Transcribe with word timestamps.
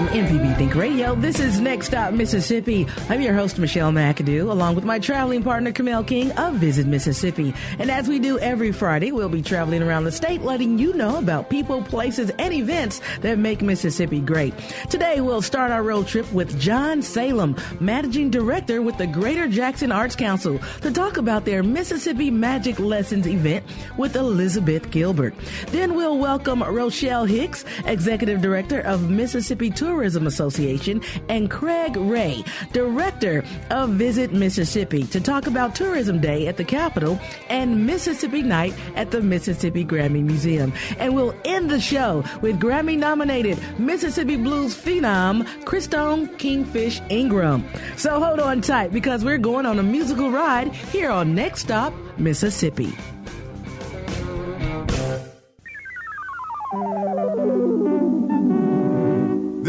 From 0.00 0.08
MPB 0.08 0.56
Think 0.56 0.74
Radio, 0.76 1.14
this 1.14 1.38
is 1.38 1.60
Next 1.60 1.88
Stop 1.88 2.14
Mississippi. 2.14 2.86
I'm 3.10 3.20
your 3.20 3.34
host, 3.34 3.58
Michelle 3.58 3.92
McAdoo, 3.92 4.50
along 4.50 4.74
with 4.74 4.84
my 4.86 4.98
traveling 4.98 5.42
partner, 5.42 5.72
Kamel 5.72 6.04
King 6.04 6.32
of 6.38 6.54
Visit 6.54 6.86
Mississippi. 6.86 7.52
And 7.78 7.90
as 7.90 8.08
we 8.08 8.18
do 8.18 8.38
every 8.38 8.72
Friday, 8.72 9.12
we'll 9.12 9.28
be 9.28 9.42
traveling 9.42 9.82
around 9.82 10.04
the 10.04 10.10
state, 10.12 10.40
letting 10.40 10.78
you 10.78 10.94
know 10.94 11.18
about 11.18 11.50
people, 11.50 11.82
places, 11.82 12.30
and 12.38 12.54
events 12.54 13.02
that 13.20 13.38
make 13.38 13.60
Mississippi 13.60 14.20
great. 14.20 14.54
Today, 14.88 15.20
we'll 15.20 15.42
start 15.42 15.70
our 15.70 15.82
road 15.82 16.06
trip 16.06 16.32
with 16.32 16.58
John 16.58 17.02
Salem, 17.02 17.54
Managing 17.78 18.30
Director 18.30 18.80
with 18.80 18.96
the 18.96 19.06
Greater 19.06 19.48
Jackson 19.48 19.92
Arts 19.92 20.16
Council, 20.16 20.58
to 20.80 20.90
talk 20.90 21.18
about 21.18 21.44
their 21.44 21.62
Mississippi 21.62 22.30
Magic 22.30 22.78
Lessons 22.78 23.26
event 23.26 23.66
with 23.98 24.16
Elizabeth 24.16 24.90
Gilbert. 24.90 25.34
Then 25.66 25.94
we'll 25.94 26.16
welcome 26.16 26.62
Rochelle 26.62 27.26
Hicks, 27.26 27.66
Executive 27.84 28.40
Director 28.40 28.80
of 28.80 29.10
Mississippi 29.10 29.68
Tourism 29.68 29.89
Association, 29.90 31.02
and 31.28 31.50
Craig 31.50 31.96
Ray, 31.96 32.44
Director 32.72 33.44
of 33.70 33.90
Visit 33.90 34.32
Mississippi, 34.32 35.04
to 35.04 35.20
talk 35.20 35.46
about 35.46 35.74
Tourism 35.74 36.20
Day 36.20 36.46
at 36.46 36.56
the 36.56 36.64
Capitol 36.64 37.18
and 37.48 37.86
Mississippi 37.86 38.42
Night 38.42 38.74
at 38.96 39.10
the 39.10 39.20
Mississippi 39.20 39.84
Grammy 39.84 40.22
Museum. 40.22 40.72
And 40.98 41.14
we'll 41.14 41.34
end 41.44 41.70
the 41.70 41.80
show 41.80 42.24
with 42.40 42.60
Grammy 42.60 42.96
nominated 42.96 43.58
Mississippi 43.78 44.36
Blues 44.36 44.76
phenom 44.76 45.44
Christone 45.64 46.38
Kingfish 46.38 47.00
Ingram. 47.08 47.64
So 47.96 48.20
hold 48.20 48.40
on 48.40 48.60
tight 48.60 48.92
because 48.92 49.24
we're 49.24 49.38
going 49.38 49.66
on 49.66 49.78
a 49.78 49.82
musical 49.82 50.30
ride 50.30 50.72
here 50.72 51.10
on 51.10 51.34
Next 51.34 51.62
Stop, 51.62 51.92
Mississippi. 52.18 52.92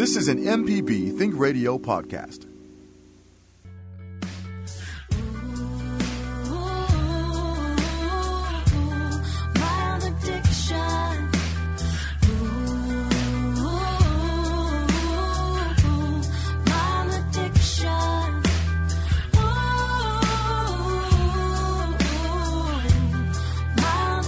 This 0.02 0.16
is 0.16 0.30
an 0.30 0.40
MPB 0.40 1.16
Think 1.16 1.38
Radio 1.38 1.78
podcast. 1.78 2.48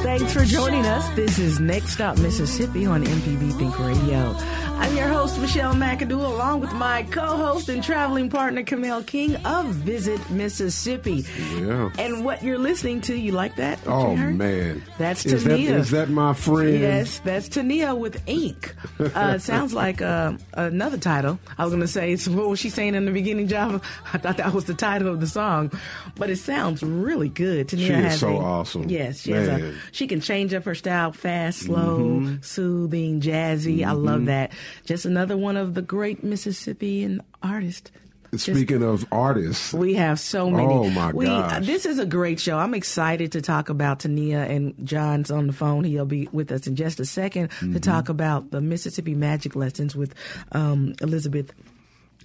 Thanks 0.04 0.34
for 0.34 0.46
joining 0.46 0.86
us. 0.86 1.10
This 1.16 1.40
is 1.40 1.60
Next 1.60 1.94
Stop 1.94 2.20
Mississippi 2.20 2.86
on 2.86 3.04
MPB 3.04 3.58
Think 3.58 3.80
Radio. 3.80 4.36
I'm 4.84 4.98
your 4.98 5.08
host, 5.08 5.39
Michelle 5.39 5.73
McAdoo, 5.73 6.12
along 6.26 6.59
with 6.59 6.73
my 6.73 7.03
co-host 7.03 7.70
and 7.70 7.81
traveling 7.81 8.30
partner, 8.30 8.64
Kamel 8.64 9.02
King 9.03 9.38
of 9.45 9.67
Visit 9.67 10.30
Mississippi. 10.30 11.25
Yeah. 11.56 11.90
And 11.98 12.25
what 12.25 12.44
you're 12.44 12.58
listening 12.59 13.00
to, 13.02 13.16
you 13.16 13.31
like 13.31 13.56
that? 13.56 13.80
What 13.86 13.94
Oh 13.94 14.16
man, 14.17 14.84
That's 14.98 15.25
is 15.25 15.45
Tania. 15.45 15.78
is 15.78 15.92
that 15.92 16.09
my 16.09 16.34
friend? 16.34 16.80
Yes, 16.81 17.20
that's 17.20 17.48
Tania 17.48 17.95
with 17.95 18.22
ink. 18.28 18.75
Uh, 19.00 19.38
sounds 19.38 19.73
like 19.73 20.02
uh, 20.02 20.34
another 20.53 20.97
title. 20.97 21.40
I 21.58 21.64
was 21.64 21.72
going 21.72 21.81
to 21.81 21.88
say, 21.88 22.18
so 22.18 22.34
what 22.34 22.50
was 22.50 22.59
she 22.59 22.70
saying 22.70 22.94
in 22.94 23.06
the 23.06 23.12
beginning, 23.12 23.47
Java? 23.47 23.80
I 24.14 24.18
thought 24.18 24.36
that 24.38 24.53
was 24.53 24.66
the 24.66 24.74
title 24.74 25.08
of 25.08 25.22
the 25.22 25.28
song, 25.28 25.72
but 26.18 26.29
it 26.29 26.38
sounds 26.38 26.84
really 26.84 27.29
good. 27.29 27.69
Tania 27.69 27.85
She 27.88 27.94
is 27.94 28.03
has 28.03 28.19
so 28.19 28.35
a- 28.35 28.40
awesome. 28.40 28.90
Yes, 28.90 29.22
she 29.22 29.31
has 29.31 29.47
a, 29.47 29.74
she 29.94 30.08
can 30.08 30.19
change 30.19 30.53
up 30.53 30.66
her 30.66 30.75
style 30.75 31.13
fast, 31.13 31.59
slow, 31.62 32.00
Mm-hmm. 32.03 32.41
soothing, 32.41 33.22
jazzy. 33.22 33.85
I 33.85 33.91
love 33.94 34.25
that. 34.25 34.52
Just 34.85 35.06
another 35.06 35.38
one 35.38 35.57
of 35.57 35.73
the 35.73 35.81
great 35.81 36.23
Mississippian 36.23 37.22
artists. 37.41 37.91
Just- 38.31 38.45
Speaking 38.47 38.81
of 38.81 39.06
artists, 39.11 39.73
we 39.73 39.94
have 39.94 40.19
so 40.19 40.50
many. 40.50 40.66
Oh, 40.73 40.89
my 40.89 41.11
we, 41.11 41.25
gosh. 41.28 41.67
This 41.67 41.85
is 41.85 42.00
a 42.00 42.06
great 42.06 42.39
show. 42.39 42.57
I'm 42.57 42.73
excited 42.73 43.34
to 43.34 43.41
talk 43.44 43.69
about 43.69 44.00
Tania 44.00 44.39
and 44.45 44.73
John's 44.84 45.29
on 45.29 45.45
the 45.45 45.53
phone. 45.53 45.84
He'll 45.84 46.06
be 46.07 46.28
with 46.31 46.51
us 46.51 46.66
in 46.66 46.75
just 46.75 47.00
a 47.00 47.03
2nd 47.03 47.50
Mm-hmm. 47.50 47.73
to 47.73 47.79
talk 47.79 48.09
about 48.09 48.50
the 48.50 48.59
Mississippi 48.59 49.13
Magic 49.13 49.56
Lessons 49.56 49.95
with 49.95 50.16
um, 50.51 50.95
Elizabeth. 51.00 51.53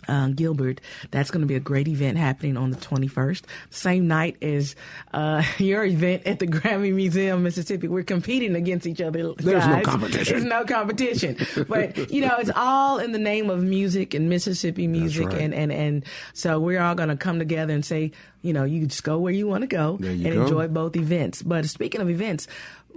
Uh, 0.08 0.28
Gilbert. 0.28 0.80
That's 1.10 1.30
going 1.30 1.42
to 1.42 1.46
be 1.46 1.54
a 1.54 1.60
great 1.60 1.86
event 1.86 2.18
happening 2.18 2.56
on 2.56 2.70
the 2.70 2.76
21st, 2.76 3.42
same 3.70 4.08
night 4.08 4.36
as 4.42 4.74
uh, 5.12 5.42
your 5.58 5.84
event 5.84 6.22
at 6.26 6.38
the 6.38 6.46
Grammy 6.46 6.92
Museum, 6.94 7.42
Mississippi. 7.42 7.88
We're 7.88 8.02
competing 8.02 8.56
against 8.56 8.86
each 8.86 9.00
other. 9.00 9.34
There's 9.34 9.66
no 9.66 9.82
competition. 9.82 10.32
There's 10.32 10.44
no 10.44 10.64
competition. 10.64 11.36
but 11.68 12.10
you 12.10 12.22
know, 12.22 12.36
it's 12.38 12.50
all 12.54 12.98
in 12.98 13.12
the 13.12 13.18
name 13.18 13.50
of 13.50 13.62
music 13.62 14.14
and 14.14 14.28
Mississippi 14.28 14.86
music, 14.86 15.28
right. 15.28 15.40
and 15.42 15.54
and 15.54 15.72
and 15.72 16.04
so 16.32 16.58
we're 16.58 16.80
all 16.80 16.94
going 16.94 17.10
to 17.10 17.16
come 17.16 17.38
together 17.38 17.74
and 17.74 17.84
say, 17.84 18.12
you 18.42 18.52
know, 18.52 18.64
you 18.64 18.86
just 18.86 19.04
go 19.04 19.18
where 19.18 19.32
you 19.32 19.46
want 19.46 19.62
to 19.62 19.66
go 19.66 19.98
and 20.00 20.22
go. 20.22 20.42
enjoy 20.42 20.68
both 20.68 20.96
events. 20.96 21.42
But 21.42 21.66
speaking 21.66 22.00
of 22.00 22.08
events. 22.08 22.48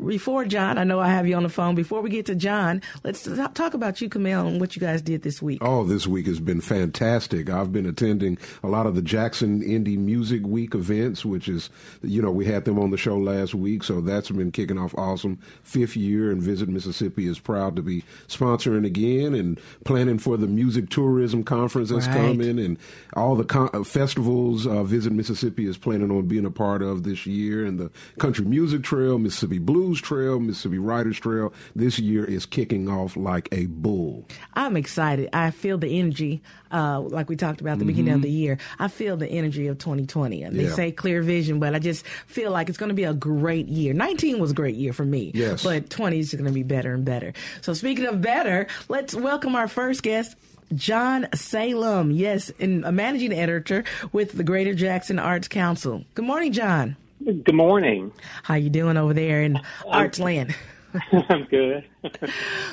Before 0.05 0.45
John, 0.45 0.77
I 0.77 0.83
know 0.83 0.99
I 0.99 1.09
have 1.09 1.27
you 1.27 1.35
on 1.35 1.43
the 1.43 1.49
phone. 1.49 1.75
Before 1.75 2.01
we 2.01 2.09
get 2.09 2.25
to 2.25 2.35
John, 2.35 2.81
let's 3.03 3.27
talk 3.53 3.73
about 3.75 4.01
you, 4.01 4.09
Kamel, 4.09 4.47
and 4.47 4.59
what 4.59 4.75
you 4.75 4.79
guys 4.79 5.01
did 5.01 5.21
this 5.21 5.41
week. 5.41 5.59
oh, 5.61 5.83
this 5.83 6.07
week 6.07 6.25
has 6.25 6.39
been 6.39 6.59
fantastic. 6.59 7.49
I've 7.49 7.71
been 7.71 7.85
attending 7.85 8.37
a 8.63 8.67
lot 8.67 8.87
of 8.87 8.95
the 8.95 9.01
Jackson 9.03 9.61
Indie 9.61 9.97
Music 9.97 10.41
Week 10.43 10.73
events, 10.73 11.23
which 11.23 11.47
is, 11.47 11.69
you 12.01 12.21
know, 12.21 12.31
we 12.31 12.45
had 12.45 12.65
them 12.65 12.79
on 12.79 12.89
the 12.89 12.97
show 12.97 13.15
last 13.17 13.53
week, 13.53 13.83
so 13.83 14.01
that's 14.01 14.31
been 14.31 14.51
kicking 14.51 14.77
off 14.79 14.95
awesome. 14.97 15.37
Fifth 15.63 15.95
year, 15.95 16.31
and 16.31 16.41
Visit 16.41 16.67
Mississippi 16.67 17.27
is 17.27 17.37
proud 17.37 17.75
to 17.75 17.81
be 17.83 18.03
sponsoring 18.27 18.85
again 18.85 19.35
and 19.35 19.59
planning 19.85 20.17
for 20.17 20.35
the 20.35 20.47
Music 20.47 20.89
Tourism 20.89 21.43
Conference 21.43 21.89
that's 21.89 22.07
Right. 22.07 22.15
coming, 22.17 22.57
and 22.57 22.77
all 23.13 23.35
the 23.35 23.43
con- 23.43 23.83
festivals 23.83 24.65
uh, 24.65 24.83
Visit 24.83 25.13
Mississippi 25.13 25.67
is 25.67 25.77
planning 25.77 26.09
on 26.09 26.25
being 26.27 26.45
a 26.45 26.51
part 26.51 26.81
of 26.81 27.03
this 27.03 27.27
year, 27.27 27.63
and 27.65 27.79
the 27.79 27.91
Country 28.19 28.45
Music 28.45 28.81
Trail, 28.83 29.19
Mississippi 29.19 29.59
Blues 29.59 29.90
Trail, 29.99 30.39
Mississippi 30.39 30.77
Writers 30.77 31.19
Trail. 31.19 31.51
This 31.75 31.97
year 31.97 32.23
is 32.23 32.45
kicking 32.45 32.87
off 32.87 33.17
like 33.17 33.49
a 33.51 33.65
bull. 33.65 34.27
I'm 34.53 34.77
excited. 34.77 35.29
I 35.33 35.51
feel 35.51 35.77
the 35.79 35.99
energy, 35.99 36.41
uh, 36.71 37.01
like 37.01 37.27
we 37.29 37.35
talked 37.35 37.59
about 37.61 37.73
at 37.73 37.79
the 37.79 37.85
beginning 37.85 38.13
of 38.13 38.21
the 38.21 38.29
year. 38.29 38.59
I 38.79 38.87
feel 38.87 39.17
the 39.17 39.27
energy 39.27 39.67
of 39.67 39.77
2020. 39.79 40.43
And 40.43 40.57
they 40.57 40.65
Yeah. 40.65 40.73
say 40.75 40.91
clear 40.91 41.21
vision, 41.23 41.59
but 41.59 41.73
I 41.75 41.79
just 41.79 42.05
feel 42.27 42.51
like 42.51 42.69
it's 42.69 42.77
going 42.77 42.89
to 42.89 42.95
be 42.95 43.03
a 43.05 43.13
great 43.13 43.67
year. 43.67 43.93
19 43.93 44.39
was 44.39 44.51
a 44.51 44.53
great 44.53 44.75
year 44.75 44.93
for 44.93 45.03
me. 45.05 45.31
Yes. 45.33 45.63
But 45.63 45.89
20 45.89 46.19
is 46.19 46.31
going 46.33 46.45
to 46.45 46.51
be 46.51 46.63
better 46.63 46.93
and 46.93 47.03
better. 47.03 47.33
So 47.61 47.73
speaking 47.73 48.05
of 48.05 48.21
better, 48.21 48.67
let's 48.87 49.15
welcome 49.15 49.55
our 49.55 49.67
first 49.67 50.03
guest. 50.03 50.35
John 50.73 51.27
Salem, 51.35 52.11
yes, 52.11 52.49
and 52.57 52.85
a 52.85 52.93
managing 52.93 53.33
editor 53.33 53.83
with 54.13 54.31
the 54.37 54.43
Greater 54.45 54.73
Jackson 54.73 55.19
Arts 55.19 55.49
Council. 55.49 56.05
Good 56.15 56.23
morning, 56.23 56.53
John. 56.53 56.95
Good 57.23 57.53
morning. 57.53 58.11
How 58.43 58.55
you 58.55 58.69
doing 58.69 58.97
over 58.97 59.13
there 59.13 59.41
in 59.43 59.59
Artsland? 59.85 60.55
I'm 61.29 61.43
good. 61.45 61.85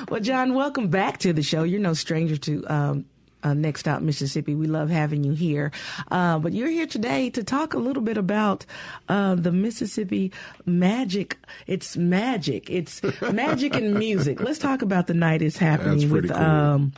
Well, 0.09 0.19
John, 0.21 0.53
welcome 0.55 0.87
back 0.87 1.19
to 1.19 1.33
the 1.33 1.43
show. 1.43 1.63
You're 1.63 1.79
no 1.79 1.93
stranger 1.93 2.35
to 2.37 2.65
um, 2.67 3.05
uh, 3.43 3.53
Next 3.53 3.81
Stop 3.81 4.01
Mississippi. 4.01 4.55
We 4.55 4.65
love 4.67 4.89
having 4.89 5.23
you 5.23 5.33
here. 5.33 5.71
Uh, 6.09 6.39
but 6.39 6.53
you're 6.53 6.69
here 6.69 6.87
today 6.87 7.29
to 7.31 7.43
talk 7.43 7.73
a 7.73 7.77
little 7.77 8.01
bit 8.01 8.17
about 8.17 8.65
uh, 9.07 9.35
the 9.35 9.51
Mississippi 9.51 10.31
magic. 10.65 11.37
It's 11.67 11.95
magic. 11.95 12.69
It's 12.69 13.01
magic 13.21 13.75
and 13.75 13.93
music. 13.95 14.41
Let's 14.41 14.59
talk 14.59 14.81
about 14.81 15.07
the 15.07 15.13
night 15.13 15.41
is 15.41 15.57
happening 15.57 15.99
That's 15.99 16.11
with 16.11 16.29
cool. 16.31 16.37
um, 16.37 16.93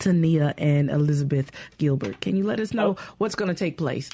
Tania 0.00 0.54
and 0.58 0.90
Elizabeth 0.90 1.52
Gilbert. 1.78 2.20
Can 2.20 2.36
you 2.36 2.44
let 2.44 2.58
us 2.58 2.74
know 2.74 2.96
what's 3.18 3.34
going 3.34 3.48
to 3.48 3.54
take 3.54 3.78
place? 3.78 4.10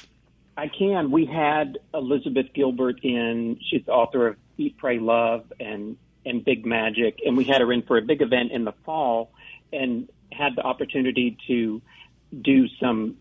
I 0.57 0.67
can. 0.67 1.11
We 1.11 1.25
had 1.25 1.77
Elizabeth 1.93 2.47
Gilbert 2.53 2.99
in. 3.03 3.59
She's 3.69 3.85
the 3.85 3.91
author 3.91 4.27
of 4.27 4.35
Eat, 4.57 4.77
Pray, 4.77 4.99
Love 4.99 5.53
and 5.59 5.97
and 6.25 6.43
Big 6.43 6.65
Magic, 6.65 7.19
and 7.25 7.37
we 7.37 7.45
had 7.45 7.61
her 7.61 7.71
in 7.71 7.83
for 7.83 7.97
a 7.97 8.01
big 8.01 8.21
event 8.21 8.51
in 8.51 8.65
the 8.65 8.73
fall, 8.83 9.31
and 9.71 10.09
had 10.31 10.55
the 10.57 10.63
opportunity 10.63 11.37
to 11.47 11.81
do 12.41 12.67
some 12.81 13.15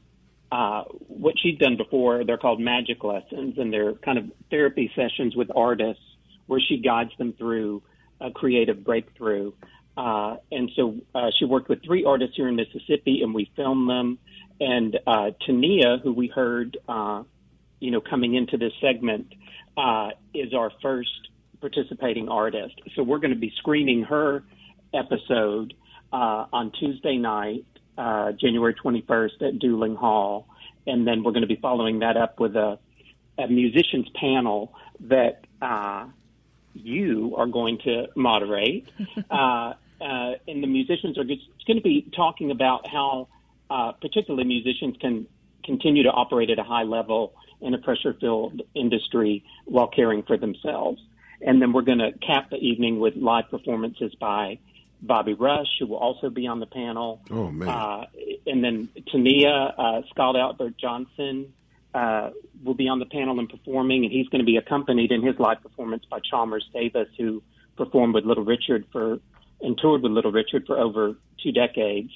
uh, 0.50 0.84
what 1.06 1.34
she'd 1.38 1.58
done 1.58 1.76
before. 1.76 2.24
They're 2.24 2.38
called 2.38 2.58
magic 2.58 3.04
lessons, 3.04 3.58
and 3.58 3.72
they're 3.72 3.92
kind 3.94 4.18
of 4.18 4.32
therapy 4.50 4.90
sessions 4.96 5.36
with 5.36 5.50
artists 5.54 6.02
where 6.46 6.60
she 6.60 6.78
guides 6.78 7.10
them 7.18 7.34
through 7.34 7.82
a 8.20 8.30
creative 8.30 8.82
breakthrough. 8.82 9.52
Uh, 9.96 10.36
and 10.50 10.70
so 10.74 10.96
uh, 11.14 11.30
she 11.38 11.44
worked 11.44 11.68
with 11.68 11.82
three 11.84 12.04
artists 12.04 12.36
here 12.36 12.48
in 12.48 12.56
Mississippi, 12.56 13.22
and 13.22 13.34
we 13.34 13.50
filmed 13.56 13.88
them. 13.88 14.18
And 14.60 14.98
uh, 15.06 15.30
Tania, 15.44 15.98
who 16.02 16.12
we 16.12 16.28
heard, 16.28 16.78
uh, 16.88 17.22
you 17.80 17.90
know, 17.90 18.00
coming 18.00 18.34
into 18.34 18.56
this 18.56 18.72
segment, 18.80 19.34
uh, 19.76 20.10
is 20.32 20.54
our 20.54 20.70
first 20.82 21.28
participating 21.60 22.28
artist. 22.28 22.74
So 22.94 23.02
we're 23.02 23.18
going 23.18 23.34
to 23.34 23.38
be 23.38 23.52
screening 23.58 24.04
her 24.04 24.42
episode 24.94 25.74
uh, 26.12 26.46
on 26.52 26.72
Tuesday 26.72 27.16
night, 27.16 27.66
uh, 27.98 28.32
January 28.32 28.74
21st 28.74 29.42
at 29.42 29.58
Duling 29.58 29.96
Hall, 29.96 30.48
and 30.86 31.06
then 31.06 31.22
we're 31.22 31.32
going 31.32 31.42
to 31.42 31.48
be 31.48 31.56
following 31.60 32.00
that 32.00 32.16
up 32.16 32.38
with 32.38 32.56
a, 32.56 32.78
a 33.38 33.48
musicians 33.48 34.08
panel 34.14 34.72
that 35.00 35.44
uh, 35.60 36.06
you 36.74 37.34
are 37.36 37.46
going 37.46 37.78
to 37.84 38.06
moderate. 38.14 38.88
uh, 39.30 39.74
uh, 40.00 40.32
and 40.46 40.62
the 40.62 40.66
musicians 40.66 41.18
are 41.18 41.24
just 41.24 41.42
going 41.66 41.78
to 41.78 41.82
be 41.82 42.06
talking 42.14 42.50
about 42.50 42.86
how, 42.86 43.28
uh, 43.70 43.92
particularly 43.92 44.44
musicians 44.44 44.96
can 45.00 45.26
continue 45.64 46.04
to 46.04 46.10
operate 46.10 46.50
at 46.50 46.58
a 46.58 46.62
high 46.62 46.84
level 46.84 47.34
in 47.60 47.74
a 47.74 47.78
pressure-filled 47.78 48.62
industry 48.74 49.44
while 49.64 49.88
caring 49.88 50.22
for 50.22 50.36
themselves. 50.36 51.00
And 51.40 51.60
then 51.60 51.72
we're 51.72 51.82
going 51.82 51.98
to 51.98 52.12
cap 52.18 52.50
the 52.50 52.56
evening 52.56 53.00
with 53.00 53.16
live 53.16 53.50
performances 53.50 54.14
by 54.14 54.58
Bobby 55.02 55.34
Rush, 55.34 55.66
who 55.78 55.86
will 55.86 55.98
also 55.98 56.30
be 56.30 56.46
on 56.46 56.60
the 56.60 56.66
panel. 56.66 57.20
Oh, 57.30 57.50
man. 57.50 57.68
Uh, 57.68 58.06
and 58.46 58.64
then 58.64 58.88
Tania, 59.10 59.74
uh, 59.76 60.02
Scott 60.10 60.36
Albert 60.36 60.78
Johnson 60.78 61.52
uh, 61.94 62.30
will 62.64 62.74
be 62.74 62.88
on 62.88 62.98
the 62.98 63.06
panel 63.06 63.38
and 63.38 63.48
performing, 63.48 64.04
and 64.04 64.12
he's 64.12 64.28
going 64.28 64.40
to 64.40 64.46
be 64.46 64.56
accompanied 64.56 65.12
in 65.12 65.22
his 65.22 65.38
live 65.38 65.62
performance 65.62 66.04
by 66.10 66.20
Chalmers 66.20 66.68
Davis, 66.72 67.08
who 67.18 67.42
performed 67.76 68.14
with 68.14 68.24
Little 68.24 68.44
Richard 68.44 68.86
for 68.92 69.18
and 69.60 69.78
toured 69.78 70.02
with 70.02 70.12
Little 70.12 70.32
Richard 70.32 70.66
for 70.66 70.78
over 70.78 71.16
two 71.42 71.52
decades. 71.52 72.10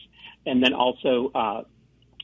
And 0.46 0.62
then 0.62 0.72
also 0.72 1.30
uh, 1.34 1.62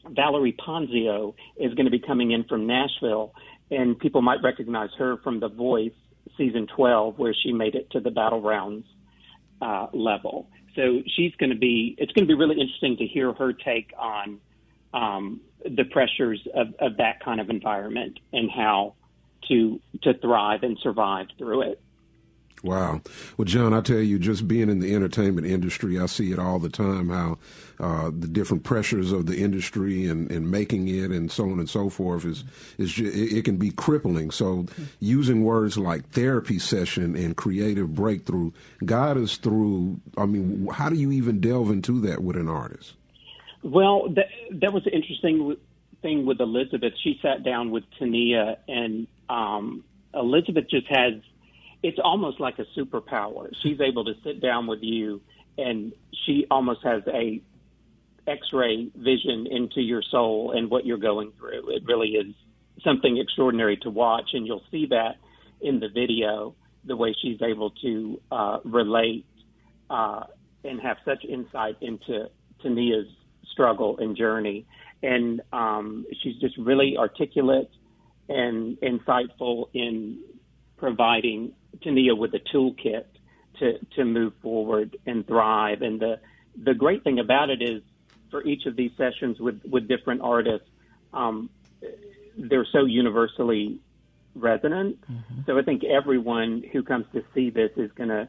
Valerie 0.08 0.56
Ponzio 0.58 1.34
is 1.56 1.74
going 1.74 1.86
to 1.86 1.90
be 1.90 1.98
coming 1.98 2.30
in 2.30 2.44
from 2.44 2.66
Nashville, 2.66 3.34
and 3.70 3.98
people 3.98 4.22
might 4.22 4.42
recognize 4.42 4.90
her 4.98 5.18
from 5.18 5.40
The 5.40 5.48
Voice 5.48 5.92
season 6.36 6.66
12, 6.74 7.18
where 7.18 7.34
she 7.34 7.52
made 7.52 7.74
it 7.74 7.90
to 7.90 8.00
the 8.00 8.10
battle 8.10 8.40
rounds 8.40 8.86
uh, 9.60 9.86
level. 9.92 10.48
So 10.74 11.02
she's 11.16 11.34
going 11.36 11.50
to 11.50 11.56
be. 11.56 11.94
It's 11.98 12.12
going 12.12 12.26
to 12.26 12.28
be 12.28 12.38
really 12.38 12.60
interesting 12.60 12.98
to 12.98 13.06
hear 13.06 13.32
her 13.32 13.52
take 13.52 13.92
on 13.98 14.38
um, 14.92 15.40
the 15.64 15.84
pressures 15.84 16.46
of, 16.54 16.68
of 16.78 16.98
that 16.98 17.24
kind 17.24 17.40
of 17.40 17.48
environment 17.48 18.18
and 18.32 18.50
how 18.50 18.94
to 19.48 19.80
to 20.02 20.14
thrive 20.18 20.62
and 20.62 20.78
survive 20.82 21.26
through 21.38 21.62
it. 21.62 21.80
Wow. 22.62 23.02
Well, 23.36 23.44
John, 23.44 23.74
I 23.74 23.80
tell 23.80 23.98
you, 23.98 24.18
just 24.18 24.48
being 24.48 24.70
in 24.70 24.80
the 24.80 24.94
entertainment 24.94 25.46
industry, 25.46 26.00
I 26.00 26.06
see 26.06 26.32
it 26.32 26.38
all 26.38 26.58
the 26.58 26.68
time 26.68 27.10
how 27.10 27.38
uh, 27.78 28.06
the 28.06 28.26
different 28.26 28.64
pressures 28.64 29.12
of 29.12 29.26
the 29.26 29.36
industry 29.38 30.06
and, 30.06 30.30
and 30.30 30.50
making 30.50 30.88
it 30.88 31.10
and 31.10 31.30
so 31.30 31.44
on 31.44 31.58
and 31.58 31.68
so 31.68 31.90
forth 31.90 32.24
is, 32.24 32.44
is 32.78 32.92
ju- 32.92 33.06
it, 33.06 33.38
it 33.38 33.44
can 33.44 33.56
be 33.56 33.70
crippling. 33.70 34.30
So, 34.30 34.66
using 35.00 35.44
words 35.44 35.76
like 35.76 36.08
therapy 36.10 36.58
session 36.58 37.14
and 37.14 37.36
creative 37.36 37.94
breakthrough 37.94 38.52
guide 38.84 39.18
us 39.18 39.36
through. 39.36 40.00
I 40.16 40.26
mean, 40.26 40.66
how 40.72 40.88
do 40.88 40.96
you 40.96 41.12
even 41.12 41.40
delve 41.40 41.70
into 41.70 42.00
that 42.00 42.22
with 42.22 42.36
an 42.36 42.48
artist? 42.48 42.94
Well, 43.62 44.08
that, 44.14 44.26
that 44.62 44.72
was 44.72 44.86
an 44.86 44.92
interesting 44.92 45.56
thing 46.02 46.24
with 46.24 46.40
Elizabeth. 46.40 46.94
She 47.02 47.18
sat 47.20 47.42
down 47.42 47.70
with 47.70 47.84
Tania, 47.98 48.58
and 48.66 49.06
um, 49.28 49.84
Elizabeth 50.14 50.68
just 50.70 50.86
has. 50.88 51.14
It's 51.86 52.00
almost 52.02 52.40
like 52.40 52.58
a 52.58 52.66
superpower. 52.76 53.44
She's 53.62 53.80
able 53.80 54.04
to 54.06 54.14
sit 54.24 54.40
down 54.40 54.66
with 54.66 54.82
you, 54.82 55.22
and 55.56 55.92
she 56.24 56.44
almost 56.50 56.80
has 56.82 57.02
a 57.06 57.40
X-ray 58.26 58.90
vision 58.96 59.46
into 59.48 59.80
your 59.80 60.02
soul 60.02 60.52
and 60.56 60.68
what 60.68 60.84
you're 60.84 61.04
going 61.12 61.30
through. 61.38 61.70
It 61.76 61.84
really 61.86 62.08
is 62.22 62.34
something 62.82 63.18
extraordinary 63.18 63.76
to 63.84 63.90
watch, 63.90 64.30
and 64.32 64.44
you'll 64.48 64.64
see 64.68 64.86
that 64.86 65.14
in 65.60 65.78
the 65.78 65.88
video, 65.88 66.56
the 66.84 66.96
way 66.96 67.14
she's 67.22 67.40
able 67.40 67.70
to 67.70 68.20
uh, 68.32 68.58
relate 68.64 69.24
uh, 69.88 70.24
and 70.64 70.80
have 70.80 70.96
such 71.04 71.24
insight 71.24 71.76
into 71.80 72.28
Tania's 72.64 73.06
struggle 73.52 73.98
and 73.98 74.16
journey. 74.16 74.66
And 75.04 75.40
um, 75.52 76.04
she's 76.20 76.36
just 76.38 76.56
really 76.58 76.96
articulate 76.98 77.70
and 78.28 78.76
insightful 78.80 79.68
in 79.72 80.18
providing 80.78 81.52
Tania 81.82 82.14
with 82.14 82.34
a 82.34 82.40
toolkit 82.40 83.04
to, 83.58 83.78
to 83.96 84.04
move 84.04 84.32
forward 84.42 84.96
and 85.06 85.26
thrive. 85.26 85.82
And 85.82 86.00
the, 86.00 86.20
the 86.62 86.74
great 86.74 87.04
thing 87.04 87.18
about 87.18 87.50
it 87.50 87.62
is 87.62 87.82
for 88.30 88.44
each 88.44 88.66
of 88.66 88.76
these 88.76 88.90
sessions 88.96 89.38
with, 89.40 89.60
with 89.64 89.88
different 89.88 90.20
artists, 90.22 90.68
um, 91.12 91.50
they're 92.36 92.66
so 92.70 92.84
universally 92.84 93.78
resonant. 94.34 94.98
So 95.46 95.58
I 95.58 95.62
think 95.62 95.84
everyone 95.84 96.62
who 96.72 96.82
comes 96.82 97.06
to 97.14 97.24
see 97.34 97.50
this 97.50 97.70
is 97.76 97.90
going 97.92 98.10
to 98.10 98.28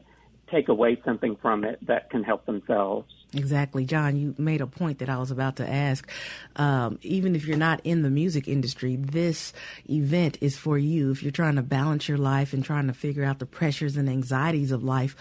take 0.50 0.68
away 0.68 1.00
something 1.04 1.36
from 1.36 1.64
it 1.64 1.78
that 1.86 2.08
can 2.10 2.24
help 2.24 2.46
themselves. 2.46 3.12
Exactly, 3.34 3.84
John. 3.84 4.16
You 4.16 4.34
made 4.38 4.62
a 4.62 4.66
point 4.66 5.00
that 5.00 5.10
I 5.10 5.18
was 5.18 5.30
about 5.30 5.56
to 5.56 5.68
ask. 5.68 6.08
Um, 6.56 6.98
even 7.02 7.36
if 7.36 7.46
you're 7.46 7.58
not 7.58 7.80
in 7.84 8.02
the 8.02 8.08
music 8.08 8.48
industry, 8.48 8.96
this 8.96 9.52
event 9.88 10.38
is 10.40 10.56
for 10.56 10.78
you. 10.78 11.10
If 11.10 11.22
you're 11.22 11.30
trying 11.30 11.56
to 11.56 11.62
balance 11.62 12.08
your 12.08 12.16
life 12.16 12.54
and 12.54 12.64
trying 12.64 12.86
to 12.86 12.94
figure 12.94 13.24
out 13.24 13.38
the 13.38 13.44
pressures 13.46 13.98
and 13.98 14.08
anxieties 14.08 14.72
of 14.72 14.82
life, 14.82 15.14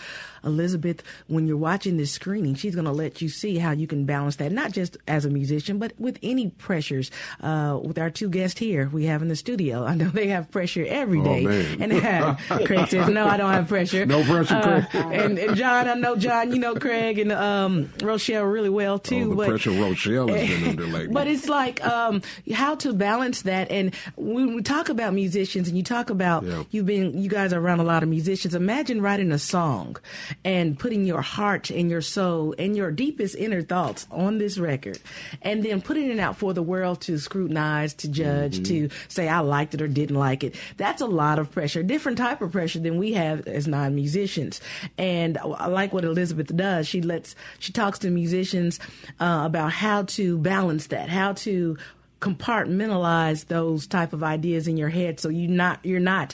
Elizabeth, 0.43 1.03
when 1.27 1.47
you're 1.47 1.57
watching 1.57 1.97
this 1.97 2.11
screening, 2.11 2.55
she's 2.55 2.75
going 2.75 2.85
to 2.85 2.91
let 2.93 3.21
you 3.21 3.27
see 3.27 3.57
how 3.57 3.71
you 3.71 3.87
can 3.87 4.05
balance 4.05 4.37
that, 4.37 4.53
not 4.53 4.71
just 4.71 4.95
as 5.07 5.25
a 5.25 5.29
musician, 5.29 5.77
but 5.77 5.91
with 5.99 6.17
any 6.23 6.49
pressures. 6.49 7.11
Uh, 7.41 7.77
with 7.83 7.97
our 7.97 8.09
two 8.09 8.29
guests 8.29 8.57
here, 8.57 8.87
we 8.93 9.05
have 9.05 9.21
in 9.21 9.27
the 9.27 9.35
studio. 9.35 9.83
I 9.85 9.95
know 9.95 10.09
they 10.09 10.27
have 10.27 10.49
pressure 10.49 10.85
every 10.87 11.21
day. 11.21 11.45
Oh, 11.45 11.49
day. 11.49 11.75
man. 11.77 11.91
and 11.91 12.05
uh, 12.05 12.35
Craig 12.65 12.87
says, 12.87 13.09
"No, 13.09 13.27
I 13.27 13.35
don't 13.35 13.51
have 13.51 13.67
pressure." 13.67 14.05
No 14.05 14.23
pressure, 14.23 14.55
Uh, 14.55 14.85
Craig. 14.89 15.05
and, 15.11 15.37
and 15.37 15.57
John, 15.57 15.87
I 15.89 15.93
know 15.95 16.15
John. 16.15 16.51
You 16.53 16.59
know 16.59 16.75
Craig 16.75 17.19
and 17.19 17.31
um, 17.33 17.89
Rochelle 18.01 18.43
really 18.45 18.69
well 18.69 18.99
too. 18.99 19.25
oh, 19.25 19.29
the 19.29 19.35
but 19.35 19.47
pressure 19.49 19.71
Rochelle 19.71 20.27
has 20.27 20.49
been 20.49 20.69
under 20.69 20.85
lately. 20.87 21.07
but 21.13 21.27
it's 21.27 21.47
like 21.49 21.85
um, 21.85 22.21
how 22.53 22.75
to 22.75 22.93
balance 22.93 23.43
that. 23.43 23.71
And 23.71 23.93
when 24.15 24.55
we 24.55 24.61
talk 24.61 24.89
about 24.89 25.13
musicians, 25.13 25.67
and 25.67 25.77
you 25.77 25.83
talk 25.83 26.09
about 26.09 26.43
Yeah. 26.43 26.63
you've 26.71 26.85
been, 26.85 27.21
you 27.21 27.29
guys 27.29 27.53
are 27.53 27.59
around 27.59 27.79
a 27.79 27.83
lot 27.83 28.03
of 28.03 28.09
musicians. 28.09 28.55
Imagine 28.55 29.01
writing 29.01 29.31
a 29.31 29.39
song 29.39 29.95
and 30.43 30.77
putting 30.77 31.05
your 31.05 31.21
heart 31.21 31.69
and 31.69 31.89
your 31.89 32.01
soul 32.01 32.53
and 32.59 32.75
your 32.75 32.91
deepest 32.91 33.35
inner 33.35 33.61
thoughts 33.61 34.07
on 34.11 34.37
this 34.39 34.57
record, 34.57 34.99
and 35.41 35.63
then 35.63 35.81
putting 35.81 36.09
it 36.09 36.19
out 36.19 36.37
for 36.37 36.53
the 36.53 36.63
world 36.63 37.01
to 37.01 37.17
scrutinize, 37.17 37.93
to 37.95 38.07
judge, 38.07 38.67
to 38.67 38.89
say 39.07 39.27
I 39.27 39.39
liked 39.39 39.73
it 39.73 39.81
or 39.81 39.87
didn't 39.87 40.15
like 40.17 40.43
it. 40.43 40.55
That's 40.77 41.01
a 41.01 41.05
lot 41.05 41.39
of 41.39 41.51
pressure, 41.51 41.83
different 41.83 42.17
type 42.17 42.41
of 42.41 42.51
pressure 42.51 42.79
than 42.79 42.97
we 42.97 43.13
have 43.13 43.47
as 43.47 43.67
non 43.67 43.95
musicians. 43.95 44.59
And 44.97 45.37
I 45.37 45.67
like 45.67 45.93
what 45.93 46.03
Elizabeth 46.03 46.53
does. 46.55 46.87
She 46.87 47.01
lets 47.01 47.35
she 47.59 47.71
talks 47.71 47.86
to 47.95 48.09
musicians 48.09 48.79
uh, 49.19 49.43
about 49.45 49.71
how 49.71 50.03
to 50.03 50.37
balance 50.37 50.87
that, 50.87 51.09
how 51.09 51.33
to 51.33 51.77
compartmentalize 52.19 53.45
those 53.45 53.87
type 53.87 54.13
of 54.13 54.23
ideas 54.23 54.67
in 54.67 54.77
your 54.77 54.89
head, 54.89 55.19
so 55.19 55.29
you 55.29 55.47
not 55.47 55.79
you're 55.83 55.99
not 55.99 56.33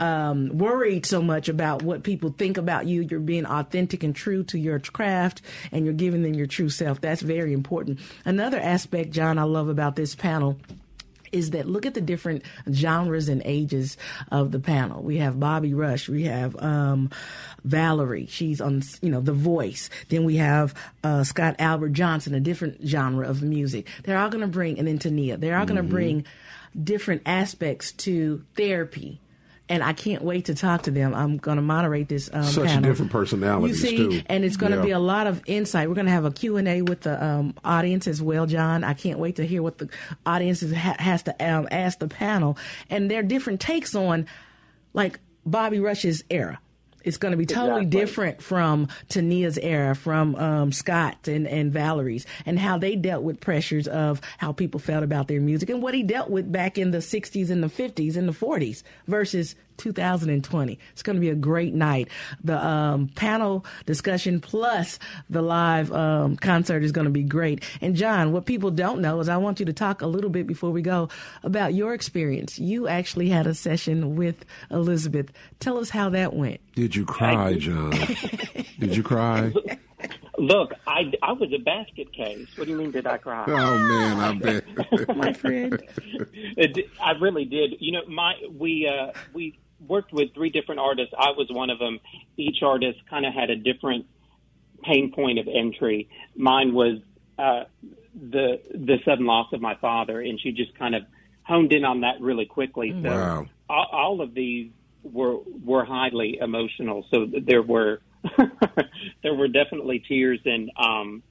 um, 0.00 0.56
worried 0.56 1.04
so 1.04 1.22
much 1.22 1.48
about 1.48 1.82
what 1.82 2.02
people 2.02 2.34
think 2.36 2.56
about 2.56 2.86
you. 2.86 3.02
You're 3.02 3.20
being 3.20 3.46
authentic 3.46 4.02
and 4.02 4.16
true 4.16 4.42
to 4.44 4.58
your 4.58 4.80
craft, 4.80 5.42
and 5.70 5.84
you're 5.84 5.94
giving 5.94 6.22
them 6.22 6.34
your 6.34 6.46
true 6.46 6.70
self. 6.70 7.00
That's 7.00 7.22
very 7.22 7.52
important. 7.52 8.00
Another 8.24 8.58
aspect, 8.58 9.10
John, 9.10 9.38
I 9.38 9.44
love 9.44 9.68
about 9.68 9.96
this 9.96 10.14
panel 10.14 10.58
is 11.32 11.50
that 11.50 11.68
look 11.68 11.86
at 11.86 11.94
the 11.94 12.00
different 12.00 12.42
genres 12.70 13.28
and 13.28 13.42
ages 13.44 13.96
of 14.30 14.52
the 14.52 14.60
panel. 14.60 15.02
We 15.02 15.18
have 15.18 15.40
Bobby 15.40 15.74
Rush, 15.74 16.08
we 16.08 16.24
have 16.24 16.60
um, 16.62 17.10
Valerie, 17.64 18.26
she's 18.26 18.60
on 18.60 18.82
you 19.00 19.10
know 19.10 19.20
The 19.20 19.32
Voice. 19.32 19.90
Then 20.08 20.24
we 20.24 20.36
have 20.36 20.74
uh, 21.04 21.24
Scott 21.24 21.56
Albert 21.58 21.90
Johnson, 21.90 22.34
a 22.34 22.40
different 22.40 22.86
genre 22.86 23.28
of 23.28 23.42
music. 23.42 23.86
They're 24.04 24.18
all 24.18 24.30
going 24.30 24.42
to 24.42 24.48
bring, 24.48 24.78
and 24.78 24.88
then 24.88 24.98
Tania, 24.98 25.36
they're 25.36 25.56
all 25.56 25.66
going 25.66 25.76
to 25.76 25.82
bring 25.82 26.24
different 26.82 27.22
aspects 27.26 27.92
to 27.92 28.44
therapy. 28.56 29.20
And 29.70 29.82
I 29.84 29.92
can't 29.94 30.22
wait 30.22 30.46
to 30.46 30.54
talk 30.54 30.82
to 30.82 30.90
them. 30.90 31.14
I'm 31.14 31.36
going 31.38 31.54
to 31.56 31.62
moderate 31.62 32.08
this 32.08 32.28
um, 32.32 32.42
Such 32.42 32.66
panel. 32.66 32.82
different 32.90 33.12
personalities, 33.12 33.82
You 33.82 33.88
see, 33.88 33.96
too. 33.96 34.22
and 34.26 34.44
it's 34.44 34.56
going 34.56 34.72
to 34.72 34.78
Yeah. 34.78 34.84
be 34.84 34.90
a 34.90 34.98
lot 34.98 35.26
of 35.28 35.40
insight. 35.46 35.88
We're 35.88 35.94
going 35.94 36.06
to 36.08 36.12
have 36.12 36.24
a 36.24 36.32
Q&A 36.32 36.82
with 36.82 37.02
the 37.02 37.24
um, 37.24 37.54
audience 37.64 38.08
as 38.08 38.20
well, 38.20 38.46
John. 38.46 38.82
I 38.82 38.94
can't 38.94 39.20
wait 39.20 39.36
to 39.36 39.46
hear 39.46 39.62
what 39.62 39.78
the 39.78 39.88
audience 40.26 40.62
is, 40.64 40.74
ha- 40.74 40.96
has 40.98 41.22
to 41.22 41.30
um, 41.48 41.68
ask 41.70 42.00
the 42.00 42.08
panel. 42.08 42.58
And 42.90 43.08
their 43.08 43.22
different 43.22 43.60
takes 43.60 43.94
on, 43.94 44.26
like, 44.92 45.20
Bobby 45.46 45.78
Rush's 45.78 46.24
era. 46.28 46.58
It's 47.04 47.16
going 47.16 47.32
to 47.32 47.38
be 47.38 47.46
totally 47.46 47.82
Exactly. 47.82 48.00
different 48.00 48.42
from 48.42 48.88
Tania's 49.08 49.58
era, 49.58 49.94
from 49.94 50.34
um, 50.36 50.72
Scott 50.72 51.28
and, 51.28 51.46
and 51.46 51.72
Valerie's, 51.72 52.26
and 52.46 52.58
how 52.58 52.78
they 52.78 52.96
dealt 52.96 53.22
with 53.22 53.40
pressures 53.40 53.88
of 53.88 54.20
how 54.38 54.52
people 54.52 54.80
felt 54.80 55.02
about 55.04 55.28
their 55.28 55.40
music 55.40 55.70
and 55.70 55.82
what 55.82 55.94
he 55.94 56.02
dealt 56.02 56.30
with 56.30 56.50
back 56.50 56.78
in 56.78 56.90
the 56.90 56.98
60s 56.98 57.50
and 57.50 57.62
the 57.62 57.68
50s 57.68 58.16
and 58.16 58.28
the 58.28 58.32
40s 58.32 58.82
versus 59.06 59.54
2020. 59.80 60.78
It's 60.92 61.02
going 61.02 61.16
to 61.16 61.20
be 61.20 61.30
a 61.30 61.34
great 61.34 61.74
night. 61.74 62.08
The 62.44 62.64
um, 62.64 63.08
panel 63.08 63.64
discussion 63.86 64.40
plus 64.40 64.98
the 65.28 65.42
live 65.42 65.90
um, 65.92 66.36
concert 66.36 66.84
is 66.84 66.92
going 66.92 67.06
to 67.06 67.10
be 67.10 67.22
great. 67.22 67.64
And 67.80 67.96
John, 67.96 68.32
what 68.32 68.46
people 68.46 68.70
don't 68.70 69.00
know 69.00 69.18
is 69.20 69.28
I 69.28 69.38
want 69.38 69.58
you 69.58 69.66
to 69.66 69.72
talk 69.72 70.02
a 70.02 70.06
little 70.06 70.30
bit 70.30 70.46
before 70.46 70.70
we 70.70 70.82
go 70.82 71.08
about 71.42 71.74
your 71.74 71.94
experience. 71.94 72.58
You 72.58 72.86
actually 72.86 73.30
had 73.30 73.46
a 73.46 73.54
session 73.54 74.16
with 74.16 74.44
Elizabeth. 74.70 75.32
Tell 75.58 75.78
us 75.78 75.90
how 75.90 76.10
that 76.10 76.34
went. 76.34 76.60
Did 76.74 76.94
you 76.94 77.04
cry, 77.04 77.54
John? 77.54 77.90
Did 78.78 78.96
you 78.96 79.02
cry? 79.02 79.52
Look, 80.38 80.72
I, 80.86 81.12
I 81.22 81.32
was 81.32 81.52
a 81.52 81.58
basket 81.58 82.12
case. 82.14 82.48
What 82.56 82.64
do 82.64 82.70
you 82.70 82.78
mean, 82.78 82.92
did 82.92 83.06
I 83.06 83.18
cry? 83.18 83.44
Oh 83.46 83.78
man, 83.78 84.18
I 84.18 84.32
bet. 84.38 85.16
My 85.16 85.34
friend. 85.34 85.82
I 87.02 87.10
really 87.20 87.44
did. 87.44 87.74
You 87.78 87.92
know, 87.92 88.02
my 88.08 88.34
we 88.50 88.88
uh, 88.88 89.12
we 89.34 89.58
worked 89.86 90.12
with 90.12 90.34
three 90.34 90.50
different 90.50 90.80
artists. 90.80 91.14
I 91.16 91.30
was 91.30 91.48
one 91.50 91.70
of 91.70 91.78
them. 91.78 92.00
Each 92.36 92.62
artist 92.62 92.98
kind 93.08 93.26
of 93.26 93.34
had 93.34 93.50
a 93.50 93.56
different 93.56 94.06
pain 94.82 95.12
point 95.12 95.38
of 95.38 95.48
entry. 95.48 96.08
Mine 96.36 96.72
was 96.74 96.98
uh, 97.38 97.64
the 98.14 98.60
the 98.72 98.98
sudden 99.04 99.26
loss 99.26 99.52
of 99.52 99.60
my 99.60 99.74
father, 99.76 100.20
and 100.20 100.40
she 100.40 100.52
just 100.52 100.76
kind 100.78 100.94
of 100.94 101.02
honed 101.42 101.72
in 101.72 101.84
on 101.84 102.00
that 102.02 102.20
really 102.20 102.46
quickly. 102.46 102.96
So 103.02 103.08
Wow. 103.10 103.46
all, 103.68 103.86
all 103.92 104.20
of 104.20 104.34
these 104.34 104.70
were 105.02 105.38
were 105.64 105.84
highly 105.84 106.38
emotional. 106.40 107.06
So 107.10 107.26
there 107.26 107.62
were 107.62 108.00
there 109.22 109.34
were 109.34 109.48
definitely 109.48 110.00
tears, 110.06 110.40
and 110.44 110.70
um, 110.76 111.22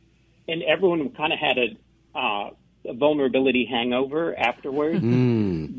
and 0.48 0.63
everyone 0.63 1.10
kind 1.12 1.34
of 1.34 1.39
had 1.39 1.58
a, 1.58 2.18
uh, 2.18 2.50
a 2.86 2.94
vulnerability 2.94 3.65
hangover 3.70 4.38
afterwards 4.38 5.03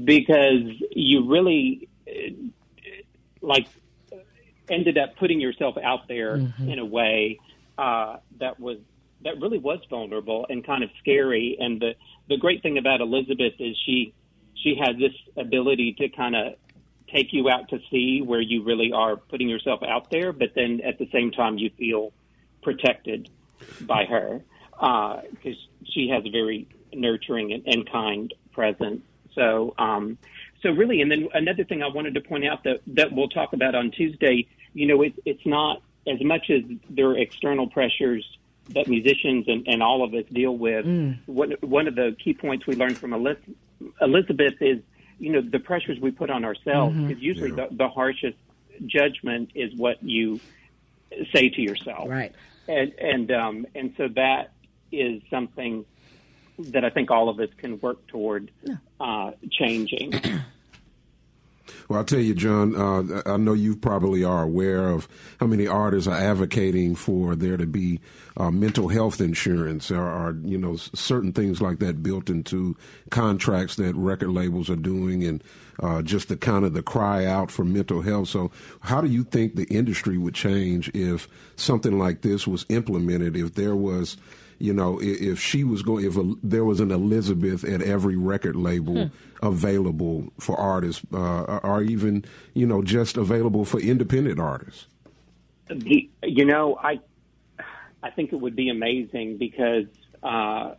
because 0.04 0.62
you 0.92 1.28
really 1.28 1.88
uh, 2.08 2.30
like 3.40 3.66
ended 4.68 4.98
up 4.98 5.16
putting 5.16 5.40
yourself 5.40 5.76
out 5.82 6.06
there 6.08 6.36
in 6.36 6.78
a 6.78 6.84
way 6.84 7.38
uh, 7.78 8.18
that 8.38 8.60
was 8.60 8.78
that 9.22 9.40
really 9.40 9.58
was 9.58 9.80
vulnerable 9.90 10.46
and 10.48 10.64
kind 10.64 10.82
of 10.82 10.90
scary. 10.98 11.56
And 11.58 11.80
the 11.80 11.94
the 12.28 12.36
great 12.36 12.62
thing 12.62 12.78
about 12.78 13.00
Elizabeth 13.00 13.54
is 13.58 13.76
she 13.84 14.14
she 14.54 14.76
has 14.84 14.96
this 14.96 15.12
ability 15.36 15.94
to 15.98 16.08
kind 16.08 16.36
of 16.36 16.54
take 17.12 17.32
you 17.32 17.48
out 17.48 17.68
to 17.70 17.80
sea 17.90 18.22
where 18.22 18.40
you 18.40 18.62
really 18.62 18.92
are 18.92 19.16
putting 19.16 19.48
yourself 19.48 19.82
out 19.82 20.10
there, 20.10 20.32
but 20.32 20.50
then 20.54 20.80
at 20.84 20.98
the 20.98 21.08
same 21.12 21.32
time 21.32 21.58
you 21.58 21.70
feel 21.70 22.12
protected 22.62 23.28
by 23.80 24.04
her 24.04 24.42
because 25.30 25.56
she 25.84 26.08
has 26.08 26.24
a 26.24 26.30
very 26.30 26.68
nurturing 26.92 27.52
and, 27.52 27.66
and 27.66 27.90
kind 27.90 28.32
presence. 28.52 29.02
So, 29.34 29.74
um, 29.78 30.18
so 30.62 30.70
really, 30.70 31.00
and 31.00 31.10
then 31.10 31.28
another 31.34 31.64
thing 31.64 31.82
I 31.82 31.88
wanted 31.88 32.14
to 32.14 32.20
point 32.20 32.46
out 32.46 32.64
that 32.64 32.80
that 32.88 33.12
we'll 33.12 33.28
talk 33.28 33.52
about 33.52 33.74
on 33.74 33.90
Tuesday. 33.90 34.46
You 34.74 34.86
know, 34.86 35.02
it, 35.02 35.14
it's 35.24 35.44
not 35.46 35.82
as 36.06 36.22
much 36.22 36.50
as 36.50 36.62
there 36.88 37.06
are 37.08 37.18
external 37.18 37.68
pressures 37.68 38.24
that 38.70 38.86
musicians 38.86 39.46
and, 39.48 39.66
and 39.66 39.82
all 39.82 40.04
of 40.04 40.14
us 40.14 40.24
deal 40.32 40.56
with. 40.56 40.84
One 41.26 41.52
one 41.60 41.88
of 41.88 41.94
the 41.94 42.16
key 42.22 42.34
points 42.34 42.66
we 42.66 42.74
learned 42.76 42.98
from 42.98 43.12
Eliz- 43.12 43.36
Elizabeth 44.00 44.54
is, 44.60 44.78
you 45.18 45.30
know, 45.32 45.40
the 45.42 45.58
pressures 45.58 45.98
we 46.00 46.10
put 46.10 46.30
on 46.30 46.44
ourselves. 46.44 46.96
Because 46.96 47.22
usually 47.22 47.50
Yeah. 47.50 47.66
the, 47.70 47.76
the 47.76 47.88
harshest 47.88 48.36
judgment 48.86 49.50
is 49.54 49.74
what 49.74 50.02
you 50.02 50.40
say 51.34 51.48
to 51.50 51.60
yourself 51.60 52.08
Right. 52.08 52.32
and 52.68 52.92
and 52.98 53.30
um, 53.32 53.66
and 53.74 53.92
so 53.96 54.08
that 54.14 54.52
is 54.92 55.20
something 55.30 55.84
that 56.68 56.84
I 56.84 56.90
think 56.90 57.10
all 57.10 57.28
of 57.28 57.40
us 57.40 57.50
can 57.56 57.80
work 57.80 58.06
toward 58.06 58.50
uh, 59.00 59.32
changing. 59.50 60.12
Well, 61.88 61.98
I'll 61.98 62.04
tell 62.04 62.20
you, 62.20 62.34
John, 62.34 62.76
uh, 62.76 63.22
I 63.26 63.36
know 63.36 63.52
you 63.52 63.76
probably 63.76 64.22
are 64.22 64.42
aware 64.42 64.88
of 64.88 65.08
how 65.40 65.46
many 65.46 65.66
artists 65.66 66.08
are 66.08 66.16
advocating 66.16 66.94
for 66.94 67.34
there 67.34 67.56
to 67.56 67.66
be 67.66 68.00
uh, 68.36 68.50
mental 68.50 68.88
health 68.88 69.20
insurance 69.20 69.90
or, 69.90 70.02
or, 70.02 70.36
you 70.44 70.56
know, 70.56 70.76
certain 70.76 71.32
things 71.32 71.60
like 71.60 71.78
that 71.80 72.02
built 72.02 72.30
into 72.30 72.76
contracts 73.10 73.76
that 73.76 73.94
record 73.96 74.30
labels 74.30 74.70
are 74.70 74.76
doing 74.76 75.24
and 75.24 75.42
uh, 75.82 76.02
just 76.02 76.28
the 76.28 76.36
kind 76.36 76.64
of 76.64 76.74
the 76.74 76.82
cry 76.82 77.24
out 77.24 77.50
for 77.50 77.64
mental 77.64 78.02
health. 78.02 78.28
So 78.28 78.50
how 78.80 79.00
do 79.00 79.08
you 79.08 79.24
think 79.24 79.56
the 79.56 79.64
industry 79.64 80.18
would 80.18 80.34
change 80.34 80.90
if 80.94 81.28
something 81.56 81.98
like 81.98 82.22
this 82.22 82.46
was 82.46 82.66
implemented, 82.68 83.36
if 83.36 83.54
there 83.54 83.76
was 83.76 84.16
you 84.60 84.72
know, 84.72 85.00
i- 85.00 85.04
if 85.04 85.40
she 85.40 85.64
was 85.64 85.82
going, 85.82 86.04
if 86.04 86.16
a, 86.16 86.34
there 86.42 86.64
was 86.64 86.78
an 86.80 86.90
Elizabeth 86.92 87.64
at 87.64 87.80
every 87.82 88.14
record 88.16 88.54
label 88.54 89.10
available 89.42 90.32
for 90.38 90.56
artists, 90.56 91.02
uh, 91.12 91.58
or 91.64 91.82
even, 91.82 92.24
you 92.54 92.66
know, 92.66 92.82
just 92.82 93.16
available 93.16 93.64
for 93.64 93.80
independent 93.80 94.38
artists. 94.38 94.86
the, 95.68 96.08
you 96.22 96.44
know, 96.44 96.76
I 96.80 97.00
I 98.02 98.10
think 98.10 98.32
it 98.32 98.36
would 98.40 98.54
be 98.56 98.68
amazing 98.70 99.36
because 99.38 99.86
uh, 100.22 100.74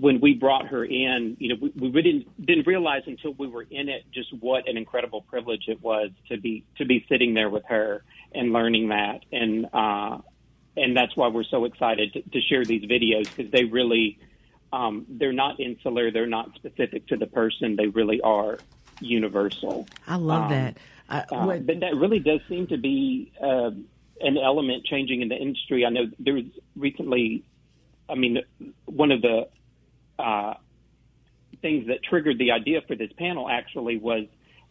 when 0.00 0.20
we 0.20 0.34
brought 0.34 0.66
her 0.68 0.84
in, 0.84 1.36
you 1.38 1.48
know, 1.50 1.56
we, 1.60 1.90
we 1.90 2.02
didn't 2.02 2.46
didn't 2.46 2.66
realize 2.66 3.02
until 3.06 3.32
we 3.34 3.46
were 3.46 3.66
in 3.70 3.88
it 3.88 4.04
just 4.12 4.32
what 4.32 4.68
an 4.68 4.76
incredible 4.76 5.22
privilege 5.22 5.64
it 5.68 5.82
was 5.82 6.10
to 6.28 6.38
be 6.38 6.64
to 6.78 6.84
be 6.84 7.04
sitting 7.08 7.34
there 7.34 7.50
with 7.50 7.64
her 7.66 8.02
and 8.34 8.52
learning 8.52 8.88
that, 8.88 9.20
and 9.32 9.66
uh, 9.72 10.18
and 10.76 10.96
that's 10.96 11.16
why 11.16 11.28
we're 11.28 11.44
so 11.44 11.64
excited 11.64 12.12
to, 12.14 12.22
to 12.22 12.40
share 12.48 12.64
these 12.64 12.84
videos 12.84 13.28
because 13.34 13.50
they 13.52 13.64
really 13.64 14.18
um, 14.72 15.04
they're 15.08 15.34
not 15.34 15.60
insular, 15.60 16.10
they're 16.10 16.26
not 16.26 16.54
specific 16.54 17.06
to 17.08 17.16
the 17.16 17.26
person, 17.26 17.76
they 17.76 17.88
really 17.88 18.20
are 18.22 18.62
universal. 19.00 19.88
I 20.06 20.16
love 20.16 20.44
Um, 20.44 20.50
that. 20.50 20.78
I, 21.08 21.18
Uh, 21.30 21.46
what, 21.46 21.66
but 21.66 21.80
that 21.80 21.94
really 21.96 22.20
does 22.20 22.40
seem 22.48 22.66
to 22.68 22.78
be 22.78 23.32
uh, 23.42 23.70
an 24.20 24.38
element 24.38 24.84
changing 24.86 25.20
in 25.20 25.28
the 25.28 25.36
industry. 25.36 25.84
I 25.84 25.90
know 25.90 26.06
there 26.18 26.34
was 26.34 26.44
recently, 26.74 27.44
I 28.08 28.14
mean, 28.14 28.38
one 28.86 29.10
of 29.10 29.20
the 29.20 29.48
uh, 30.18 30.54
things 31.60 31.88
that 31.88 32.02
triggered 32.02 32.38
the 32.38 32.52
idea 32.52 32.80
for 32.86 32.96
this 32.96 33.10
panel 33.18 33.48
actually 33.48 33.98
was 33.98 34.24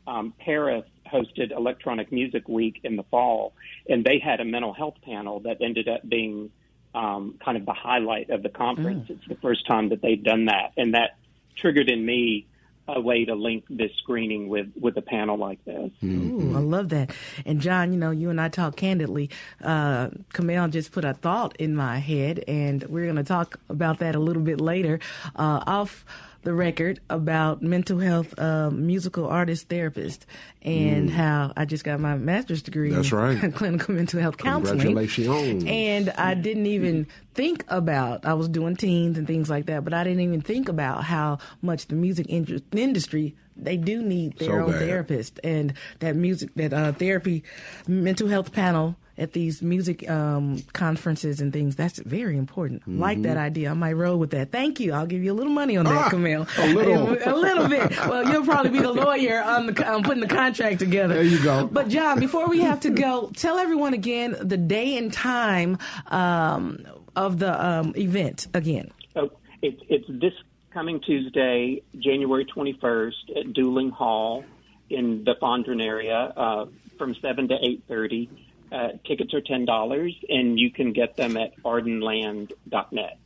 um, 0.07 0.33
Paris 0.39 0.85
hosted 1.11 1.51
Electronic 1.51 2.11
Music 2.11 2.47
Week 2.47 2.79
in 2.83 2.95
the 2.95 3.03
fall, 3.03 3.53
and 3.89 4.03
they 4.03 4.19
had 4.19 4.39
a 4.39 4.45
mental 4.45 4.73
health 4.73 4.95
panel 5.03 5.41
that 5.41 5.57
ended 5.61 5.87
up 5.87 6.07
being 6.07 6.49
um, 6.93 7.35
kind 7.43 7.57
of 7.57 7.65
the 7.65 7.73
highlight 7.73 8.29
of 8.29 8.43
the 8.43 8.49
conference. 8.49 9.09
It's 9.09 9.27
the 9.27 9.35
first 9.35 9.65
time 9.67 9.89
that 9.89 10.01
they've 10.01 10.21
done 10.21 10.45
that, 10.45 10.73
and 10.77 10.93
that 10.93 11.17
triggered 11.55 11.89
in 11.89 12.05
me 12.05 12.47
a 12.87 12.99
way 12.99 13.25
to 13.25 13.35
link 13.35 13.63
this 13.69 13.91
screening 13.99 14.49
with 14.49 14.67
with 14.79 14.97
a 14.97 15.01
panel 15.01 15.37
like 15.37 15.63
this. 15.65 15.91
Ooh, 16.03 16.53
I 16.55 16.59
love 16.59 16.89
that. 16.89 17.11
And 17.45 17.61
John, 17.61 17.93
you 17.93 17.99
know, 17.99 18.11
you 18.11 18.29
and 18.29 18.41
I 18.41 18.49
talk 18.49 18.75
candidly. 18.75 19.29
Uh, 19.63 20.09
Kamel 20.33 20.67
just 20.67 20.91
put 20.91 21.05
a 21.05 21.13
thought 21.13 21.55
in 21.57 21.75
my 21.75 21.99
head, 21.99 22.43
and 22.47 22.83
we're 22.83 23.05
going 23.05 23.15
to 23.17 23.23
talk 23.23 23.59
about 23.69 23.99
that 23.99 24.15
a 24.15 24.19
little 24.19 24.41
bit 24.41 24.59
later 24.59 24.99
uh, 25.35 25.63
off 25.67 26.05
the 26.43 26.53
record 26.53 26.99
about 27.09 27.61
mental 27.61 27.99
health 27.99 28.33
uh, 28.39 28.69
musical 28.71 29.27
artist 29.27 29.69
therapist 29.69 30.25
and 30.63 31.09
how 31.09 31.53
I 31.55 31.65
just 31.65 31.83
got 31.83 31.99
my 31.99 32.15
master's 32.17 32.61
degree 32.61 32.91
Mm. 32.91 32.95
That's 32.95 33.11
in 33.11 33.17
right. 33.17 33.53
clinical 33.55 33.93
mental 33.95 34.19
health 34.19 34.37
counseling. 34.37 34.79
Congratulations. 34.79 35.63
And 35.67 36.09
I 36.11 36.33
didn't 36.33 36.65
even 36.65 37.07
think 37.35 37.63
about, 37.67 38.25
I 38.25 38.33
was 38.33 38.49
doing 38.49 38.75
teens 38.75 39.17
and 39.17 39.27
things 39.27 39.49
like 39.49 39.67
that, 39.67 39.83
but 39.83 39.93
I 39.93 40.03
didn't 40.03 40.21
even 40.21 40.41
think 40.41 40.67
about 40.69 41.03
how 41.03 41.37
much 41.61 41.87
the 41.87 41.95
music 41.95 42.25
in- 42.27 42.61
industry, 42.71 43.35
they 43.55 43.77
do 43.77 44.01
need 44.01 44.37
their 44.39 44.49
So 44.49 44.53
own 44.65 44.71
bad. 44.71 44.79
therapist. 44.79 45.39
And 45.43 45.73
that 45.99 46.15
music, 46.15 46.49
that 46.55 46.73
uh, 46.73 46.91
therapy, 46.93 47.43
mental 47.87 48.27
health 48.27 48.51
panel 48.51 48.95
at 49.21 49.33
these 49.33 49.61
music 49.61 50.09
um, 50.09 50.61
conferences 50.73 51.39
and 51.39 51.53
things, 51.53 51.75
that's 51.75 51.99
very 51.99 52.37
important. 52.37 52.81
Like 52.87 53.21
that 53.21 53.37
idea. 53.37 53.69
I 53.71 53.73
might 53.73 53.93
roll 53.93 54.17
with 54.17 54.31
that. 54.31 54.51
Thank 54.51 54.79
you. 54.79 54.93
I'll 54.93 55.05
give 55.05 55.23
you 55.23 55.31
a 55.31 55.37
little 55.39 55.53
money 55.53 55.77
on 55.77 55.85
that, 55.85 55.91
Mm-hmm. 55.91 56.01
Ah, 56.01 56.09
Kamel. 56.09 56.47
a 56.57 56.67
little. 56.73 57.09
a 57.25 57.35
little 57.37 57.67
bit. 57.69 57.91
Well, 58.07 58.31
you'll 58.31 58.45
probably 58.45 58.71
be 58.71 58.79
the 58.79 58.91
lawyer 58.91 59.41
on 59.41 59.67
the 59.67 59.87
on 59.89 60.03
putting 60.03 60.21
the 60.21 60.27
contract 60.27 60.79
together. 60.79 61.13
There 61.15 61.23
you 61.23 61.43
go. 61.43 61.67
But 61.67 61.87
John, 61.89 62.19
before 62.19 62.47
we 62.49 62.61
have 62.61 62.79
to 62.81 62.89
go, 62.89 63.31
tell 63.35 63.57
everyone 63.57 63.93
again 63.93 64.35
the 64.41 64.57
day 64.57 64.97
and 64.97 65.13
time 65.13 65.77
um, 66.07 66.85
of 67.15 67.39
the 67.39 67.65
um, 67.65 67.93
event 67.95 68.47
again. 68.53 68.91
Oh, 69.15 69.29
it's 69.61 69.81
it's 69.89 70.05
this 70.09 70.33
coming 70.73 71.01
Tuesday, 71.01 71.81
January 71.99 72.45
21st, 72.45 73.37
at 73.39 73.53
Duling 73.53 73.89
Hall 73.89 74.43
in 74.89 75.23
the 75.25 75.35
Fondren 75.41 75.83
area, 75.83 76.15
uh, 76.15 76.65
from 76.97 77.15
seven 77.21 77.47
to 77.49 77.55
8:30. 77.55 78.29
Uh, 78.71 78.89
tickets 79.05 79.33
are 79.33 79.41
ten 79.41 79.65
dollars, 79.65 80.15
and 80.29 80.59
you 80.59 80.71
can 80.71 80.93
get 80.93 81.17
them 81.17 81.35
at 81.37 81.61
ardenland.net. 81.63 83.17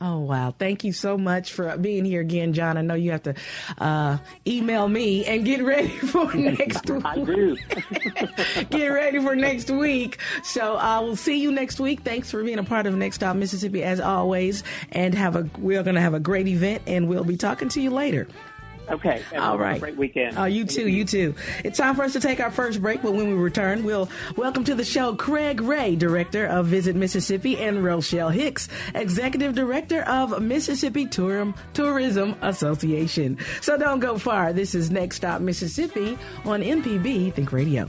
Oh 0.00 0.20
wow! 0.20 0.54
Thank 0.56 0.84
you 0.84 0.92
so 0.92 1.18
much 1.18 1.52
for 1.52 1.76
being 1.76 2.04
here 2.04 2.20
again, 2.20 2.52
John. 2.52 2.76
I 2.76 2.82
know 2.82 2.94
you 2.94 3.10
have 3.10 3.22
to 3.24 3.34
uh, 3.78 4.18
email 4.46 4.88
me 4.88 5.24
and 5.24 5.44
get 5.44 5.64
ready 5.64 5.88
for 5.88 6.32
next 6.34 6.88
week. 6.88 7.02
I 7.04 7.16
do. 7.16 7.56
get 8.70 8.86
ready 8.88 9.18
for 9.18 9.34
next 9.34 9.70
week. 9.70 10.18
So 10.44 10.76
I 10.76 11.00
will 11.00 11.16
see 11.16 11.40
you 11.40 11.50
next 11.50 11.80
week. 11.80 12.00
Thanks 12.02 12.30
for 12.30 12.42
being 12.44 12.58
a 12.58 12.64
part 12.64 12.86
of 12.86 12.94
Next 12.94 13.16
Stop 13.16 13.36
Mississippi 13.36 13.82
as 13.82 13.98
always, 13.98 14.62
and 14.92 15.14
have 15.14 15.34
a 15.36 15.48
we're 15.58 15.82
going 15.82 15.96
to 15.96 16.00
have 16.00 16.14
a 16.14 16.20
great 16.20 16.46
event, 16.46 16.82
and 16.86 17.08
we'll 17.08 17.24
be 17.24 17.36
talking 17.36 17.68
to 17.70 17.80
you 17.80 17.90
later. 17.90 18.28
Okay. 18.90 19.22
All 19.36 19.58
have 19.58 19.76
a. 19.76 19.78
Great 19.78 19.96
weekend. 19.96 20.38
Oh, 20.38 20.44
you 20.44 20.64
too, 20.64 20.88
you 20.88 21.04
too. 21.04 21.34
It's 21.64 21.78
time 21.78 21.94
for 21.94 22.02
us 22.02 22.12
to 22.14 22.20
take 22.20 22.40
our 22.40 22.50
first 22.50 22.80
break, 22.80 23.02
but 23.02 23.12
when 23.12 23.28
we 23.28 23.34
return, 23.34 23.84
we'll 23.84 24.08
welcome 24.36 24.64
to 24.64 24.74
the 24.74 24.84
show 24.84 25.14
Craig 25.14 25.60
Ray, 25.60 25.96
Director 25.96 26.46
of 26.46 26.66
Visit 26.66 26.96
Mississippi, 26.96 27.58
and 27.58 27.84
Rochelle 27.84 28.30
Hicks, 28.30 28.68
Executive 28.94 29.54
Director 29.54 30.02
of 30.02 30.40
Mississippi 30.40 31.06
Tourism, 31.06 31.54
Tourism 31.74 32.36
Association. 32.42 33.38
So 33.60 33.76
don't 33.76 34.00
go 34.00 34.18
far. 34.18 34.52
This 34.52 34.74
is 34.74 34.90
Next 34.90 35.16
Stop 35.16 35.40
Mississippi 35.40 36.18
on 36.44 36.62
MPB 36.62 37.34
Think 37.34 37.52
Radio. 37.52 37.88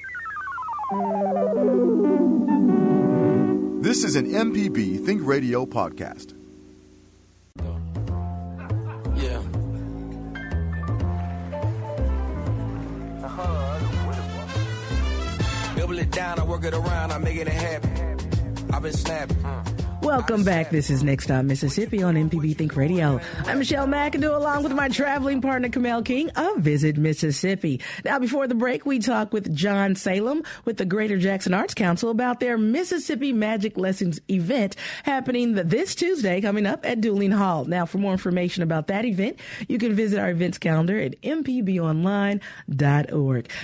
This 3.81 4.03
is 4.03 4.17
an 4.17 4.25
MPB 4.29 5.05
Think 5.05 5.25
Radio 5.25 5.65
podcast. 5.65 6.33
Yeah. 9.15 9.41
Double 15.77 15.97
it 15.97 16.11
down, 16.11 16.39
I 16.39 16.43
work 16.43 16.65
it 16.65 16.73
around, 16.73 17.13
I'm 17.13 17.23
making 17.23 17.43
it 17.43 17.47
happen. 17.47 18.17
I've 18.73 18.83
been 18.83 18.91
snapping. 18.91 19.80
Welcome 20.01 20.43
back. 20.43 20.71
This 20.71 20.89
is 20.89 21.03
Next 21.03 21.25
Stop 21.25 21.45
Mississippi 21.45 22.01
on 22.01 22.15
MPB 22.15 22.57
Think 22.57 22.75
Radio. 22.75 23.21
I'm 23.45 23.59
Michelle 23.59 23.85
McAdoo 23.85 24.35
along 24.35 24.63
with 24.63 24.73
my 24.73 24.89
traveling 24.89 25.41
partner 25.41 25.69
Kamel 25.69 26.01
King 26.01 26.31
of 26.31 26.57
Visit 26.57 26.97
Mississippi. 26.97 27.79
Now, 28.03 28.17
before 28.17 28.47
the 28.47 28.55
break, 28.55 28.83
we 28.83 28.97
talked 28.97 29.31
with 29.31 29.55
John 29.55 29.93
Salem 29.93 30.41
with 30.65 30.77
the 30.77 30.85
Greater 30.85 31.19
Jackson 31.19 31.53
Arts 31.53 31.75
Council 31.75 32.09
about 32.09 32.39
their 32.39 32.57
Mississippi 32.57 33.31
Magic 33.31 33.77
Lessons 33.77 34.19
event 34.27 34.75
happening 35.03 35.53
this 35.53 35.93
Tuesday 35.93 36.41
coming 36.41 36.65
up 36.65 36.83
at 36.83 36.99
Duling 36.99 37.29
Hall. 37.31 37.65
Now, 37.65 37.85
for 37.85 37.99
more 37.99 38.13
information 38.13 38.63
about 38.63 38.87
that 38.87 39.05
event, 39.05 39.39
you 39.67 39.77
can 39.77 39.93
visit 39.93 40.17
our 40.19 40.31
events 40.31 40.57
calendar 40.57 40.99
at 40.99 41.21
mpbonline.org. 41.21 42.41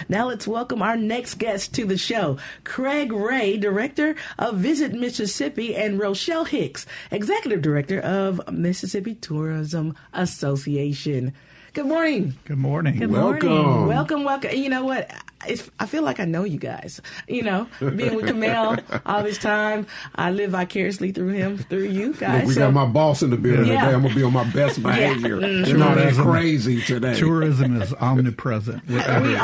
Now, 0.07 0.27
let's 0.27 0.47
welcome 0.47 0.83
our 0.83 0.97
next 0.97 1.39
guest 1.39 1.73
to 1.73 1.85
the 1.85 1.97
show, 1.97 2.37
Craig 2.63 3.11
Ray, 3.11 3.57
Director 3.57 4.15
of 4.37 4.57
Visit 4.57 4.93
Mississippi, 4.93 5.75
and 5.75 5.99
Rochelle 5.99 6.26
Hicks, 6.27 6.85
Executive 7.09 7.61
Director 7.61 8.01
of 8.01 8.41
Mississippi 8.51 9.15
Tourism 9.15 9.95
Association. 10.13 11.33
Good 11.77 11.85
morning. 11.85 12.33
Good 12.45 12.57
morning. 12.57 12.97
Good 12.97 13.11
Welcome. 13.11 13.49
morning. 13.51 13.87
Welcome, 13.87 14.23
welcome. 14.23 14.51
You 14.57 14.67
know 14.67 14.83
what? 14.83 15.11
It's, 15.47 15.69
I 15.79 15.85
feel 15.85 16.01
like 16.01 16.19
I 16.19 16.25
know 16.25 16.43
you 16.43 16.57
guys. 16.57 16.99
You 17.27 17.43
know, 17.43 17.67
being 17.79 18.15
with 18.15 18.25
Kamel 18.25 18.79
all 19.05 19.21
this 19.21 19.37
time, 19.37 19.85
I 20.15 20.31
live 20.31 20.49
vicariously 20.51 21.11
through 21.11 21.33
him, 21.33 21.59
through 21.59 21.83
you 21.83 22.13
guys. 22.15 22.39
Look, 22.39 22.47
we 22.47 22.53
So- 22.55 22.61
got 22.61 22.73
my 22.73 22.87
boss 22.87 23.21
in 23.21 23.29
the 23.29 23.37
building 23.37 23.67
Yeah. 23.67 23.81
today. 23.85 23.93
I'm 23.93 24.01
gonna 24.01 24.15
be 24.15 24.23
on 24.23 24.33
my 24.33 24.43
best 24.45 24.81
behavior. 24.83 25.39
You're 25.39 25.77
not 25.77 25.97
that 25.97 26.15
crazy 26.15 26.81
today. 26.81 27.13
Tourism 27.13 27.79
is 27.79 27.93
omnipresent. 28.01 28.81
We're 28.89 28.95
We 28.95 29.01
everywhere. 29.03 29.37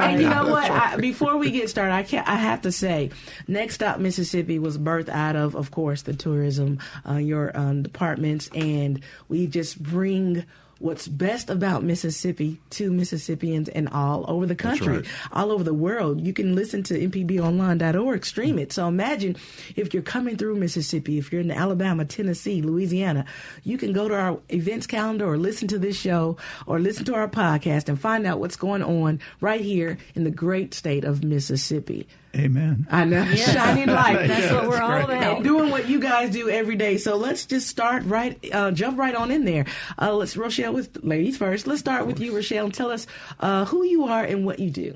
And 0.00 0.22
you 0.22 0.30
know 0.30 0.48
what? 0.48 0.70
I, 0.70 0.96
before 0.96 1.36
we 1.36 1.50
get 1.50 1.68
started, 1.68 1.92
I 1.92 2.02
can 2.02 2.24
I 2.26 2.36
have 2.36 2.62
to 2.62 2.72
say, 2.72 3.10
Next 3.46 3.74
Stop 3.74 4.00
Mississippi 4.00 4.58
was 4.58 4.78
birthed 4.78 5.10
out 5.10 5.36
of, 5.36 5.54
of 5.54 5.70
course, 5.70 6.00
the 6.00 6.14
tourism, 6.14 6.78
uh, 7.06 7.16
your 7.16 7.54
um, 7.54 7.82
departments, 7.82 8.48
and 8.54 9.02
we 9.28 9.46
just 9.46 9.82
bring 9.82 10.46
what's 10.78 11.08
best 11.08 11.50
about 11.50 11.82
Mississippi 11.82 12.60
to 12.70 12.90
Mississippians 12.90 13.68
and 13.68 13.88
all 13.88 14.24
over 14.28 14.46
the 14.46 14.54
country, 14.54 14.98
right. 14.98 15.06
all 15.32 15.50
over 15.50 15.64
the 15.64 15.74
world. 15.74 16.20
You 16.20 16.32
can 16.32 16.54
listen 16.54 16.82
to 16.84 16.94
mpbonline.org, 16.94 18.24
stream 18.24 18.58
it. 18.58 18.72
So 18.72 18.86
imagine 18.86 19.36
if 19.76 19.92
you're 19.92 20.02
coming 20.02 20.36
through 20.36 20.56
Mississippi, 20.56 21.18
if 21.18 21.32
you're 21.32 21.40
in 21.40 21.50
Alabama, 21.50 22.04
Tennessee, 22.04 22.62
Louisiana, 22.62 23.24
you 23.64 23.78
can 23.78 23.92
go 23.92 24.08
to 24.08 24.14
our 24.14 24.38
events 24.48 24.86
calendar 24.86 25.26
or 25.26 25.36
listen 25.36 25.68
to 25.68 25.78
this 25.78 25.96
show 25.98 26.36
or 26.66 26.78
listen 26.78 27.04
to 27.06 27.14
our 27.14 27.28
podcast 27.28 27.88
and 27.88 28.00
find 28.00 28.26
out 28.26 28.38
what's 28.38 28.56
going 28.56 28.82
on 28.82 29.20
right 29.40 29.60
here 29.60 29.98
in 30.14 30.24
the 30.24 30.30
great 30.30 30.74
state 30.74 31.04
of 31.04 31.24
Mississippi. 31.24 32.06
Amen. 32.36 32.86
I 32.90 33.04
know, 33.04 33.24
shining 33.34 33.86
light. 33.88 34.26
That's 34.28 34.52
what 34.52 34.68
we're 34.68 34.80
all 34.82 34.92
And 34.92 35.10
about. 35.12 35.42
doing 35.42 35.70
what 35.70 35.88
you 35.88 35.98
guys 35.98 36.30
do 36.30 36.48
every 36.48 36.76
day. 36.76 36.98
So 36.98 37.16
let's 37.16 37.46
just 37.46 37.66
start 37.68 38.04
right, 38.04 38.38
uh, 38.52 38.70
jump 38.70 38.98
right 38.98 39.14
on 39.14 39.30
in 39.30 39.44
there. 39.44 39.64
Uh, 40.00 40.14
let's 40.14 40.36
Rochelle 40.36 40.72
with 40.74 41.02
ladies 41.02 41.38
first. 41.38 41.66
Let's 41.66 41.80
start 41.80 42.06
with 42.06 42.20
you, 42.20 42.34
Rochelle, 42.36 42.66
and 42.66 42.74
tell 42.74 42.90
us 42.90 43.06
uh, 43.40 43.64
who 43.64 43.82
you 43.84 44.04
are 44.04 44.22
and 44.24 44.44
what 44.44 44.58
you 44.58 44.70
do. 44.70 44.94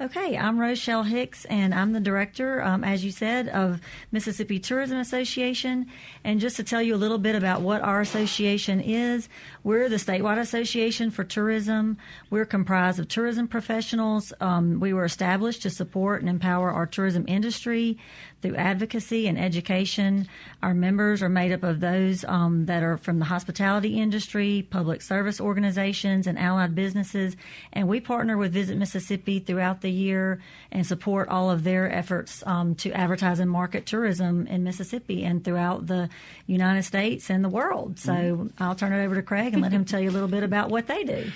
Okay, 0.00 0.36
I'm 0.36 0.58
Rochelle 0.58 1.04
Hicks, 1.04 1.44
and 1.44 1.72
I'm 1.72 1.92
the 1.92 2.00
director, 2.00 2.60
um, 2.60 2.82
as 2.82 3.04
you 3.04 3.12
said, 3.12 3.48
of 3.48 3.80
Mississippi 4.10 4.58
Tourism 4.58 4.98
Association. 4.98 5.86
And 6.24 6.40
just 6.40 6.56
to 6.56 6.64
tell 6.64 6.82
you 6.82 6.96
a 6.96 6.98
little 6.98 7.18
bit 7.18 7.36
about 7.36 7.60
what 7.60 7.80
our 7.80 8.00
association 8.00 8.80
is, 8.80 9.28
we're 9.64 9.88
the 9.88 9.96
statewide 9.96 10.38
association 10.38 11.10
for 11.10 11.24
tourism. 11.24 11.96
We're 12.28 12.44
comprised 12.44 12.98
of 12.98 13.08
tourism 13.08 13.48
professionals. 13.48 14.30
Um, 14.40 14.78
we 14.78 14.92
were 14.92 15.06
established 15.06 15.62
to 15.62 15.70
support 15.70 16.20
and 16.20 16.28
empower 16.28 16.70
our 16.70 16.86
tourism 16.86 17.24
industry 17.26 17.98
through 18.42 18.56
advocacy 18.56 19.26
and 19.26 19.38
education. 19.38 20.28
Our 20.62 20.74
members 20.74 21.22
are 21.22 21.30
made 21.30 21.50
up 21.50 21.62
of 21.62 21.80
those 21.80 22.26
um, 22.26 22.66
that 22.66 22.82
are 22.82 22.98
from 22.98 23.18
the 23.18 23.24
hospitality 23.24 23.98
industry, 23.98 24.68
public 24.68 25.00
service 25.00 25.40
organizations, 25.40 26.26
and 26.26 26.38
allied 26.38 26.74
businesses. 26.74 27.34
And 27.72 27.88
we 27.88 28.00
partner 28.00 28.36
with 28.36 28.52
Visit 28.52 28.76
Mississippi 28.76 29.38
throughout 29.38 29.80
the 29.80 29.90
year 29.90 30.42
and 30.70 30.86
support 30.86 31.30
all 31.30 31.50
of 31.50 31.64
their 31.64 31.90
efforts 31.90 32.42
um, 32.46 32.74
to 32.76 32.92
advertise 32.92 33.40
and 33.40 33.50
market 33.50 33.86
tourism 33.86 34.46
in 34.46 34.62
Mississippi 34.62 35.24
and 35.24 35.42
throughout 35.42 35.86
the 35.86 36.10
United 36.46 36.82
States 36.82 37.30
and 37.30 37.42
the 37.42 37.48
world. 37.48 37.98
So 37.98 38.50
I'll 38.58 38.74
turn 38.74 38.92
it 38.92 39.02
over 39.02 39.14
to 39.14 39.22
Craig 39.22 39.53
and 39.54 39.62
let 39.62 39.72
him 39.72 39.84
tell 39.84 40.00
you 40.00 40.10
a 40.10 40.12
little 40.12 40.28
bit 40.28 40.42
about 40.42 40.68
what 40.70 40.86
they 40.86 41.04
do. 41.04 41.30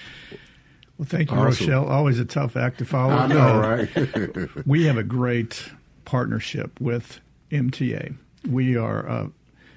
Well, 0.98 1.06
thank 1.08 1.30
you, 1.30 1.36
Awesome. 1.36 1.66
Rochelle. 1.66 1.88
Always 1.88 2.18
a 2.18 2.24
tough 2.24 2.56
act 2.56 2.78
to 2.78 2.84
follow. 2.84 3.14
I 3.14 3.26
know, 3.28 3.62
Uh, 3.62 3.86
right? 3.96 4.48
we 4.66 4.84
have 4.84 4.96
a 4.96 5.02
great 5.04 5.70
partnership 6.04 6.80
with 6.80 7.20
MTA. 7.50 8.16
We 8.48 8.76
are 8.76 9.08
uh, 9.08 9.26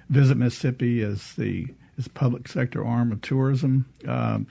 Visit 0.09 0.35
Mississippi 0.37 1.01
is 1.01 1.33
the 1.35 1.67
is 1.97 2.07
public 2.07 2.47
sector 2.47 2.83
arm 2.85 3.11
of 3.11 3.21
tourism. 3.21 3.85
Um, 4.07 4.47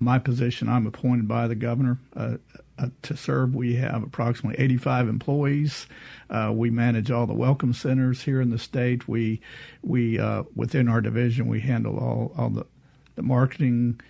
my 0.00 0.18
position, 0.18 0.68
I'm 0.68 0.86
appointed 0.86 1.26
by 1.26 1.46
the 1.48 1.54
governor 1.54 1.98
uh, 2.14 2.36
uh, 2.78 2.88
to 3.02 3.16
serve. 3.16 3.54
We 3.54 3.76
have 3.76 4.02
approximately 4.02 4.62
85 4.62 5.08
employees. 5.08 5.86
Uh, 6.28 6.52
we 6.54 6.68
manage 6.70 7.10
all 7.10 7.26
the 7.26 7.32
welcome 7.32 7.72
centers 7.72 8.22
here 8.22 8.40
in 8.40 8.50
the 8.50 8.58
state. 8.58 9.08
We 9.08 9.40
we 9.82 10.18
uh, 10.18 10.42
within 10.54 10.88
our 10.88 11.00
division 11.00 11.46
we 11.48 11.60
handle 11.60 11.96
all 11.98 12.34
all 12.36 12.50
the 12.50 12.66
the 13.16 13.22
marketing, 13.22 14.00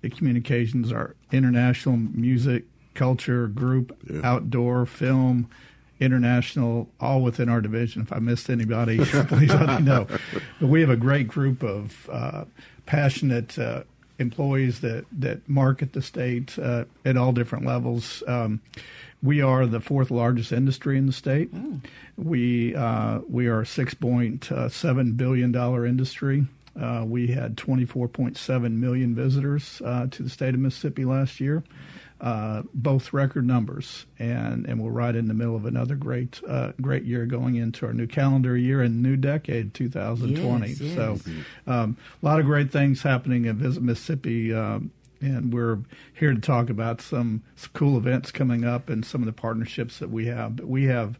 the 0.00 0.10
communications, 0.10 0.92
our 0.92 1.14
international 1.32 1.96
music, 1.96 2.64
culture, 2.94 3.48
group, 3.48 3.96
outdoor, 4.22 4.86
film, 4.86 5.48
international, 6.00 6.88
all 7.00 7.22
within 7.22 7.48
our 7.48 7.60
division. 7.60 8.02
If 8.02 8.12
I 8.12 8.18
missed 8.18 8.50
anybody, 8.50 8.98
please 9.04 9.52
let 9.52 9.80
me 9.80 9.84
know. 9.84 10.06
But 10.60 10.68
we 10.68 10.80
have 10.80 10.90
a 10.90 10.96
great 10.96 11.28
group 11.28 11.62
of 11.62 12.08
uh, 12.12 12.44
passionate 12.86 13.58
uh, 13.58 13.84
employees 14.18 14.80
that, 14.80 15.06
that 15.12 15.48
market 15.48 15.92
the 15.92 16.02
state 16.02 16.58
uh, 16.58 16.84
at 17.04 17.16
all 17.16 17.32
different 17.32 17.64
levels. 17.64 18.22
Um, 18.26 18.60
we 19.22 19.40
are 19.40 19.66
the 19.66 19.80
fourth 19.80 20.10
largest 20.10 20.52
industry 20.52 20.98
in 20.98 21.06
the 21.06 21.12
state. 21.12 21.50
We 22.18 22.74
uh, 22.74 23.20
we 23.26 23.46
are 23.46 23.62
a 23.62 23.66
six 23.66 23.94
point 23.94 24.50
seven 24.68 25.12
billion 25.12 25.50
dollar 25.50 25.86
industry. 25.86 26.46
Uh, 26.80 27.04
we 27.06 27.28
had 27.28 27.56
24.7 27.56 28.72
million 28.72 29.14
visitors 29.14 29.80
uh, 29.84 30.06
to 30.10 30.22
the 30.22 30.30
state 30.30 30.54
of 30.54 30.60
Mississippi 30.60 31.04
last 31.04 31.40
year. 31.40 31.62
uh, 32.20 32.62
both 32.72 33.12
record 33.12 33.46
numbers, 33.46 34.06
and 34.18 34.66
and 34.66 34.80
we're 34.82 34.90
right 34.90 35.14
in 35.14 35.26
the 35.26 35.34
middle 35.34 35.56
of 35.56 35.66
another 35.66 35.94
great 35.94 36.40
uh, 36.48 36.72
great 36.80 37.04
year 37.04 37.26
going 37.26 37.56
into 37.56 37.84
our 37.86 37.92
new 37.92 38.06
calendar 38.06 38.56
year 38.56 38.80
and 38.80 39.02
new 39.02 39.16
decade, 39.16 39.74
2020. 39.74 40.68
Yes, 40.68 40.80
yes. 40.80 40.94
So, 40.94 41.18
um, 41.66 41.96
a 42.22 42.26
lot 42.26 42.40
of 42.40 42.46
great 42.46 42.70
things 42.70 43.02
happening 43.02 43.46
at 43.46 43.56
Visit 43.56 43.82
Mississippi. 43.82 44.54
Um, 44.54 44.90
and 45.20 45.52
we're 45.54 45.78
here 46.12 46.34
to 46.34 46.40
talk 46.40 46.68
about 46.68 47.00
some, 47.00 47.42
some 47.56 47.70
cool 47.72 47.96
events 47.96 48.30
coming 48.30 48.64
up 48.64 48.90
and 48.90 49.06
some 49.06 49.22
of 49.22 49.26
the 49.26 49.32
partnerships 49.32 49.98
that 49.98 50.10
we 50.10 50.26
have. 50.26 50.56
But 50.56 50.66
we 50.66 50.84
have 50.84 51.18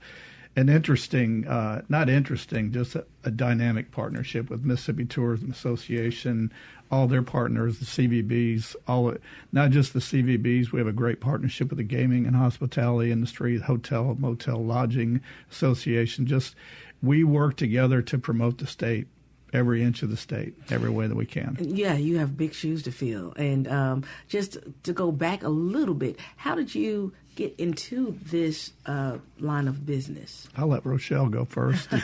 an 0.56 0.68
interesting, 0.68 1.46
uh, 1.46 1.82
not 1.88 2.08
interesting, 2.08 2.72
just 2.72 2.94
a, 2.94 3.04
a 3.24 3.30
dynamic 3.30 3.90
partnership 3.90 4.50
with 4.50 4.64
Mississippi 4.64 5.04
Tourism 5.04 5.50
Association, 5.50 6.52
all 6.90 7.08
their 7.08 7.22
partners, 7.22 7.78
the 7.78 7.86
CVBs, 7.86 8.76
all 8.86 9.14
not 9.52 9.70
just 9.70 9.92
the 9.92 10.00
CVBs. 10.00 10.70
We 10.70 10.78
have 10.78 10.86
a 10.86 10.92
great 10.92 11.20
partnership 11.20 11.70
with 11.70 11.78
the 11.78 11.84
gaming 11.84 12.26
and 12.26 12.36
hospitality 12.36 13.10
industry, 13.10 13.58
hotel, 13.58 14.16
motel, 14.18 14.64
lodging 14.64 15.20
association. 15.50 16.26
Just 16.26 16.54
we 17.02 17.24
work 17.24 17.56
together 17.56 18.00
to 18.02 18.18
promote 18.18 18.58
the 18.58 18.66
state, 18.66 19.08
every 19.52 19.82
inch 19.82 20.02
of 20.02 20.10
the 20.10 20.16
state, 20.16 20.54
every 20.70 20.90
way 20.90 21.06
that 21.06 21.16
we 21.16 21.26
can. 21.26 21.56
Yeah, 21.60 21.94
you 21.94 22.18
have 22.18 22.36
big 22.36 22.54
shoes 22.54 22.82
to 22.84 22.92
fill. 22.92 23.32
And 23.36 23.66
um, 23.66 24.04
just 24.28 24.58
to 24.84 24.92
go 24.92 25.10
back 25.10 25.42
a 25.42 25.48
little 25.48 25.94
bit, 25.94 26.18
how 26.36 26.54
did 26.54 26.74
you 26.74 27.12
get 27.34 27.54
into 27.58 28.18
this 28.24 28.72
uh, 28.86 29.18
line 29.40 29.68
of 29.68 29.84
business? 29.84 30.48
I'll 30.56 30.68
let 30.68 30.84
Rochelle 30.84 31.28
go 31.28 31.44
first. 31.44 31.88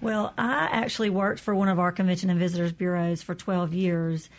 Well, 0.00 0.32
I 0.38 0.68
actually 0.70 1.10
worked 1.10 1.40
for 1.40 1.54
one 1.54 1.68
of 1.68 1.78
our 1.78 1.90
convention 1.90 2.30
and 2.30 2.38
visitors 2.38 2.72
bureaus 2.72 3.22
for 3.22 3.34
12 3.34 3.74
years. 3.74 4.30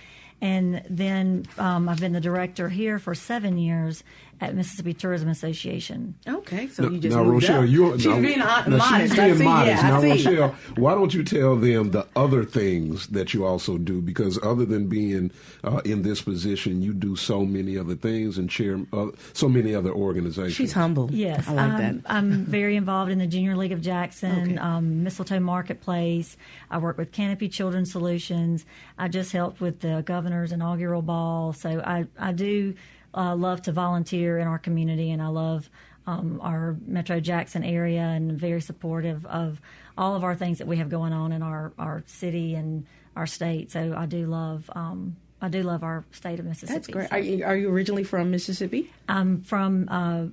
And 0.41 0.83
then 0.89 1.45
um, 1.57 1.89
I've 1.89 1.99
been 1.99 2.13
the 2.13 2.21
director 2.21 2.69
here 2.69 2.97
for 2.97 3.13
seven 3.13 3.57
years 3.57 4.03
at 4.41 4.55
Mississippi 4.55 4.93
Tourism 4.93 5.27
Association. 5.29 6.15
Okay, 6.27 6.67
so 6.67 6.83
Now, 6.83 6.89
you 6.89 6.99
just 6.99 7.15
now, 7.15 7.23
moved 7.23 7.43
Rochelle, 7.43 7.63
up. 7.63 7.69
you 7.69 7.93
she's 7.97 8.05
now, 8.05 8.21
being 8.21 8.39
hot, 8.39 8.67
now 8.69 8.77
modest. 8.77 9.11
She's 9.13 9.19
I 9.19 9.25
being 9.27 9.37
see. 9.37 9.43
modest. 9.43 9.83
Yeah, 9.83 9.89
now, 9.89 9.97
I 9.97 10.01
see. 10.17 10.27
Rochelle, 10.29 10.55
why 10.75 10.95
don't 10.95 11.13
you 11.13 11.23
tell 11.23 11.55
them 11.55 11.91
the 11.91 12.07
other 12.15 12.43
things 12.45 13.07
that 13.07 13.33
you 13.33 13.45
also 13.45 13.77
do? 13.77 14.01
Because 14.01 14.39
other 14.43 14.65
than 14.65 14.87
being 14.87 15.31
uh, 15.63 15.81
in 15.85 16.03
this 16.03 16.21
position, 16.21 16.81
you 16.81 16.93
do 16.93 17.15
so 17.15 17.45
many 17.45 17.77
other 17.77 17.95
things 17.95 18.37
and 18.37 18.49
chair 18.49 18.79
uh, 18.93 19.07
so 19.33 19.49
many 19.49 19.75
other 19.75 19.91
organizations. 19.91 20.53
She's 20.55 20.73
humble. 20.73 21.09
Yes, 21.11 21.47
I 21.47 21.53
like 21.53 21.65
I'm, 21.71 21.77
that. 21.79 21.95
I'm 22.05 22.45
very 22.45 22.75
involved 22.75 23.11
in 23.11 23.17
the 23.19 23.27
Junior 23.27 23.55
League 23.57 23.71
of 23.73 23.81
Jackson, 23.81 24.53
Okay. 24.53 24.57
um, 24.57 25.03
Mistletoe 25.03 25.39
Marketplace. 25.39 26.37
I 26.71 26.77
work 26.77 26.97
with 26.97 27.11
Canopy 27.11 27.49
Children's 27.49 27.91
Solutions. 27.91 28.65
I 28.97 29.07
just 29.07 29.31
helped 29.31 29.59
with 29.61 29.81
the 29.81 30.01
governor's 30.05 30.51
inaugural 30.51 31.01
ball. 31.01 31.53
So 31.53 31.81
I, 31.85 32.05
I 32.17 32.31
do 32.31 32.73
uh, 33.13 33.35
love 33.35 33.61
to 33.63 33.71
volunteer 33.71 34.37
in 34.39 34.47
our 34.47 34.59
community, 34.59 35.11
and 35.11 35.21
I 35.21 35.27
love 35.27 35.69
um, 36.07 36.39
our 36.41 36.75
Metro 36.85 37.19
Jackson 37.19 37.63
area 37.63 38.01
and 38.01 38.31
very 38.33 38.61
supportive 38.61 39.25
of 39.25 39.61
all 39.97 40.15
of 40.15 40.23
our 40.23 40.35
things 40.35 40.57
that 40.59 40.67
we 40.67 40.77
have 40.77 40.89
going 40.89 41.13
on 41.13 41.31
in 41.31 41.41
our, 41.43 41.71
our 41.77 42.03
city 42.07 42.55
and 42.55 42.85
our 43.15 43.27
state. 43.27 43.71
So 43.71 43.93
I 43.97 44.05
do 44.05 44.25
love. 44.25 44.69
Um, 44.73 45.15
I 45.41 45.47
do 45.49 45.63
love 45.63 45.83
our 45.83 46.03
state 46.11 46.39
of 46.39 46.45
Mississippi. 46.45 46.73
That's 46.73 46.87
great. 46.87 47.09
So- 47.09 47.15
Are 47.15 47.19
you, 47.19 47.45
are 47.45 47.55
you 47.55 47.69
originally 47.69 48.03
from 48.03 48.31
Mississippi? 48.31 48.91
I'm 49.07 49.41
from 49.43 49.87
uh, 49.89 50.25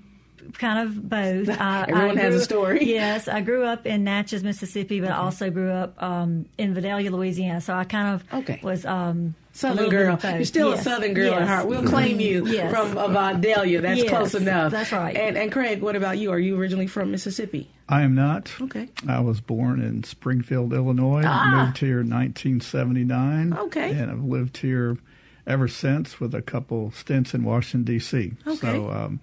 kind 0.55 0.89
of 0.89 1.09
both. 1.09 1.49
I, 1.61 1.87
Everyone 1.89 2.19
I 2.19 2.23
has 2.23 2.35
a 2.35 2.41
story. 2.45 2.85
Yes, 2.87 3.29
I 3.29 3.41
grew 3.41 3.65
up 3.65 3.87
in 3.87 4.05
Natchez, 4.05 4.43
Mississippi, 4.43 5.01
but 5.01 5.11
I 5.11 5.17
also 5.17 5.51
grew 5.51 5.71
up 5.71 6.01
um, 6.03 6.47
in 6.59 6.75
Vidalia, 6.75 7.11
Louisiana. 7.11 7.61
So 7.61 7.75
I 7.75 7.85
kind 7.85 8.15
of 8.15 8.25
Okay. 8.41 8.61
was 8.63 8.85
um, 8.87 9.35
a 9.55 9.57
Southern 9.59 9.89
girl. 9.91 10.19
You're 10.23 10.45
still 10.45 10.71
Yes. 10.71 10.81
a 10.81 10.85
Southern 10.85 11.15
girl 11.15 11.35
at 11.35 11.47
heart. 11.49 11.67
We'll 11.67 11.85
claim 11.85 12.21
you 12.21 12.47
Yes. 12.47 12.71
from 12.73 12.93
Vidalia. 12.95 13.81
That's 13.81 14.01
Yes, 14.03 14.09
close 14.11 14.35
enough. 14.35 14.73
that's 14.73 14.93
right. 14.93 15.17
And, 15.17 15.37
and 15.37 15.51
Craig, 15.53 15.81
what 15.83 15.97
about 15.97 16.19
you? 16.19 16.31
Are 16.31 16.39
you 16.39 16.57
originally 16.59 16.87
from 16.87 17.11
Mississippi? 17.11 17.71
I 17.89 18.03
am 18.03 18.15
not. 18.15 18.53
Okay. 18.61 18.89
I 19.09 19.21
was 19.21 19.41
born 19.41 19.81
in 19.81 20.03
Springfield, 20.05 20.73
Illinois. 20.73 21.23
Ah. 21.25 21.65
Moved 21.67 21.79
here 21.79 22.01
in 22.01 22.09
1979. 22.11 23.53
Okay. 23.67 23.91
And 23.93 24.11
I've 24.11 24.25
lived 24.25 24.59
here 24.59 24.99
ever 25.47 25.69
since 25.69 26.19
with 26.21 26.35
a 26.35 26.43
couple 26.43 26.91
stints 26.91 27.33
in 27.35 27.45
Washington, 27.45 27.85
D.C. 27.85 28.33
Okay. 28.47 28.57
So 28.57 28.91
um, 28.91 29.21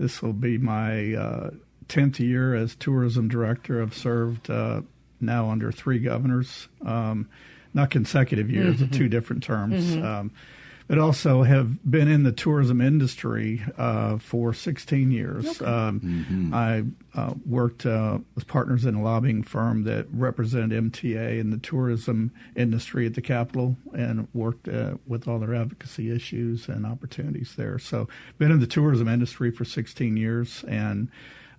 this 0.00 0.22
will 0.22 0.32
be 0.32 0.56
my 0.58 1.12
uh, 1.14 1.50
10th 1.88 2.18
year 2.20 2.54
as 2.54 2.74
tourism 2.74 3.28
director. 3.28 3.82
I've 3.82 3.94
served 3.94 4.48
uh, 4.48 4.80
now 5.20 5.50
under 5.50 5.70
three 5.70 5.98
governors, 5.98 6.68
um, 6.84 7.28
not 7.74 7.90
consecutive 7.90 8.50
years, 8.50 8.76
Mm-hmm. 8.76 8.84
but 8.86 8.96
two 8.96 9.08
different 9.10 9.42
terms. 9.42 9.94
Um, 9.96 10.32
but 10.90 10.98
also 10.98 11.44
have 11.44 11.88
been 11.88 12.08
in 12.08 12.24
the 12.24 12.32
tourism 12.32 12.80
industry 12.80 13.62
uh, 13.78 14.18
for 14.18 14.52
16 14.52 15.12
years. 15.12 15.62
Um, 15.62 16.50
I 16.52 16.82
uh, 17.16 17.34
worked 17.46 17.86
uh, 17.86 18.18
with 18.34 18.48
partners 18.48 18.84
in 18.84 18.96
a 18.96 19.02
lobbying 19.02 19.44
firm 19.44 19.84
that 19.84 20.08
represented 20.10 20.72
MTA 20.92 21.38
in 21.38 21.50
the 21.50 21.58
tourism 21.58 22.32
industry 22.56 23.06
at 23.06 23.14
the 23.14 23.22
Capitol 23.22 23.76
and 23.94 24.26
worked 24.34 24.66
uh, 24.66 24.94
with 25.06 25.28
all 25.28 25.38
their 25.38 25.54
advocacy 25.54 26.10
issues 26.10 26.66
and 26.66 26.84
opportunities 26.84 27.54
there. 27.56 27.78
So, 27.78 28.08
been 28.38 28.50
in 28.50 28.58
the 28.58 28.66
tourism 28.66 29.06
industry 29.06 29.52
for 29.52 29.64
16 29.64 30.16
years 30.16 30.64
and 30.66 31.08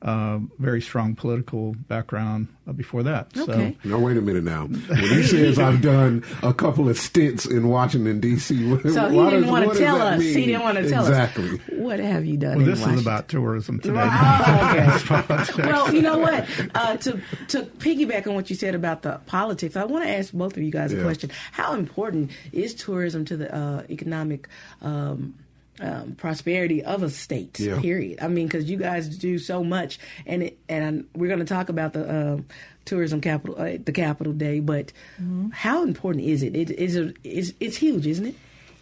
uh, 0.01 0.39
very 0.59 0.81
strong 0.81 1.15
political 1.15 1.75
background 1.87 2.47
uh, 2.67 2.73
before 2.73 3.03
that. 3.03 3.27
Okay. 3.37 3.77
So, 3.83 3.89
Now 3.89 3.99
wait 3.99 4.17
a 4.17 4.21
minute. 4.21 4.43
Now, 4.43 4.65
when 4.65 4.97
he 4.97 5.23
says 5.23 5.59
I've 5.59 5.81
done 5.81 6.23
a 6.41 6.53
couple 6.53 6.89
of 6.89 6.97
stints 6.97 7.45
in 7.45 7.67
Washington 7.67 8.19
D.C., 8.19 8.67
what, 8.71 8.81
So 8.81 9.09
he 9.09 9.17
why 9.17 9.29
didn't 9.29 9.49
want 9.49 9.71
to 9.71 9.77
tell 9.77 9.99
that 9.99 10.13
us. 10.13 10.21
He 10.23 10.45
didn't 10.45 10.61
want 10.61 10.77
to 10.77 10.89
tell 10.89 11.05
exactly. 11.05 11.45
us. 11.45 11.53
Exactly 11.53 11.77
what 11.81 11.99
have 11.99 12.25
you 12.25 12.37
done 12.37 12.57
well, 12.57 12.59
in 12.61 12.65
this 12.65 12.85
is 12.85 13.01
about 13.01 13.27
tourism 13.27 13.79
today. 13.79 14.09
Oh, 14.41 15.47
okay. 15.49 15.63
well, 15.63 15.93
you 15.93 16.01
know 16.01 16.17
what? 16.17 16.47
Uh, 16.73 16.97
to 16.97 17.21
to 17.49 17.63
piggyback 17.63 18.27
on 18.27 18.35
what 18.35 18.49
you 18.49 18.55
said 18.55 18.75
about 18.75 19.01
the 19.01 19.19
politics, 19.25 19.75
I 19.75 19.83
want 19.83 20.03
to 20.05 20.09
ask 20.09 20.31
both 20.31 20.55
of 20.55 20.63
you 20.63 20.71
guys 20.71 20.93
a 20.93 21.01
question. 21.01 21.31
How 21.51 21.73
important 21.73 22.31
is 22.51 22.73
tourism 22.73 23.25
to 23.25 23.37
the 23.37 23.53
uh, 23.53 23.83
economic 23.89 24.47
um, 24.81 25.35
um, 25.81 26.15
prosperity 26.15 26.83
of 26.83 27.03
a 27.03 27.09
state? 27.09 27.59
Yeah. 27.59 27.79
Period. 27.79 28.19
I 28.21 28.27
mean, 28.27 28.47
because 28.47 28.69
you 28.69 28.77
guys 28.77 29.17
do 29.17 29.39
so 29.39 29.63
much, 29.63 29.99
and 30.25 30.43
it, 30.43 30.59
and 30.69 31.07
we're 31.15 31.27
going 31.27 31.39
to 31.39 31.45
talk 31.45 31.69
about 31.69 31.93
the 31.93 32.33
um 32.33 32.45
tourism 32.85 33.21
capital, 33.21 33.55
uh, 33.59 33.77
the 33.83 33.91
capital 33.91 34.33
day. 34.33 34.59
But 34.59 34.91
how 35.51 35.83
important 35.83 36.25
is 36.25 36.43
it? 36.43 36.55
It 36.55 36.71
is 36.71 36.97
a, 36.97 37.13
it's, 37.23 37.53
it's 37.59 37.77
huge, 37.77 38.07
isn't 38.07 38.25
it? 38.25 38.35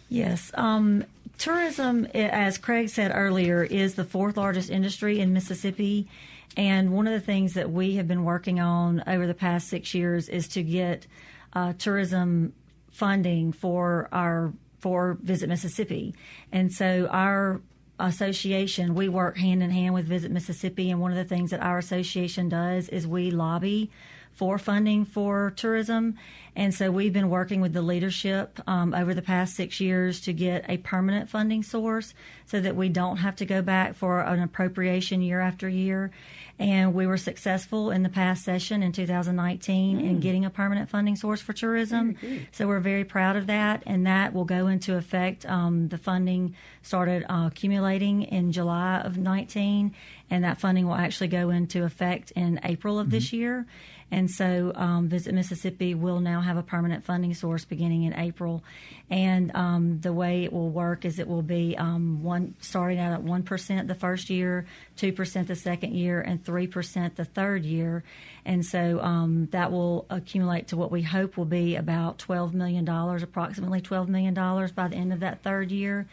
Yes. 0.08 0.50
Um, 0.54 1.04
tourism, 1.38 2.06
as 2.06 2.58
Craig 2.58 2.88
said 2.88 3.12
earlier, 3.14 3.62
is 3.62 3.94
the 3.94 4.04
fourth 4.04 4.36
largest 4.36 4.70
industry 4.70 5.20
in 5.20 5.32
Mississippi. 5.32 6.08
And 6.56 6.92
one 6.92 7.06
of 7.06 7.12
the 7.12 7.20
things 7.20 7.54
that 7.54 7.70
we 7.70 7.96
have 7.96 8.08
been 8.08 8.24
working 8.24 8.58
on 8.58 9.04
over 9.06 9.26
the 9.26 9.34
past 9.34 9.68
six 9.68 9.94
years 9.94 10.28
is 10.28 10.48
to 10.48 10.62
get 10.62 11.06
uh, 11.52 11.74
tourism 11.78 12.52
funding 12.90 13.52
for 13.52 14.08
our 14.10 14.52
for 14.80 15.18
Visit 15.22 15.48
Mississippi. 15.48 16.14
And 16.52 16.72
so 16.72 17.08
our 17.10 17.60
association, 17.98 18.94
we 18.94 19.08
work 19.08 19.36
hand 19.36 19.62
in 19.62 19.70
hand 19.70 19.94
with 19.94 20.06
Visit 20.06 20.30
Mississippi. 20.30 20.90
And 20.90 21.00
one 21.00 21.10
of 21.10 21.18
the 21.18 21.24
things 21.24 21.50
that 21.50 21.60
our 21.60 21.78
association 21.78 22.48
does 22.48 22.88
is 22.88 23.06
we 23.06 23.30
lobby 23.30 23.90
for 24.32 24.58
funding 24.58 25.04
for 25.04 25.52
tourism. 25.56 26.16
And 26.56 26.74
so 26.74 26.90
we've 26.90 27.12
been 27.12 27.30
working 27.30 27.60
with 27.60 27.72
the 27.72 27.82
leadership 27.82 28.58
um, 28.66 28.92
over 28.92 29.14
the 29.14 29.22
past 29.22 29.54
six 29.54 29.80
years 29.80 30.20
to 30.22 30.32
get 30.32 30.64
a 30.68 30.78
permanent 30.78 31.30
funding 31.30 31.62
source 31.62 32.12
so 32.46 32.60
that 32.60 32.74
we 32.74 32.88
don't 32.88 33.18
have 33.18 33.36
to 33.36 33.46
go 33.46 33.62
back 33.62 33.94
for 33.94 34.20
an 34.20 34.42
appropriation 34.42 35.22
year 35.22 35.40
after 35.40 35.68
year. 35.68 36.10
And 36.58 36.92
we 36.92 37.06
were 37.06 37.16
successful 37.16 37.90
in 37.90 38.02
the 38.02 38.10
past 38.10 38.44
session 38.44 38.82
in 38.82 38.92
2019 38.92 40.00
in 40.00 40.20
getting 40.20 40.44
a 40.44 40.50
permanent 40.50 40.90
funding 40.90 41.16
source 41.16 41.40
for 41.40 41.54
tourism. 41.54 42.16
So 42.52 42.66
we're 42.66 42.80
very 42.80 43.04
proud 43.04 43.36
of 43.36 43.46
that. 43.46 43.82
And 43.86 44.06
that 44.06 44.34
will 44.34 44.44
go 44.44 44.66
into 44.66 44.96
effect. 44.96 45.46
Um, 45.46 45.88
the 45.88 45.96
funding 45.96 46.54
started 46.82 47.24
uh, 47.30 47.46
accumulating 47.46 48.24
in 48.24 48.52
July 48.52 49.00
of 49.00 49.16
19, 49.16 49.94
and 50.28 50.44
that 50.44 50.60
funding 50.60 50.86
will 50.86 50.94
actually 50.94 51.28
go 51.28 51.48
into 51.48 51.84
effect 51.84 52.32
in 52.32 52.60
April 52.64 52.98
of 52.98 53.10
this 53.10 53.32
year. 53.32 53.66
And 54.10 54.30
so, 54.30 54.72
um, 54.74 55.08
Visit 55.08 55.34
Mississippi 55.34 55.94
will 55.94 56.20
now 56.20 56.40
have 56.40 56.56
a 56.56 56.62
permanent 56.62 57.04
funding 57.04 57.34
source 57.34 57.64
beginning 57.64 58.04
in 58.04 58.14
April. 58.14 58.64
And 59.08 59.54
um, 59.54 60.00
the 60.00 60.12
way 60.12 60.44
it 60.44 60.52
will 60.52 60.70
work 60.70 61.04
is 61.04 61.18
it 61.18 61.28
will 61.28 61.42
be 61.42 61.76
um, 61.76 62.22
one 62.22 62.54
starting 62.60 62.98
out 62.98 63.12
at 63.12 63.22
one 63.22 63.42
percent 63.42 63.88
the 63.88 63.94
first 63.94 64.30
year, 64.30 64.66
two 64.96 65.12
percent 65.12 65.48
the 65.48 65.56
second 65.56 65.94
year, 65.94 66.20
and 66.20 66.44
three 66.44 66.66
percent 66.66 67.16
the 67.16 67.24
third 67.24 67.64
year. 67.64 68.02
And 68.44 68.64
so 68.64 69.00
um, 69.00 69.48
that 69.52 69.70
will 69.70 70.06
accumulate 70.10 70.68
to 70.68 70.76
what 70.76 70.90
we 70.90 71.02
hope 71.02 71.36
will 71.36 71.44
be 71.44 71.76
about 71.76 72.18
twelve 72.18 72.54
million 72.54 72.84
dollars, 72.84 73.22
approximately 73.22 73.80
twelve 73.80 74.08
million 74.08 74.34
dollars 74.34 74.72
by 74.72 74.88
the 74.88 74.96
end 74.96 75.12
of 75.12 75.20
that 75.20 75.42
third 75.42 75.70
year. 75.70 76.06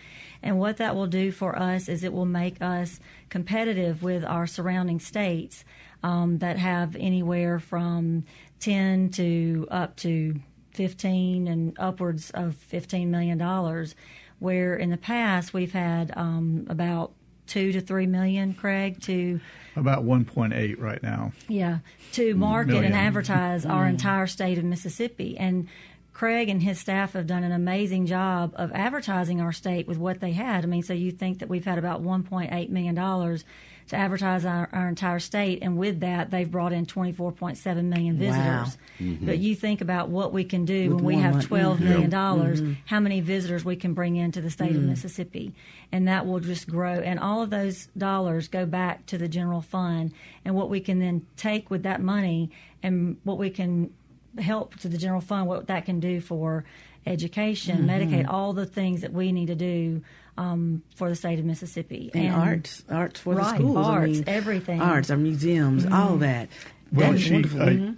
And 0.43 0.59
what 0.59 0.77
that 0.77 0.95
will 0.95 1.07
do 1.07 1.31
for 1.31 1.57
us 1.57 1.89
is 1.89 2.03
it 2.03 2.13
will 2.13 2.25
make 2.25 2.61
us 2.61 2.99
competitive 3.29 4.03
with 4.03 4.23
our 4.23 4.47
surrounding 4.47 4.99
states 4.99 5.65
um, 6.03 6.37
that 6.39 6.57
have 6.57 6.95
anywhere 6.95 7.59
from 7.59 8.23
10 8.59 9.09
to 9.11 9.67
up 9.69 9.95
to 9.97 10.35
15 10.71 11.47
and 11.47 11.75
upwards 11.79 12.31
of 12.31 12.55
15 12.55 13.09
million 13.09 13.37
dollars 13.37 13.95
where 14.39 14.75
in 14.75 14.91
the 14.91 14.97
past 14.97 15.53
we've 15.53 15.73
had 15.73 16.11
um, 16.15 16.65
about 16.69 17.11
two 17.47 17.71
to 17.71 17.81
three 17.81 18.05
million, 18.05 18.53
Craig, 18.53 19.01
to 19.03 19.39
About 19.75 20.03
1.8 20.03 20.79
right 20.79 21.01
now. 21.01 21.31
yeah, 21.47 21.79
to 22.11 22.35
market 22.35 22.73
million. 22.73 22.85
and 22.91 22.95
advertise 22.95 23.65
our 23.65 23.87
entire 23.87 24.27
state 24.27 24.57
of 24.57 24.63
Mississippi. 24.65 25.37
And 25.37 25.67
Craig 26.13 26.49
and 26.49 26.61
his 26.61 26.79
staff 26.79 27.13
have 27.13 27.25
done 27.27 27.43
an 27.43 27.51
amazing 27.51 28.05
job 28.05 28.51
of 28.55 28.71
advertising 28.73 29.39
our 29.39 29.53
state 29.53 29.87
with 29.87 29.97
what 29.97 30.19
they 30.19 30.31
had. 30.33 30.63
I 30.63 30.67
mean, 30.67 30.83
so 30.83 30.93
you 30.93 31.11
think 31.11 31.39
that 31.39 31.47
we've 31.49 31.65
had 31.65 31.77
about 31.77 32.03
$1.8 32.03 32.69
million 32.69 33.39
to 33.87 33.95
advertise 33.95 34.45
our, 34.45 34.69
our 34.73 34.89
entire 34.89 35.19
state, 35.19 35.59
and 35.61 35.77
with 35.77 36.01
that, 36.01 36.29
they've 36.29 36.49
brought 36.49 36.73
in 36.73 36.85
24.7 36.85 37.85
million 37.85 38.19
Wow. 38.19 38.25
visitors. 38.25 38.77
Mm-hmm. 38.99 39.25
But 39.25 39.37
you 39.39 39.55
think 39.55 39.81
about 39.81 40.09
what 40.09 40.33
we 40.33 40.43
can 40.43 40.65
do 40.65 40.95
With 40.95 41.03
when 41.03 41.15
we 41.15 41.21
have 41.21 41.45
twelve 41.45 41.77
mm-hmm. 41.77 41.89
million 41.89 42.09
dollars, 42.09 42.61
mm-hmm. 42.61 42.73
how 42.85 42.99
many 42.99 43.21
visitors 43.21 43.63
we 43.63 43.75
can 43.75 43.93
bring 43.93 44.15
into 44.15 44.41
the 44.41 44.49
state 44.49 44.75
of 44.75 44.81
Mississippi, 44.81 45.53
and 45.91 46.07
that 46.07 46.25
will 46.25 46.39
just 46.39 46.69
grow. 46.69 46.93
And 46.93 47.19
all 47.19 47.41
of 47.41 47.49
those 47.49 47.87
dollars 47.97 48.47
go 48.47 48.65
back 48.65 49.05
to 49.07 49.17
the 49.17 49.27
general 49.27 49.61
fund, 49.61 50.11
and 50.43 50.55
what 50.55 50.69
we 50.69 50.79
can 50.79 50.99
then 50.99 51.25
take 51.37 51.69
with 51.69 51.83
that 51.83 52.01
money, 52.01 52.51
and 52.83 53.17
what 53.23 53.37
we 53.37 53.49
can 53.49 53.93
help 54.37 54.75
to 54.77 54.89
the 54.89 54.97
general 54.97 55.21
fund, 55.21 55.47
what 55.47 55.67
that 55.67 55.85
can 55.85 55.99
do 55.99 56.19
for 56.19 56.65
education, 57.05 57.87
Medicaid, 57.87 58.27
all 58.27 58.53
the 58.53 58.65
things 58.65 59.01
that 59.01 59.13
we 59.13 59.31
need 59.31 59.47
to 59.47 59.55
do 59.55 60.01
um, 60.37 60.83
for 60.95 61.09
the 61.09 61.15
state 61.15 61.39
of 61.39 61.45
Mississippi 61.45 62.11
and, 62.13 62.33
arts, 62.35 62.83
arts 62.89 63.19
for 63.19 63.35
Right, 63.35 63.51
the 63.51 63.63
schools. 63.63 63.77
I 63.77 63.81
arts, 63.91 64.11
mean, 64.13 64.23
everything. 64.27 64.81
arts, 64.81 65.09
our 65.09 65.17
museums, 65.17 65.85
all 65.85 66.17
that. 66.17 66.49
Well, 66.91 67.11
That's 67.11 67.23
she, 67.23 67.33
wonderful. 67.33 67.61
uh, 67.61 67.65
Mhm. 67.65 67.95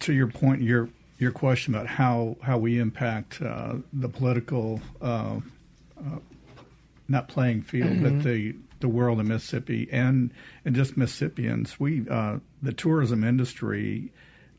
to 0.00 0.12
your 0.12 0.28
point, 0.28 0.62
your 0.62 0.88
your 1.18 1.32
question 1.32 1.74
about 1.74 1.86
how 1.86 2.36
how 2.42 2.56
we 2.58 2.78
impact 2.78 3.42
uh, 3.42 3.74
the 3.92 4.08
political 4.08 4.80
uh, 5.02 5.36
uh, 5.98 6.18
not 7.08 7.28
playing 7.28 7.62
field, 7.62 8.02
but 8.02 8.22
the 8.22 8.54
the 8.80 8.88
world 8.88 9.20
of 9.20 9.26
Mississippi 9.26 9.88
and 9.92 10.30
and 10.64 10.74
just 10.74 10.96
Mississippians. 10.96 11.78
We 11.80 12.06
uh, 12.08 12.38
the 12.62 12.72
tourism 12.72 13.24
industry 13.24 14.12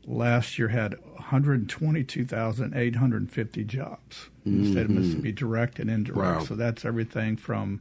last 0.06 0.58
year 0.58 0.68
had 0.68 0.94
122,850 1.16 3.64
jobs 3.64 4.28
in 4.44 4.62
the 4.64 4.70
state 4.70 4.84
of 4.84 4.90
Mississippi, 4.90 5.32
direct 5.32 5.78
and 5.78 5.88
indirect. 5.90 6.40
Wow. 6.40 6.44
So 6.44 6.54
that's 6.54 6.84
everything 6.84 7.36
from 7.36 7.80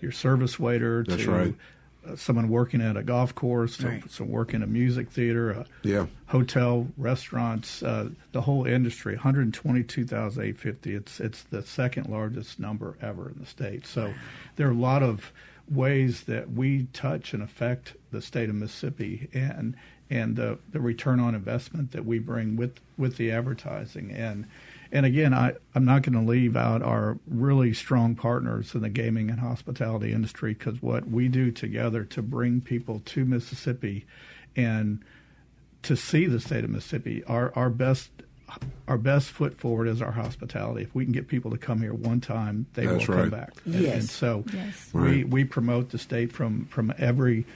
your 0.00 0.12
service 0.12 0.58
waiter 0.58 1.04
That's 1.06 1.24
to 1.24 1.30
right. 1.30 1.54
uh, 2.06 2.16
someone 2.16 2.48
working 2.50 2.80
at 2.82 2.96
a 2.96 3.02
golf 3.02 3.34
course, 3.34 3.76
to 3.78 3.88
Right. 3.88 4.10
some 4.10 4.28
working 4.28 4.62
a 4.62 4.66
music 4.66 5.10
theater, 5.10 5.50
a 5.50 5.66
Yeah. 5.82 6.06
hotel, 6.26 6.88
restaurants, 6.98 7.82
uh, 7.82 8.10
the 8.32 8.42
whole 8.42 8.66
industry, 8.66 9.16
122,850. 9.16 10.94
It's 10.94 11.20
it's 11.20 11.42
the 11.44 11.62
second 11.62 12.08
largest 12.08 12.60
number 12.60 12.96
ever 13.00 13.30
in 13.30 13.38
the 13.38 13.46
state. 13.46 13.86
So 13.86 14.12
there 14.56 14.68
are 14.68 14.72
a 14.72 14.74
lot 14.74 15.02
of 15.02 15.32
ways 15.70 16.24
that 16.24 16.52
we 16.52 16.86
touch 16.92 17.32
and 17.32 17.42
affect 17.42 17.94
the 18.10 18.20
state 18.20 18.50
of 18.50 18.54
Mississippi 18.54 19.28
and 19.32 19.74
and 20.10 20.36
the, 20.36 20.58
the 20.70 20.80
return 20.80 21.18
on 21.20 21.34
investment 21.34 21.92
that 21.92 22.04
we 22.04 22.18
bring 22.18 22.56
with, 22.56 22.78
with 22.98 23.16
the 23.16 23.30
advertising 23.30 24.10
and 24.12 24.46
and 24.92 25.04
again 25.06 25.32
I, 25.34 25.54
I'm 25.74 25.84
not 25.84 26.02
going 26.02 26.12
to 26.12 26.20
leave 26.30 26.56
out 26.56 26.82
our 26.82 27.18
really 27.26 27.72
strong 27.74 28.14
partners 28.14 28.74
in 28.74 28.82
the 28.82 28.88
gaming 28.90 29.28
and 29.30 29.40
hospitality 29.40 30.12
industry 30.12 30.54
because 30.54 30.80
what 30.82 31.08
we 31.08 31.26
do 31.28 31.50
together 31.50 32.04
to 32.04 32.22
bring 32.22 32.60
people 32.60 33.00
to 33.06 33.24
Mississippi 33.24 34.04
and 34.54 35.02
to 35.82 35.96
see 35.96 36.26
the 36.26 36.38
state 36.40 36.64
of 36.64 36.70
Mississippi, 36.70 37.24
our 37.24 37.52
our 37.56 37.70
best 37.70 38.10
our 38.86 38.98
best 38.98 39.30
foot 39.30 39.58
forward 39.58 39.88
is 39.88 40.00
our 40.00 40.12
hospitality. 40.12 40.82
If 40.82 40.94
we 40.94 41.04
can 41.04 41.12
get 41.12 41.26
people 41.26 41.50
to 41.50 41.58
come 41.58 41.80
here 41.80 41.92
one 41.94 42.20
time, 42.20 42.66
they 42.74 42.86
That's 42.86 43.08
will 43.08 43.16
right. 43.16 43.20
come 43.22 43.30
back. 43.30 43.52
And- 43.64 43.74
Yes. 43.74 43.94
And, 43.94 44.08
so 44.08 44.44
Yes. 44.52 44.90
we 44.92 45.00
Right. 45.00 45.28
we 45.28 45.44
promote 45.44 45.90
the 45.90 45.98
state 45.98 46.30
from 46.30 46.66
from 46.66 46.92
every 46.98 47.46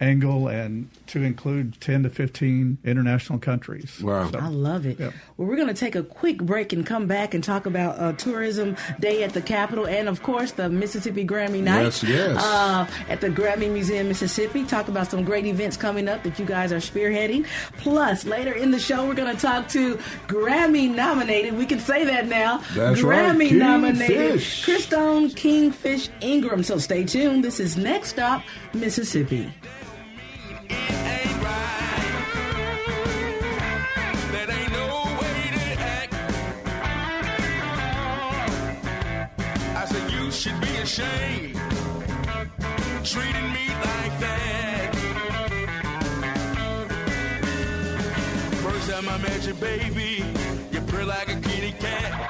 angle 0.00 0.48
and 0.48 0.88
to 1.06 1.22
include 1.22 1.80
10 1.80 2.02
to 2.02 2.10
15 2.10 2.78
international 2.84 3.38
countries. 3.38 4.00
Wow. 4.02 4.30
So- 4.30 4.38
I 4.38 4.48
love 4.48 4.84
it. 4.86 4.98
Yep. 5.00 5.12
Well, 5.36 5.48
we're 5.48 5.56
going 5.56 5.68
to 5.68 5.74
take 5.74 5.94
a 5.94 6.02
quick 6.02 6.38
break 6.38 6.72
and 6.72 6.84
come 6.84 7.06
back 7.06 7.32
and 7.34 7.42
talk 7.42 7.66
about 7.66 7.98
uh, 7.98 8.12
Tourism 8.12 8.76
Day 9.00 9.22
at 9.22 9.32
the 9.32 9.40
Capitol 9.42 9.86
and, 9.86 10.08
of 10.08 10.22
course, 10.22 10.52
the 10.52 10.68
Mississippi 10.68 11.24
Grammy 11.26 11.62
Night. 11.62 11.82
Yes, 11.82 12.02
yes. 12.02 12.42
Uh, 12.42 12.86
at 13.08 13.20
the 13.20 13.28
Grammy 13.28 13.70
Museum, 13.70 14.08
Mississippi. 14.08 14.64
Talk 14.64 14.88
about 14.88 15.10
some 15.10 15.24
great 15.24 15.46
events 15.46 15.76
coming 15.76 16.08
up 16.08 16.22
that 16.24 16.38
you 16.38 16.44
guys 16.44 16.72
are 16.72 16.76
spearheading. 16.78 17.46
Plus, 17.78 18.24
later 18.24 18.52
in 18.52 18.70
the 18.70 18.78
show, 18.78 19.06
we're 19.06 19.14
going 19.14 19.34
to 19.34 19.40
talk 19.40 19.68
to 19.68 19.96
Grammy 20.26 20.92
nominated. 20.94 21.56
We 21.56 21.66
can 21.66 21.78
say 21.80 22.04
that 22.04 22.26
now. 22.26 22.58
That's 22.74 23.02
right, 23.02 23.26
Grammy 23.30 23.48
Kingfish. 23.48 23.58
nominated 23.58 24.40
Christone 24.40 25.34
Kingfish 25.36 26.08
Ingram. 26.20 26.62
So 26.62 26.78
stay 26.78 27.04
tuned. 27.04 27.44
This 27.44 27.60
is 27.60 27.76
Next 27.76 28.08
Stop, 28.10 28.42
Mississippi. 28.74 29.52
Ashamed 40.98 41.54
treating 43.04 43.52
me 43.52 43.68
like 43.68 44.18
that. 44.18 44.94
First 48.62 48.90
time 48.90 49.08
I 49.08 49.18
met 49.18 49.46
you, 49.46 49.54
baby, 49.54 50.24
you 50.72 50.80
purr 50.82 51.04
like 51.04 51.28
a 51.28 51.38
kitty 51.40 51.72
cat. 51.72 52.25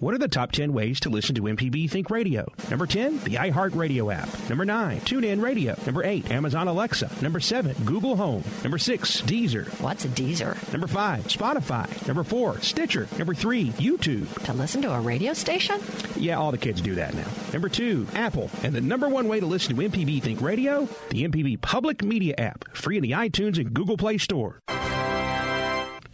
What 0.00 0.14
are 0.14 0.18
the 0.18 0.28
top 0.28 0.52
10 0.52 0.72
ways 0.72 0.98
to 1.00 1.10
listen 1.10 1.34
to 1.34 1.42
MPB 1.42 1.90
Think 1.90 2.08
Radio? 2.08 2.50
Number 2.70 2.86
10, 2.86 3.18
the 3.18 3.34
iHeartRadio 3.34 4.10
app. 4.14 4.48
Number 4.48 4.64
9, 4.64 5.00
TuneIn 5.00 5.42
Radio. 5.42 5.76
Number 5.84 6.02
8, 6.02 6.30
Amazon 6.30 6.68
Alexa. 6.68 7.10
Number 7.20 7.38
7, 7.38 7.76
Google 7.84 8.16
Home. 8.16 8.42
Number 8.62 8.78
6, 8.78 9.20
Deezer. 9.20 9.68
What's 9.82 10.06
a 10.06 10.08
Deezer? 10.08 10.56
Number 10.72 10.86
5, 10.86 11.24
Spotify. 11.24 12.06
Number 12.06 12.24
4, 12.24 12.62
Stitcher. 12.62 13.08
Number 13.18 13.34
3, 13.34 13.72
YouTube. 13.72 14.42
To 14.44 14.54
listen 14.54 14.80
to 14.80 14.90
a 14.94 15.00
radio 15.02 15.34
station? 15.34 15.78
Yeah, 16.16 16.38
all 16.38 16.50
the 16.50 16.56
kids 16.56 16.80
do 16.80 16.94
that 16.94 17.12
now. 17.12 17.28
Number 17.52 17.68
2, 17.68 18.06
Apple. 18.14 18.50
And 18.62 18.74
the 18.74 18.80
number 18.80 19.06
one 19.06 19.28
way 19.28 19.38
to 19.38 19.44
listen 19.44 19.76
to 19.76 19.82
MPB 19.82 20.22
Think 20.22 20.40
Radio? 20.40 20.88
The 21.10 21.28
MPB 21.28 21.60
Public 21.60 22.02
Media 22.02 22.34
app. 22.38 22.74
Free 22.74 22.96
in 22.96 23.02
the 23.02 23.10
iTunes 23.10 23.58
and 23.58 23.74
Google 23.74 23.98
Play 23.98 24.16
Store. 24.16 24.60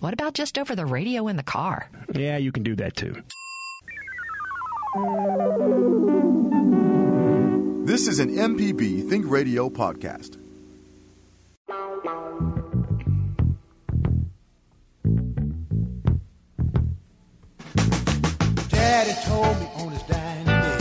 What 0.01 0.13
about 0.13 0.35
just 0.35 0.59
over 0.59 0.75
the 0.75 0.87
radio 0.87 1.29
in 1.29 1.37
the 1.37 1.45
car? 1.45 1.89
Yeah, 2.13 2.37
you 2.37 2.51
can 2.51 2.65
do 2.65 2.75
that 2.75 2.97
too. 2.97 3.23
This 7.85 8.09
is 8.09 8.19
an 8.19 8.31
MPB 8.35 9.07
Think 9.11 9.29
Radio 9.29 9.69
podcast. 9.69 10.39
Daddy 18.71 19.15
told 19.27 19.61
me 19.61 19.67
on 19.77 19.89
his 19.91 20.03
dying 20.05 20.47
day. 20.47 20.79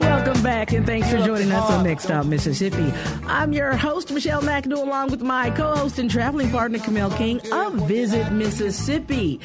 Welcome 0.00 0.42
back, 0.42 0.51
and 0.70 0.86
thanks 0.86 1.10
for 1.10 1.18
joining 1.18 1.50
us 1.50 1.70
on 1.70 1.82
Next 1.84 2.04
Stop 2.04 2.24
Mississippi. 2.26 2.92
I'm 3.26 3.52
your 3.52 3.76
host, 3.76 4.12
Michelle 4.12 4.40
McAdoo, 4.42 4.78
along 4.78 5.10
with 5.10 5.20
my 5.20 5.50
co-host 5.50 5.98
and 5.98 6.08
traveling 6.08 6.52
partner, 6.52 6.78
Kamel 6.78 7.10
King 7.10 7.40
of 7.52 7.74
Visit 7.88 8.30
Mississippi. 8.30 9.40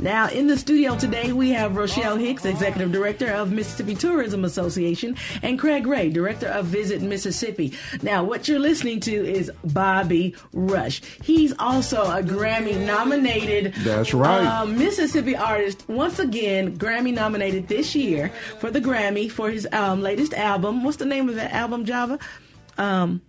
Now, 0.00 0.30
in 0.30 0.46
the 0.46 0.56
studio 0.56 0.96
today, 0.96 1.32
we 1.32 1.50
have 1.50 1.76
Rochelle 1.76 2.16
Hicks, 2.16 2.46
Executive 2.46 2.90
Director 2.90 3.30
of 3.30 3.52
Mississippi 3.52 3.94
Tourism 3.94 4.46
Association, 4.46 5.14
and 5.42 5.58
Craig 5.58 5.86
Ray, 5.86 6.08
Director 6.08 6.46
of 6.46 6.64
Visit 6.66 7.02
Mississippi. 7.02 7.74
Now, 8.00 8.24
what 8.24 8.48
you're 8.48 8.58
listening 8.58 9.00
to 9.00 9.12
is 9.12 9.52
Bobby 9.64 10.34
Rush. 10.54 11.02
He's 11.22 11.52
also 11.58 12.02
a 12.02 12.22
Grammy-nominated 12.22 13.74
That's 13.80 14.14
right. 14.14 14.46
uh, 14.46 14.64
Mississippi 14.64 15.36
artist, 15.36 15.86
once 15.88 16.18
again, 16.18 16.78
Grammy 16.78 17.12
nominated 17.12 17.68
this 17.68 17.94
year 17.94 18.30
for 18.58 18.70
the 18.70 18.80
Grammy 18.80 19.30
for 19.30 19.50
his 19.50 19.68
um, 19.72 20.00
latest 20.00 20.32
album. 20.32 20.61
What's 20.62 20.96
the 20.98 21.04
name 21.04 21.28
of 21.28 21.34
that 21.34 21.52
album, 21.52 21.84
Java? 21.84 22.18
Um, 22.78 23.20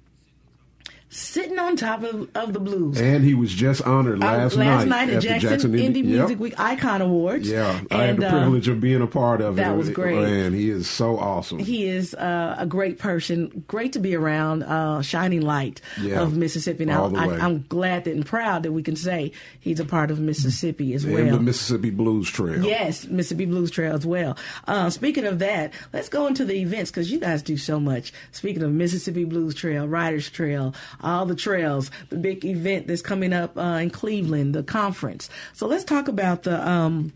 Sitting 1.15 1.59
on 1.59 1.75
Top 1.75 2.01
of, 2.03 2.27
of 2.35 2.53
the 2.53 2.59
Blues. 2.59 2.99
And 2.99 3.23
he 3.23 3.35
was 3.35 3.51
just 3.53 3.83
honored 3.83 4.23
Uh, 4.23 4.25
last, 4.25 4.55
last 4.55 4.87
night 4.87 5.09
at 5.09 5.15
at 5.15 5.21
the 5.21 5.27
Jackson, 5.27 5.49
Jackson 5.49 5.71
Indie 5.73 5.97
Yep. 5.97 6.05
Music 6.05 6.39
Week 6.39 6.59
Icon 6.59 7.01
Awards. 7.01 7.47
Yeah, 7.47 7.81
I 7.91 8.03
had 8.05 8.17
the 8.17 8.27
uh, 8.27 8.31
privilege 8.31 8.67
of 8.67 8.81
being 8.81 9.01
a 9.01 9.07
part 9.07 9.39
of 9.39 9.53
it. 9.53 9.61
that 9.61 9.77
was 9.77 9.89
great. 9.91 10.19
Man, 10.21 10.53
he 10.53 10.69
is 10.71 10.89
so 10.89 11.19
awesome. 11.19 11.59
He 11.59 11.85
is 11.87 12.15
uh, 12.15 12.55
a 12.57 12.65
great 12.65 12.97
person, 12.97 13.63
great 13.67 13.93
to 13.93 13.99
be 13.99 14.15
around, 14.15 14.63
uh, 14.63 15.01
shining 15.03 15.41
light 15.41 15.81
Yeah, 16.01 16.21
of 16.21 16.35
Mississippi. 16.35 16.85
Now, 16.85 17.13
I, 17.15 17.25
I'm 17.39 17.63
glad 17.69 18.05
that 18.05 18.13
and 18.15 18.25
proud 18.25 18.63
that 18.63 18.71
we 18.71 18.81
can 18.81 18.95
say 18.95 19.31
he's 19.59 19.79
a 19.79 19.85
part 19.85 20.09
of 20.09 20.19
Mississippi 20.19 20.93
as 20.95 21.03
and 21.05 21.13
well. 21.13 21.25
the 21.37 21.39
Mississippi 21.39 21.91
Blues 21.91 22.29
Trail. 22.31 22.63
Yes, 22.65 23.05
Mississippi 23.07 23.45
Blues 23.45 23.69
Trail 23.69 23.93
as 23.93 24.05
well. 24.05 24.35
Uh, 24.67 24.89
speaking 24.89 25.25
of 25.25 25.39
that, 25.39 25.73
let's 25.93 26.09
go 26.09 26.25
into 26.27 26.43
the 26.43 26.55
events 26.59 26.89
because 26.89 27.11
you 27.11 27.19
guys 27.19 27.41
do 27.43 27.55
so 27.57 27.79
much. 27.79 28.11
Speaking 28.31 28.63
of 28.63 28.71
Mississippi 28.71 29.25
Blues 29.25 29.53
Trail, 29.53 29.87
Writers 29.87 30.29
Trail, 30.29 30.73
all 31.03 31.25
the 31.25 31.35
trails, 31.35 31.91
the 32.09 32.17
big 32.17 32.45
event 32.45 32.87
that's 32.87 33.01
coming 33.01 33.33
up 33.33 33.57
uh, 33.57 33.79
in 33.81 33.89
Cleveland, 33.89 34.55
the 34.55 34.63
conference. 34.63 35.29
So 35.53 35.67
let's 35.67 35.83
talk 35.83 36.07
about 36.07 36.43
the. 36.43 36.67
Um, 36.67 37.13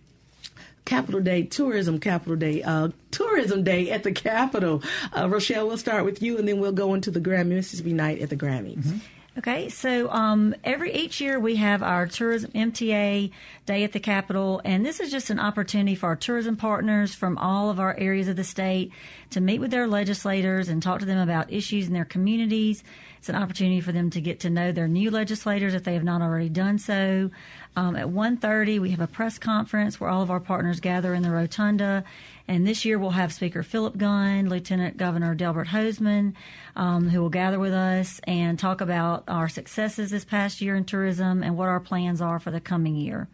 Capitol 0.86 1.20
Day 1.20 1.44
Tourism 1.44 2.00
Capitol 2.00 2.38
Day 2.38 2.64
uh, 2.64 2.88
Tourism 3.12 3.62
Day 3.62 3.92
at 3.92 4.04
the 4.04 4.12
Capitol. 4.14 4.82
Uh, 5.14 5.28
Rochelle, 5.28 5.68
we'll 5.68 5.76
start 5.78 6.06
with 6.06 6.22
you, 6.22 6.38
and 6.38 6.48
then 6.48 6.62
we'll 6.62 6.72
go 6.72 6.94
into 6.94 7.12
the 7.12 7.20
Grammy 7.20 7.56
Mississippi 7.56 7.92
Night 7.92 8.22
at 8.22 8.30
the 8.30 8.38
Grammys. 8.38 9.02
Okay, 9.38 9.70
so 9.70 10.10
um, 10.10 10.56
every 10.64 10.92
each 10.92 11.22
year 11.22 11.40
we 11.40 11.58
have 11.58 11.84
our 11.84 12.08
tourism 12.08 12.50
MTA 12.54 13.32
day 13.68 13.84
at 13.84 13.92
the 13.92 14.00
Capitol, 14.00 14.62
and 14.66 14.84
this 14.84 15.00
is 15.00 15.12
just 15.12 15.30
an 15.30 15.40
opportunity 15.40 15.94
for 15.94 16.08
our 16.08 16.16
tourism 16.16 16.56
partners 16.56 17.14
from 17.14 17.38
all 17.38 17.70
of 17.70 17.80
our 17.80 17.96
areas 18.00 18.28
of 18.28 18.36
the 18.36 18.44
state 18.44 18.92
to 19.30 19.40
meet 19.40 19.60
with 19.60 19.70
their 19.70 19.86
legislators 19.86 20.70
and 20.70 20.82
talk 20.82 21.02
to 21.02 21.06
them 21.06 21.20
about 21.20 21.54
issues 21.54 21.86
in 21.86 21.94
their 21.94 22.04
communities. 22.04 22.84
It's 23.20 23.30
an 23.30 23.36
opportunity 23.36 23.80
for 23.80 23.92
them 23.92 24.10
to 24.10 24.22
get 24.22 24.40
to 24.40 24.50
know 24.50 24.72
their 24.72 24.88
new 24.88 25.12
legislators 25.12 25.76
if 25.76 25.84
they 25.84 25.94
have 25.94 26.04
not 26.04 26.24
already 26.24 26.50
done 26.50 26.80
so. 26.80 27.30
Um, 27.76 27.96
at 27.96 28.08
1.30, 28.08 28.80
we 28.80 28.90
have 28.90 29.02
a 29.02 29.08
press 29.08 29.38
conference 29.38 30.00
where 30.00 30.10
all 30.10 30.24
of 30.24 30.32
our 30.32 30.40
partners 30.40 30.80
gather 30.80 31.14
in 31.14 31.22
the 31.22 31.30
rotunda. 31.30 32.04
And 32.48 32.66
this 32.66 32.86
year 32.86 32.98
we'll 32.98 33.12
have 33.12 33.34
Speaker 33.34 33.62
Philip 33.62 33.98
Gunn, 33.98 34.48
Lieutenant 34.48 34.96
Governor 34.96 35.36
Delbert 35.36 35.68
Hosemann, 35.68 36.34
um, 36.76 37.10
who 37.10 37.22
will 37.22 37.30
gather 37.30 37.60
with 37.60 37.74
us 37.74 38.22
and 38.24 38.58
talk 38.58 38.80
about 38.80 39.26
our 39.28 39.50
successes 39.50 40.12
this 40.12 40.24
past 40.24 40.62
year 40.62 40.76
in 40.76 40.86
tourism 40.86 41.44
and 41.44 41.58
what 41.58 41.68
our 41.68 41.82
plans 41.82 42.22
are 42.22 42.40
for 42.40 42.52
the 42.52 42.62
coming 42.62 42.96
year. 42.96 43.28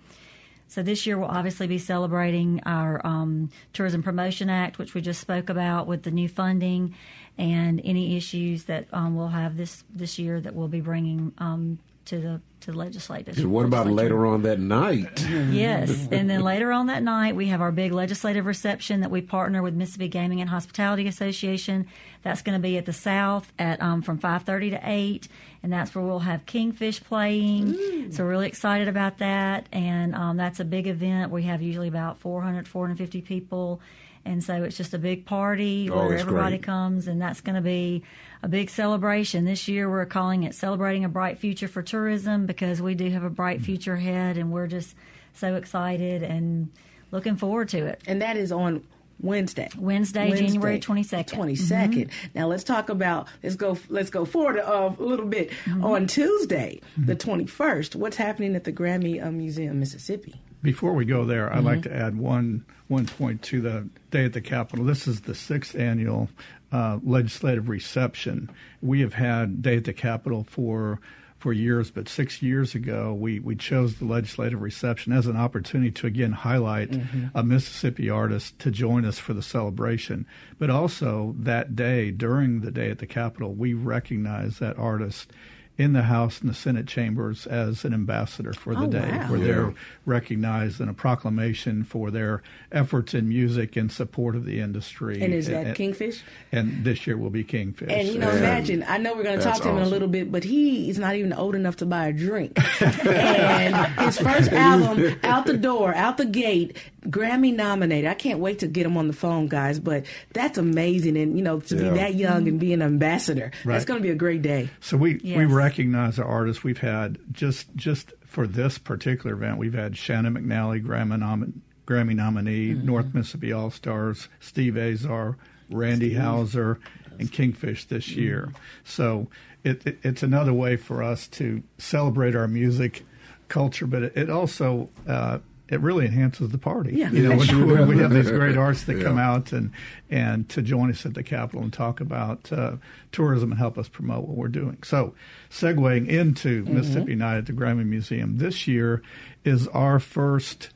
So 0.67 0.81
this 0.81 1.05
year 1.05 1.19
we'll 1.19 1.29
obviously 1.29 1.67
be 1.67 1.77
celebrating 1.77 2.59
our 2.65 3.05
um, 3.05 3.51
Tourism 3.73 4.01
Promotion 4.01 4.49
Act, 4.49 4.79
which 4.79 4.95
we 4.95 5.01
just 5.01 5.21
spoke 5.21 5.49
about 5.49 5.85
with 5.85 6.01
the 6.01 6.09
new 6.09 6.27
funding, 6.27 6.95
and 7.37 7.79
any 7.83 8.17
issues 8.17 8.63
that 8.63 8.87
um, 8.91 9.15
we'll 9.15 9.27
have 9.27 9.55
this 9.55 9.83
this 9.93 10.17
year 10.17 10.41
that 10.41 10.55
we'll 10.55 10.67
be 10.67 10.81
bringing 10.81 11.31
um, 11.37 11.77
to 12.05 12.19
the 12.19 12.41
to 12.61 12.71
the 12.71 12.77
legislators. 12.77 13.37
And 13.37 13.51
what 13.51 13.65
about 13.65 13.87
later 13.87 14.25
on 14.25 14.43
that 14.43 14.59
night? 14.59 15.25
Yes, 15.53 16.07
and 16.11 16.29
then 16.29 16.41
later 16.41 16.71
on 16.71 16.87
that 16.87 17.03
night 17.03 17.35
we 17.35 17.47
have 17.47 17.61
our 17.61 17.71
big 17.71 17.91
legislative 17.91 18.45
reception 18.45 19.01
that 19.01 19.11
we 19.11 19.21
partner 19.21 19.61
with 19.61 19.73
Mississippi 19.73 20.07
Gaming 20.07 20.41
and 20.41 20.49
Hospitality 20.49 21.07
Association. 21.07 21.87
That's 22.23 22.41
going 22.41 22.57
to 22.57 22.61
be 22.61 22.77
at 22.77 22.85
the 22.85 22.93
South 22.93 23.51
at 23.59 23.81
um, 23.81 24.01
from 24.01 24.17
five 24.17 24.43
thirty 24.43 24.69
to 24.71 24.79
eight, 24.83 25.27
and 25.61 25.71
that's 25.71 25.93
where 25.93 26.03
we'll 26.03 26.19
have 26.19 26.45
Kingfish 26.45 27.03
playing. 27.03 28.11
So 28.11 28.23
we're 28.23 28.29
really 28.31 28.47
excited 28.47 28.87
about 28.87 29.17
that, 29.19 29.67
and 29.71 30.15
um, 30.15 30.37
that's 30.37 30.59
a 30.59 30.65
big 30.65 30.87
event. 30.87 31.31
We 31.31 31.43
have 31.43 31.61
usually 31.61 31.87
about 31.87 32.19
400, 32.19 32.67
450 32.67 33.21
people. 33.21 33.81
And 34.25 34.43
so 34.43 34.63
it's 34.63 34.77
just 34.77 34.93
a 34.93 34.97
big 34.97 35.25
party 35.25 35.89
Oh, 35.91 36.07
where 36.07 36.17
everybody 36.17 36.57
great. 36.57 36.63
comes, 36.63 37.07
and 37.07 37.21
that's 37.21 37.41
going 37.41 37.55
to 37.55 37.61
be 37.61 38.03
a 38.41 38.47
big 38.47 38.69
celebration. 38.69 39.43
This 39.45 39.67
year 39.67 39.89
we're 39.89 40.05
calling 40.05 40.43
it 40.43 40.55
Celebrating 40.55 41.03
a 41.03 41.09
Bright 41.09 41.39
Future 41.39 41.67
for 41.67 41.81
Tourism 41.81 42.45
because 42.45 42.81
we 42.81 42.95
do 42.95 43.09
have 43.09 43.23
a 43.23 43.29
bright 43.29 43.61
future 43.61 43.95
ahead, 43.95 44.37
and 44.37 44.51
we're 44.51 44.67
just 44.67 44.95
so 45.33 45.55
excited 45.55 46.23
and 46.23 46.69
looking 47.11 47.35
forward 47.35 47.69
to 47.69 47.85
it. 47.85 48.01
And 48.07 48.21
that 48.21 48.37
is 48.37 48.51
on 48.51 48.83
Wednesday. 49.19 49.69
Wednesday, 49.77 50.31
January 50.31 50.79
22nd. 50.79 51.27
Twenty 51.27 52.07
Now 52.33 52.47
let's 52.47 52.63
talk 52.63 52.89
about 52.89 53.27
let's 53.41 53.55
go 53.55 53.77
let's 53.89 54.09
go 54.09 54.25
forward 54.25 54.59
uh, 54.59 54.91
a 54.97 55.03
little 55.03 55.25
bit 55.25 55.51
on 55.81 56.07
Tuesday, 56.07 56.81
the 56.97 57.15
twenty 57.15 57.45
first. 57.45 57.95
What's 57.95 58.17
happening 58.17 58.55
at 58.55 58.63
the 58.63 58.73
Grammy 58.73 59.23
uh, 59.23 59.31
Museum, 59.31 59.79
Mississippi? 59.79 60.41
Before 60.63 60.93
we 60.93 61.03
go 61.03 61.25
there, 61.25 61.53
I'd 61.53 61.65
like 61.65 61.81
to 61.83 61.93
add 61.93 62.17
one 62.17 62.65
one 62.87 63.05
point 63.05 63.41
to 63.43 63.59
the 63.59 63.89
day 64.11 64.23
at 64.23 64.33
the 64.33 64.41
Capitol. 64.41 64.85
This 64.85 65.07
is 65.07 65.21
the 65.21 65.35
sixth 65.35 65.75
annual 65.75 66.29
uh, 66.71 66.99
legislative 67.03 67.67
reception. 67.67 68.49
We 68.81 69.01
have 69.01 69.13
had 69.13 69.61
day 69.61 69.77
at 69.77 69.83
the 69.83 69.93
Capitol 69.93 70.47
for 70.49 71.01
for 71.37 71.51
years, 71.51 71.91
but 71.91 72.07
six 72.07 72.41
years 72.41 72.73
ago 72.73 73.13
we, 73.13 73.41
we 73.41 73.53
chose 73.57 73.95
the 73.95 74.05
legislative 74.05 74.61
reception 74.61 75.11
as 75.11 75.27
an 75.27 75.35
opportunity 75.35 75.91
to 75.91 76.07
again 76.07 76.31
highlight 76.31 76.93
a 77.35 77.43
Mississippi 77.43 78.09
artist 78.09 78.57
to 78.59 78.71
join 78.71 79.03
us 79.03 79.19
for 79.19 79.33
the 79.33 79.41
celebration. 79.41 80.25
But 80.57 80.69
also 80.69 81.35
that 81.39 81.75
day, 81.75 82.11
during 82.11 82.61
the 82.61 82.71
day 82.71 82.89
at 82.89 82.99
the 82.99 83.05
Capitol, 83.05 83.53
we 83.53 83.73
recognize 83.73 84.59
that 84.59 84.79
artist 84.79 85.33
in 85.75 85.93
the 85.93 86.03
House 86.03 86.39
and 86.39 86.47
the 86.49 86.53
Senate 86.53 86.85
chambers 86.87 87.47
as 87.47 87.83
an 87.83 87.95
ambassador 87.95 88.53
for 88.53 88.75
the 88.75 88.81
Oh, 88.83 88.87
day, 88.87 89.09
wow. 89.11 89.27
where 89.31 89.39
Yeah. 89.39 89.45
they're 89.47 89.73
recognized 90.05 90.79
in 90.79 90.87
a 90.87 90.93
proclamation 90.93 91.83
for 91.83 92.11
their 92.11 92.43
efforts 92.71 93.15
in 93.15 93.27
music 93.27 93.75
in 93.75 93.89
support 93.89 94.35
of 94.35 94.45
the 94.45 94.59
industry. 94.59 95.19
And 95.19 95.33
is 95.33 95.47
that 95.47 95.75
Kingfish? 95.75 96.21
And 96.51 96.83
this 96.83 97.07
year 97.07 97.17
will 97.17 97.31
be 97.31 97.43
Kingfish. 97.43 97.89
And 97.91 98.07
you 98.07 98.19
know, 98.19 98.31
Yeah. 98.31 98.37
imagine. 98.37 98.85
I 98.87 98.99
know 98.99 99.15
we're 99.15 99.23
going 99.23 99.39
to 99.39 99.43
talk 99.43 99.61
to 99.63 99.69
him 99.69 99.77
in 99.77 99.83
a 99.83 99.89
little 99.89 100.07
bit, 100.07 100.31
but 100.31 100.43
he 100.43 100.91
is 100.91 100.99
not 100.99 101.15
even 101.15 101.33
old 101.33 101.55
enough 101.55 101.77
to 101.77 101.87
buy 101.87 102.05
a 102.07 102.13
drink. 102.13 102.59
and 103.07 103.75
his 104.01 104.19
first 104.19 104.51
album, 104.51 105.15
out 105.23 105.45
the 105.47 105.57
door, 105.57 105.93
out 105.95 106.17
the 106.17 106.25
gate, 106.25 106.77
Grammy 107.09 107.53
nominated. 107.55 108.09
I 108.09 108.13
can't 108.13 108.39
wait 108.39 108.59
to 108.59 108.67
get 108.67 108.85
him 108.85 108.97
on 108.97 109.07
the 109.07 109.13
phone, 109.13 109.47
guys. 109.47 109.79
But 109.79 110.05
that's 110.33 110.57
amazing, 110.57 111.17
and 111.17 111.37
you 111.37 111.43
know, 111.43 111.59
to 111.61 111.75
Yeah. 111.75 111.89
be 111.91 111.97
that 111.97 112.15
young 112.15 112.47
and 112.47 112.59
be 112.59 112.73
an 112.73 112.81
ambassador, 112.81 113.51
that's 113.65 113.85
going 113.85 113.99
to 113.99 114.03
be 114.03 114.11
a 114.11 114.15
great 114.15 114.41
day. 114.41 114.69
So 114.81 114.97
we, 114.97 115.15
we 115.23 115.45
recognize 115.45 116.19
our 116.19 116.25
artists. 116.25 116.63
We've 116.63 116.77
had 116.77 117.17
just 117.31 117.67
just 117.75 118.13
for 118.25 118.47
this 118.47 118.77
particular 118.77 119.35
event, 119.35 119.57
we've 119.57 119.73
had 119.73 119.95
Shannon 119.97 120.33
McNally, 120.35 120.83
Grammy, 120.83 121.19
nom- 121.19 121.61
Grammy 121.85 122.15
nominee, 122.15 122.73
North 122.73 123.13
Mississippi 123.13 123.51
All 123.51 123.69
Stars, 123.69 124.27
Steve 124.39 124.77
Azar, 124.77 125.37
Randy 125.69 126.13
Houser, 126.15 126.79
and 127.19 127.31
Kingfish 127.31 127.85
this 127.85 128.09
year. 128.09 128.51
So 128.83 129.27
it, 129.63 129.85
it, 129.85 129.99
it's 130.03 130.23
another 130.23 130.53
way 130.53 130.77
for 130.77 131.03
us 131.03 131.27
to 131.29 131.61
celebrate 131.77 132.35
our 132.35 132.47
music 132.47 133.05
culture, 133.49 133.85
but 133.85 134.01
it, 134.03 134.17
it 134.17 134.29
also 134.31 134.89
uh, 135.07 135.39
it 135.73 135.81
really 135.81 136.05
enhances 136.05 136.49
the 136.49 136.57
party. 136.57 136.95
Yeah. 136.95 137.11
you 137.11 137.27
know, 137.27 137.29
when, 137.37 137.47
sure 137.47 137.85
we 137.85 137.97
have 137.97 138.11
these 138.11 138.29
great 138.29 138.57
artists 138.57 138.85
that 138.85 139.01
come 139.01 139.17
out 139.17 139.51
and 139.51 139.71
and 140.09 140.47
to 140.49 140.61
join 140.61 140.91
us 140.91 141.05
at 141.05 141.13
the 141.13 141.23
Capitol 141.23 141.61
and 141.63 141.73
talk 141.73 141.99
about 141.99 142.51
uh, 142.51 142.77
tourism 143.11 143.51
and 143.51 143.59
help 143.59 143.77
us 143.77 143.87
promote 143.87 144.27
what 144.27 144.37
we're 144.37 144.47
doing. 144.47 144.77
So, 144.83 145.15
segueing 145.49 146.07
into 146.07 146.63
Mississippi 146.65 147.15
Night 147.15 147.37
at 147.37 147.45
the 147.47 147.53
Grammy 147.53 147.85
Museum, 147.85 148.37
this 148.37 148.67
year 148.67 149.01
is 149.43 149.67
our 149.69 149.99
first 149.99 150.69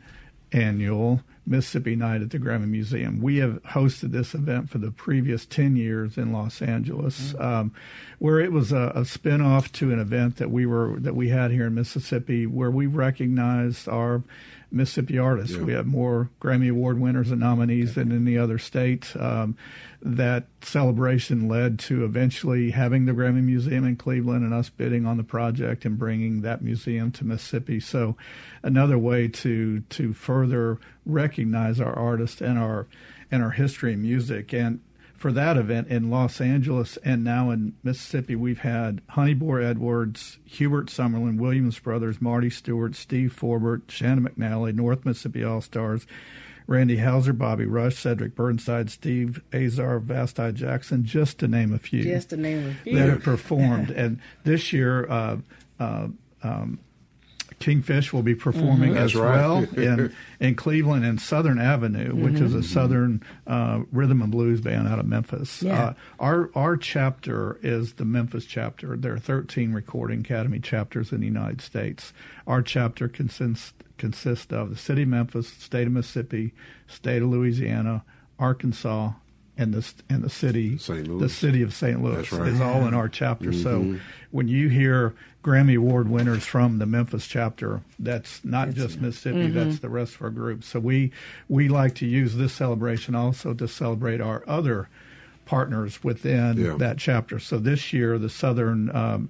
annual 0.51 1.21
Mississippi 1.47 1.95
Night 1.95 2.21
at 2.21 2.29
the 2.29 2.39
Grammy 2.39 2.67
Museum. 2.67 3.21
We 3.21 3.37
have 3.37 3.63
hosted 3.63 4.11
this 4.11 4.33
event 4.33 4.69
for 4.69 4.77
the 4.79 4.91
previous 4.91 5.45
10 5.45 5.77
years 5.77 6.17
in 6.17 6.33
Los 6.33 6.61
Angeles, 6.61 7.33
um, 7.39 7.73
where 8.19 8.39
it 8.39 8.51
was 8.51 8.71
a, 8.71 8.91
a 8.93 9.05
spin-off 9.05 9.71
to 9.73 9.91
an 9.93 9.99
event 9.99 10.37
that 10.37 10.51
we 10.51 10.65
were 10.65 10.99
that 10.99 11.15
we 11.15 11.29
had 11.29 11.51
here 11.51 11.67
in 11.67 11.75
Mississippi 11.75 12.45
where 12.45 12.71
we 12.71 12.85
recognized 12.85 13.87
our 13.87 14.23
Mississippi 14.71 15.17
artists. 15.17 15.55
Yeah. 15.55 15.63
We 15.63 15.73
have 15.73 15.85
more 15.85 16.29
Grammy 16.41 16.69
Award 16.69 16.99
winners 16.99 17.31
and 17.31 17.39
nominees 17.39 17.95
than 17.95 18.11
any 18.11 18.37
other 18.37 18.57
state. 18.57 19.15
Um, 19.17 19.55
that 20.01 20.45
celebration 20.61 21.47
led 21.47 21.79
to 21.79 22.05
eventually 22.05 22.71
having 22.71 23.05
the 23.05 23.13
Grammy 23.13 23.43
Museum 23.43 23.85
in 23.85 23.95
Cleveland 23.95 24.43
and 24.43 24.53
us 24.53 24.69
bidding 24.69 25.05
on 25.05 25.17
the 25.17 25.23
project 25.23 25.85
and 25.85 25.97
bringing 25.97 26.41
that 26.41 26.61
museum 26.61 27.11
to 27.13 27.25
Mississippi. 27.25 27.79
So, 27.79 28.15
another 28.61 28.97
way 28.97 29.27
to 29.27 29.81
to 29.81 30.13
further 30.13 30.79
recognize 31.05 31.79
our 31.79 31.97
artists 31.97 32.41
and 32.41 32.59
our 32.59 32.87
and 33.31 33.43
our 33.43 33.51
history 33.51 33.93
and 33.93 34.01
music. 34.01 34.53
And 34.53 34.81
for 35.17 35.31
that 35.31 35.57
event 35.57 35.87
in 35.87 36.09
Los 36.09 36.39
Angeles 36.39 36.97
and 37.03 37.23
now 37.23 37.49
in 37.49 37.73
Mississippi, 37.83 38.35
we've 38.35 38.59
had 38.59 39.01
Honeyboy 39.07 39.63
Edwards, 39.65 40.37
Hubert 40.45 40.87
Sumlin, 40.87 41.37
Williams 41.37 41.79
Brothers, 41.79 42.21
Marty 42.21 42.49
Stuart, 42.49 42.95
Steve 42.95 43.33
Forbert, 43.33 43.83
Shannon 43.89 44.27
McNally, 44.29 44.73
North 44.73 45.05
Mississippi 45.05 45.43
All 45.43 45.61
Stars, 45.61 46.05
Randy 46.67 46.97
Houser, 46.97 47.33
Bobby 47.33 47.65
Rush, 47.65 47.95
Cedric 47.97 48.35
Burnside, 48.35 48.89
Steve 48.91 49.41
Azar, 49.53 49.99
Vasti 49.99 50.51
Jackson, 50.53 51.03
just 51.05 51.39
to 51.39 51.47
name 51.47 51.73
a 51.73 51.79
few 51.79 52.03
Just 52.03 52.29
to 52.31 52.37
name 52.37 52.67
a 52.69 52.73
few. 52.83 52.95
that 52.97 53.09
have 53.09 53.23
performed. 53.23 53.89
and 53.89 54.19
this 54.43 54.71
year, 54.73 55.09
uh, 55.09 55.37
uh, 55.79 56.07
um, 56.43 56.79
Kingfish 57.59 58.13
will 58.13 58.23
be 58.23 58.35
performing 58.35 58.93
That's 58.93 59.13
as 59.13 59.15
right. 59.15 59.35
well 59.35 59.63
in 59.77 60.15
in 60.39 60.55
Cleveland 60.55 61.05
and 61.05 61.19
Southern 61.19 61.59
Avenue, 61.59 62.13
which 62.15 62.39
is 62.39 62.53
a 62.53 62.61
Southern 62.61 63.23
uh, 63.47 63.81
rhythm 63.91 64.21
and 64.21 64.31
blues 64.31 64.61
band 64.61 64.87
out 64.87 64.99
of 64.99 65.05
Memphis. 65.05 65.63
Yeah. 65.63 65.83
Uh, 65.83 65.93
our 66.19 66.49
our 66.53 66.77
chapter 66.77 67.57
is 67.63 67.93
the 67.93 68.05
Memphis 68.05 68.45
chapter. 68.45 68.95
There 68.95 69.13
are 69.13 69.19
13 69.19 69.73
Recording 69.73 70.21
Academy 70.21 70.59
chapters 70.59 71.11
in 71.11 71.21
the 71.21 71.25
United 71.25 71.61
States. 71.61 72.13
Our 72.45 72.61
chapter 72.61 73.07
consists 73.07 73.73
consists 73.97 74.51
of 74.53 74.69
the 74.69 74.77
city 74.77 75.03
of 75.03 75.09
Memphis, 75.09 75.47
state 75.47 75.87
of 75.87 75.93
Mississippi, 75.93 76.53
state 76.87 77.21
of 77.21 77.29
Louisiana, 77.29 78.03
Arkansas, 78.37 79.13
and 79.57 79.73
the 79.73 79.91
and 80.09 80.23
the 80.23 80.29
city 80.29 80.77
St. 80.77 81.07
Louis. 81.07 81.19
the 81.21 81.29
city 81.29 81.61
of 81.61 81.73
St. 81.73 82.01
Louis 82.01 82.15
That's 82.17 82.31
right. 82.31 82.47
is 82.49 82.61
all 82.61 82.87
in 82.87 82.93
our 82.93 83.09
chapter. 83.09 83.51
So 83.53 83.97
when 84.31 84.47
you 84.47 84.69
hear 84.69 85.15
Grammy 85.43 85.77
Award 85.77 86.09
winners 86.09 86.43
from 86.45 86.77
the 86.79 86.85
Memphis 86.85 87.25
chapter, 87.25 87.81
that's 87.99 88.43
not 88.43 88.71
just 88.71 88.99
Mississippi, 89.01 89.47
that's 89.47 89.79
the 89.79 89.89
rest 89.89 90.15
of 90.15 90.21
our 90.23 90.29
group. 90.29 90.63
So 90.63 90.79
we 90.79 91.11
we 91.49 91.69
like 91.69 91.95
to 91.95 92.05
use 92.05 92.35
this 92.35 92.53
celebration 92.53 93.15
also 93.15 93.53
to 93.53 93.67
celebrate 93.67 94.21
our 94.21 94.43
other 94.47 94.89
partners 95.45 96.03
within 96.03 96.57
Yeah. 96.57 96.75
that 96.77 96.97
chapter. 96.97 97.39
So 97.39 97.57
this 97.57 97.93
year, 97.93 98.17
the 98.19 98.29
Southern 98.29 98.93
um, 98.95 99.29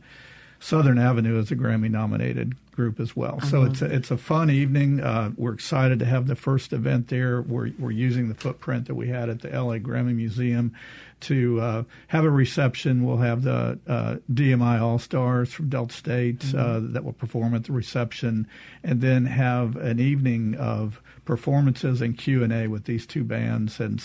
Southern 0.60 0.98
Avenue 0.98 1.38
is 1.40 1.52
a 1.52 1.56
Grammy 1.56 1.90
nominated 1.92 2.56
group 2.78 3.00
as 3.00 3.16
well. 3.16 3.42
So 3.42 3.64
it's 3.64 3.82
a, 3.82 3.86
it's 3.86 4.12
a 4.12 4.18
fun 4.18 4.52
evening. 4.52 5.02
Uh, 5.02 5.32
we're 5.36 5.54
excited 5.54 5.98
to 6.00 6.06
have 6.06 6.28
the 6.28 6.36
first 6.36 6.72
event 6.72 7.08
there. 7.10 7.42
We're 7.42 7.72
we're 7.80 7.92
using 7.92 8.30
the 8.30 8.36
footprint 8.36 8.86
that 8.86 8.96
we 8.96 9.10
had 9.10 9.30
at 9.30 9.42
the 9.42 9.50
LA 9.50 9.80
Grammy 9.80 10.16
Museum 10.16 10.74
to 11.22 11.60
uh, 11.60 11.84
have 12.08 12.24
a 12.24 12.30
reception. 12.30 13.04
We'll 13.04 13.18
have 13.18 13.42
the 13.42 13.80
uh, 13.88 14.18
DMI 14.32 14.80
All 14.80 15.00
Stars 15.00 15.52
from 15.52 15.70
Delta 15.70 15.94
State 15.94 16.54
uh, 16.54 16.80
that 16.82 17.04
will 17.04 17.14
perform 17.14 17.56
at 17.56 17.64
the 17.64 17.74
reception, 17.74 18.48
and 18.84 19.02
then 19.02 19.26
have 19.26 19.76
an 19.76 20.00
evening 20.00 20.56
of 20.56 21.02
performances 21.26 22.02
and 22.02 22.16
Q 22.16 22.44
and 22.44 22.54
A 22.54 22.68
with 22.68 22.86
these 22.86 23.08
two 23.08 23.24
bands, 23.24 23.80
and 23.80 24.02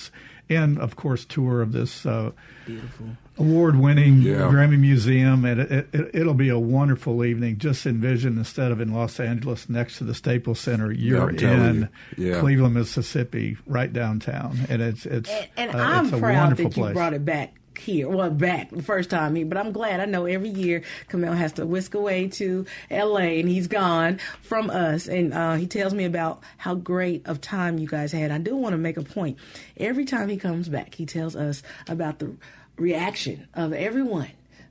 and 0.51 0.79
of 0.79 0.97
course 0.97 1.25
tour 1.25 1.63
of 1.63 1.73
this 1.73 2.05
uh, 2.07 2.33
Beautiful. 2.67 3.07
award-winning 3.39 4.23
Yeah. 4.23 4.41
Grammy 4.43 4.79
Museum, 4.79 5.45
and 5.45 5.61
it, 5.61 5.89
it, 5.93 6.11
it'll 6.15 6.35
be 6.35 6.49
a 6.49 6.59
wonderful 6.59 7.25
evening. 7.25 7.59
Just 7.59 7.87
envision 7.87 8.39
instead 8.39 8.71
of 8.73 8.81
in 8.81 8.93
Los 8.93 9.19
Angeles 9.21 9.69
next 9.69 9.99
to 9.99 10.05
the 10.05 10.15
Staples 10.15 10.61
Center, 10.61 10.93
you're 10.93 11.31
I'm 11.31 11.37
in 11.39 11.89
you. 12.17 12.33
Yeah. 12.33 12.41
Cleveland, 12.41 12.75
Mississippi, 12.75 13.57
right 13.67 13.93
downtown, 13.93 14.59
and 14.69 14.83
it's 14.83 15.07
it's 15.07 15.31
And, 15.31 15.49
and 15.57 15.75
uh, 15.75 15.79
I'm 15.79 16.05
it's 16.07 16.15
a 16.15 16.19
proud 16.19 16.37
wonderful 16.37 16.65
that 16.71 16.77
you 16.77 16.83
place. 16.83 16.95
brought 16.95 17.15
it 17.15 17.25
back 17.25 17.55
here. 17.79 18.09
Well, 18.09 18.31
back 18.31 18.71
the 18.71 18.83
first 18.83 19.11
time 19.11 19.35
here, 19.35 19.47
but 19.47 19.59
I'm 19.59 19.73
glad. 19.73 20.01
I 20.01 20.05
know 20.05 20.27
every 20.27 20.49
year 20.49 20.83
Kamel 21.09 21.35
has 21.35 21.53
to 21.55 21.67
whisk 21.67 21.95
away 21.95 22.29
to 22.29 22.67
L.A. 22.91 23.41
and 23.41 23.49
he's 23.49 23.67
gone 23.67 24.19
from 24.43 24.71
us, 24.71 25.09
and 25.09 25.33
uh, 25.33 25.55
he 25.55 25.67
tells 25.67 25.95
me 25.95 26.05
about 26.05 26.43
how 26.59 26.75
great 26.75 27.27
of 27.27 27.41
time 27.41 27.79
you 27.79 27.87
guys 27.87 28.13
had. 28.13 28.31
I 28.31 28.39
do 28.39 28.57
want 28.57 28.73
to 28.73 28.79
make 28.79 28.97
a 28.97 29.03
point. 29.03 29.39
Every 29.77 30.05
time 30.05 30.29
he 30.29 30.37
comes 30.37 30.69
back, 30.69 30.95
he 30.95 31.07
tells 31.07 31.37
us 31.37 31.63
about 31.89 32.19
the 32.19 32.35
reaction 32.77 33.49
of 33.55 33.73
everyone 33.73 34.31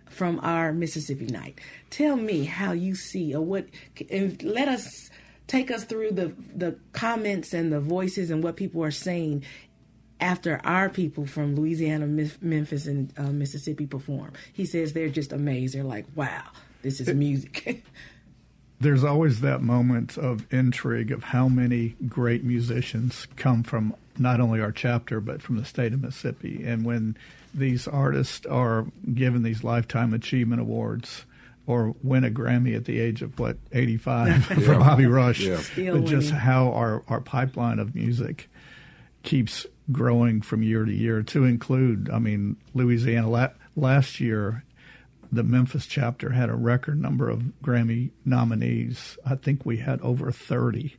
from 0.09 0.39
our 0.43 0.73
Mississippi 0.73 1.25
night. 1.27 1.59
Tell 1.89 2.15
me 2.15 2.45
how 2.45 2.73
you 2.73 2.95
see 2.95 3.33
or 3.33 3.41
what, 3.41 3.65
and 4.09 4.41
let 4.43 4.67
us 4.67 5.09
take 5.47 5.69
us 5.69 5.83
through 5.83 6.11
the 6.11 6.33
the 6.55 6.77
comments 6.93 7.53
and 7.53 7.73
the 7.73 7.79
voices 7.79 8.29
and 8.29 8.43
what 8.43 8.55
people 8.55 8.83
are 8.83 8.91
saying 8.91 9.43
after 10.21 10.61
our 10.63 10.87
people 10.87 11.25
from 11.25 11.55
Louisiana, 11.55 12.05
Memphis, 12.41 12.85
and 12.85 13.11
uh, 13.17 13.23
Mississippi 13.23 13.87
perform. 13.87 14.33
He 14.53 14.65
says 14.65 14.93
they're 14.93 15.09
just 15.09 15.33
amazed. 15.33 15.75
They're 15.75 15.83
like, 15.83 16.05
"Wow, 16.15 16.43
this 16.81 17.01
is 17.01 17.13
music." 17.13 17.83
there's 18.81 19.03
always 19.03 19.41
that 19.41 19.61
moment 19.61 20.17
of 20.17 20.51
intrigue 20.51 21.11
of 21.11 21.23
how 21.23 21.47
many 21.47 21.95
great 22.07 22.43
musicians 22.43 23.27
come 23.35 23.61
from 23.63 23.95
not 24.17 24.41
only 24.41 24.59
our 24.59 24.71
chapter 24.71 25.19
but 25.21 25.41
from 25.41 25.57
the 25.57 25.65
state 25.65 25.93
of 25.93 26.01
Mississippi. 26.01 26.63
And 26.63 26.83
when 26.83 27.15
these 27.53 27.87
artists 27.87 28.45
are 28.47 28.85
given 29.13 29.43
these 29.43 29.63
lifetime 29.63 30.13
achievement 30.13 30.61
awards 30.61 31.25
or 31.67 31.95
win 32.01 32.23
a 32.23 32.31
Grammy 32.31 32.75
at 32.75 32.85
the 32.85 32.99
age 32.99 33.21
of 33.21 33.37
what 33.39 33.57
85 33.71 34.45
for 34.65 34.75
Bobby 34.77 35.05
Rush, 35.05 35.41
Yeah. 35.41 35.99
Just 35.99 36.31
how 36.31 36.71
our 36.71 37.03
our 37.07 37.21
pipeline 37.21 37.77
of 37.77 37.93
music 37.93 38.49
keeps 39.23 39.67
growing 39.91 40.41
from 40.41 40.63
year 40.63 40.85
to 40.85 40.93
year 40.93 41.21
to 41.23 41.43
include 41.45 42.09
I 42.11 42.19
mean 42.19 42.57
Louisiana 42.73 43.29
la- 43.29 43.49
last 43.75 44.19
year 44.19 44.63
the 45.31 45.43
Memphis 45.43 45.85
chapter 45.85 46.31
had 46.31 46.49
a 46.49 46.55
record 46.55 47.01
number 47.01 47.29
of 47.29 47.41
Grammy 47.63 48.09
nominees. 48.25 49.17
I 49.25 49.35
think 49.35 49.65
we 49.65 49.77
had 49.77 50.01
over 50.01 50.29
30 50.31 50.95